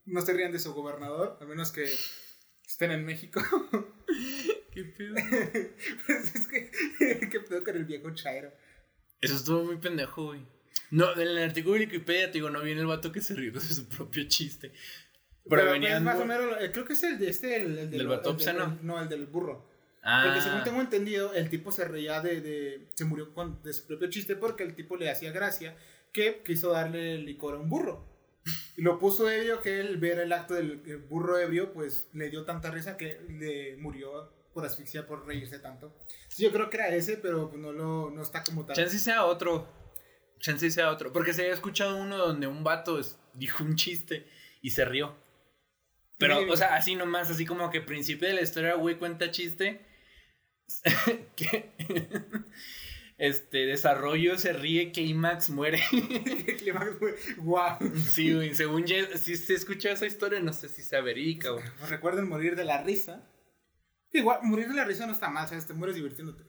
no 0.06 0.22
se 0.22 0.34
rían 0.34 0.54
de 0.54 0.60
su 0.60 0.74
gobernador, 0.74 1.38
a 1.42 1.46
menos 1.46 1.74
que 1.74 1.84
estén 2.66 2.92
en 2.92 3.06
México. 3.06 3.42
¿Qué 4.72 4.86
pedo? 4.86 5.16
Pues 6.06 6.36
es 6.36 6.48
que, 6.48 6.72
¿qué 7.30 7.40
pedo 7.42 7.64
con 7.66 7.76
el 7.76 7.84
viejo 7.84 8.12
chairo? 8.12 8.54
Eso 9.22 9.36
estuvo 9.36 9.64
muy 9.64 9.78
pendejo, 9.78 10.26
güey. 10.26 10.42
No, 10.90 11.14
en 11.14 11.20
el 11.22 11.38
artículo 11.38 11.76
de 11.76 11.82
Wikipedia, 11.82 12.28
te 12.28 12.34
digo, 12.34 12.50
no 12.50 12.62
viene 12.62 12.82
el 12.82 12.88
vato 12.88 13.12
que 13.12 13.22
se 13.22 13.34
rió 13.36 13.52
de 13.54 13.60
su 13.62 13.88
propio 13.88 14.24
chiste. 14.28 14.72
Pero, 15.50 15.62
Pero, 15.62 15.72
venían 15.72 16.04
pues, 16.04 16.04
más 16.04 16.16
muy- 16.16 16.24
o 16.24 16.28
menos, 16.50 16.62
eh, 16.62 16.72
creo 16.72 16.86
que 16.86 16.94
es 16.94 17.04
el 17.04 17.18
de 17.18 17.30
este, 17.30 17.56
el, 17.62 17.78
el 17.78 17.90
¿Del 17.92 18.08
vato 18.08 18.30
el 18.30 18.36
obsceno? 18.36 18.78
no, 18.82 19.02
el 19.02 19.08
del 19.10 19.26
burro. 19.28 19.66
Ah, 20.04 20.24
Porque 20.26 20.42
según 20.42 20.64
tengo 20.64 20.82
entendido, 20.82 21.34
el 21.34 21.50
tipo 21.50 21.72
se 21.72 21.86
reía 21.86 22.22
de, 22.22 22.42
de 22.42 22.88
se 22.96 23.06
murió 23.06 23.34
con, 23.34 23.62
de 23.64 23.72
su 23.74 23.86
propio 23.86 24.10
chiste 24.10 24.36
porque 24.36 24.64
el 24.64 24.74
tipo 24.76 24.98
le 24.98 25.10
hacía 25.12 25.32
gracia 25.32 25.76
que 26.12 26.42
quiso 26.44 26.72
darle 26.72 27.18
licor 27.20 27.54
a 27.56 27.58
un 27.58 27.70
burro. 27.70 28.08
Y 28.76 28.82
lo 28.82 28.98
puso 28.98 29.30
ebrio 29.30 29.62
que 29.62 29.80
él 29.80 29.98
ver 29.98 30.20
el 30.20 30.34
acto 30.34 30.56
del 30.56 30.82
el 30.88 30.98
burro 30.98 31.38
ebrio, 31.38 31.72
pues 31.74 32.08
le 32.14 32.30
dio 32.32 32.44
tanta 32.46 32.72
risa 32.72 32.98
que 32.98 33.20
le 33.30 33.78
murió 33.78 34.32
por 34.54 34.66
asfixia 34.66 35.06
por 35.06 35.26
reírse 35.26 35.60
tanto. 35.60 35.96
Sí, 36.30 36.44
yo 36.44 36.52
creo 36.52 36.70
que 36.70 36.78
era 36.78 36.90
ese, 36.90 37.18
pero 37.18 37.50
pues 37.50 37.62
no, 37.62 37.72
lo, 37.72 38.10
no 38.10 38.22
está 38.22 38.44
como 38.44 38.66
tal. 38.66 38.76
Chance 38.76 39.00
sea 39.00 39.26
otro. 39.26 39.68
Chance 40.40 40.72
sea 40.72 40.92
otro. 40.92 41.12
Porque 41.14 41.34
se 41.34 41.42
había 41.42 41.54
escuchado 41.54 41.98
uno 41.98 42.18
donde 42.18 42.48
un 42.48 42.64
vato 42.64 43.00
dijo 43.34 43.64
un 43.64 43.76
chiste 43.76 44.28
y 44.62 44.72
se 44.72 44.86
rió. 44.86 45.16
Pero, 46.18 46.52
o 46.52 46.56
sea, 46.56 46.76
así 46.76 46.96
nomás, 46.96 47.32
así 47.32 47.46
como 47.46 47.72
que 47.72 47.82
principio 47.82 48.28
de 48.28 48.36
la 48.36 48.42
historia, 48.42 48.76
güey, 48.76 48.98
cuenta 48.98 49.32
chiste. 49.32 49.86
que 51.36 51.72
este 53.22 53.66
desarrollo 53.66 54.38
se 54.38 54.54
ríe 54.54 54.92
que 54.92 55.02
IMAX 55.02 55.50
muere. 55.50 55.80
Clímax, 56.58 57.00
güey. 57.00 57.14
Guau. 57.38 57.78
sí, 57.96 58.34
güey, 58.34 58.56
según 58.56 58.86
ya, 58.86 59.18
si 59.18 59.36
se 59.36 59.54
escucha 59.54 59.92
esa 59.92 60.06
historia, 60.08 60.40
no 60.40 60.54
sé 60.54 60.70
si 60.70 60.82
se 60.82 61.00
verica, 61.02 61.52
güey. 61.52 61.64
Recuerden 61.88 62.28
morir 62.28 62.56
de 62.56 62.66
la 62.66 62.82
risa. 62.82 63.28
Igual, 64.14 64.40
morir 64.44 64.68
de 64.68 64.74
la 64.74 64.86
risa 64.86 65.06
no 65.06 65.14
está 65.14 65.30
mal, 65.30 65.48
¿sabes? 65.48 65.68
Te 65.68 65.74
mueres 65.74 65.96
divirtiéndote. 65.96 66.44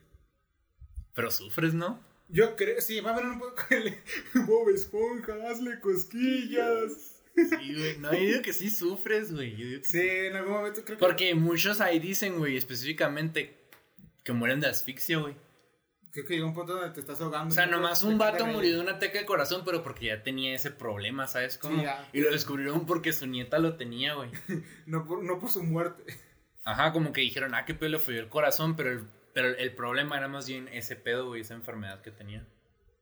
Pero 1.14 1.30
sufres, 1.30 1.74
¿no? 1.74 2.00
Yo 2.28 2.56
creo, 2.56 2.80
sí, 2.80 3.00
va 3.00 3.10
a 3.10 3.14
haber 3.14 3.26
un 3.26 3.38
poco 3.38 3.62
Bob 4.46 4.70
Esponja, 4.70 5.34
hazle 5.50 5.80
cosquillas. 5.80 7.20
Sí, 7.34 7.74
güey. 7.74 7.98
No, 7.98 8.12
yo 8.12 8.20
digo 8.20 8.42
que 8.42 8.52
sí 8.52 8.70
sufres, 8.70 9.32
güey. 9.32 9.56
Yo 9.56 9.66
digo 9.66 9.82
que 9.82 9.88
Sí, 9.88 10.00
en 10.00 10.36
algún 10.36 10.54
momento 10.54 10.82
creo 10.84 10.98
que. 10.98 11.04
Porque 11.04 11.34
muchos 11.34 11.80
ahí 11.80 11.98
dicen, 11.98 12.38
güey, 12.38 12.56
específicamente 12.56 13.58
que 14.24 14.32
mueren 14.32 14.60
de 14.60 14.68
asfixia, 14.68 15.18
güey. 15.18 15.34
Creo 16.10 16.26
que 16.26 16.34
llega 16.34 16.46
un 16.46 16.52
punto 16.52 16.74
donde 16.74 16.90
te 16.90 17.00
estás 17.00 17.20
ahogando. 17.22 17.52
O 17.52 17.54
sea, 17.54 17.66
nomás 17.66 18.02
un 18.02 18.12
de 18.12 18.18
vato 18.18 18.46
murió 18.46 18.74
de 18.74 18.80
un 18.80 18.88
ataque 18.90 19.18
al 19.18 19.24
corazón, 19.24 19.62
pero 19.64 19.82
porque 19.82 20.06
ya 20.06 20.22
tenía 20.22 20.54
ese 20.54 20.70
problema, 20.70 21.26
¿sabes 21.26 21.56
cómo? 21.56 21.82
Sí. 21.82 21.88
Y 22.12 22.20
lo 22.20 22.30
descubrieron 22.30 22.84
porque 22.84 23.14
su 23.14 23.26
nieta 23.26 23.58
lo 23.58 23.76
tenía, 23.76 24.14
güey. 24.14 24.30
No 24.86 25.06
por, 25.06 25.22
no 25.22 25.38
por 25.38 25.50
su 25.50 25.62
muerte. 25.62 26.04
Ajá, 26.64 26.92
como 26.92 27.12
que 27.12 27.20
dijeron, 27.20 27.54
ah, 27.54 27.64
qué 27.64 27.74
pedo 27.74 27.90
le 27.90 27.98
falló 27.98 28.20
el 28.20 28.28
corazón, 28.28 28.76
pero 28.76 28.90
el, 28.90 29.06
pero 29.34 29.48
el 29.48 29.74
problema 29.74 30.16
era 30.16 30.28
más 30.28 30.46
bien 30.46 30.68
ese 30.68 30.96
pedo, 30.96 31.28
güey, 31.28 31.40
esa 31.40 31.54
enfermedad 31.54 32.02
que 32.02 32.10
tenía. 32.10 32.46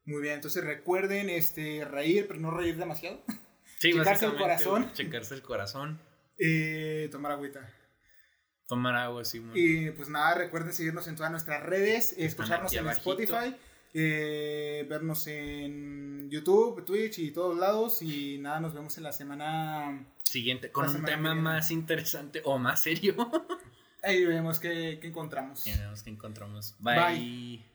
Muy 0.04 0.22
bien, 0.22 0.34
entonces 0.34 0.64
recuerden 0.64 1.28
este, 1.28 1.84
reír, 1.84 2.26
pero 2.26 2.40
no 2.40 2.50
reír 2.50 2.76
demasiado. 2.76 3.22
Sí, 3.78 3.92
Checarse 3.92 4.26
el 4.26 4.36
corazón. 4.36 4.92
Checarse 4.92 5.34
el 5.34 5.40
corazón. 5.40 5.98
Eh, 6.36 7.08
tomar 7.11 7.32
agüita. 7.32 7.66
Tomar 8.68 8.94
agua, 8.94 9.24
sí, 9.24 9.40
muy. 9.40 9.58
Y 9.58 9.90
pues 9.92 10.11
nada, 10.11 10.34
recuerden 10.34 10.74
seguirnos 10.74 11.08
en 11.08 11.16
todas 11.16 11.32
nuestras 11.32 11.62
redes, 11.62 12.14
escucharnos 12.18 12.72
en 12.74 12.80
abajito. 12.80 13.11
Spotify, 13.12 13.56
eh, 13.94 14.86
vernos 14.86 15.26
en 15.28 16.28
YouTube, 16.28 16.84
Twitch 16.84 17.20
y 17.20 17.30
todos 17.30 17.58
lados. 17.58 18.02
Y 18.02 18.36
nada, 18.38 18.61
nos 18.61 18.74
vemos 18.74 18.98
en 18.98 19.04
la 19.04 19.12
semana. 19.12 20.06
Siguiente, 20.31 20.70
con 20.70 20.89
un 20.89 21.05
tema 21.05 21.35
más 21.35 21.72
interesante 21.72 22.41
o 22.45 22.57
más 22.57 22.81
serio. 22.81 23.16
Ahí 24.01 24.24
vemos 24.24 24.61
qué, 24.61 25.01
qué 25.01 25.09
encontramos. 25.09 25.66
Y 25.66 25.72
vemos 25.72 26.05
que 26.05 26.11
encontramos. 26.11 26.76
Bye. 26.78 27.01
Bye. 27.01 27.69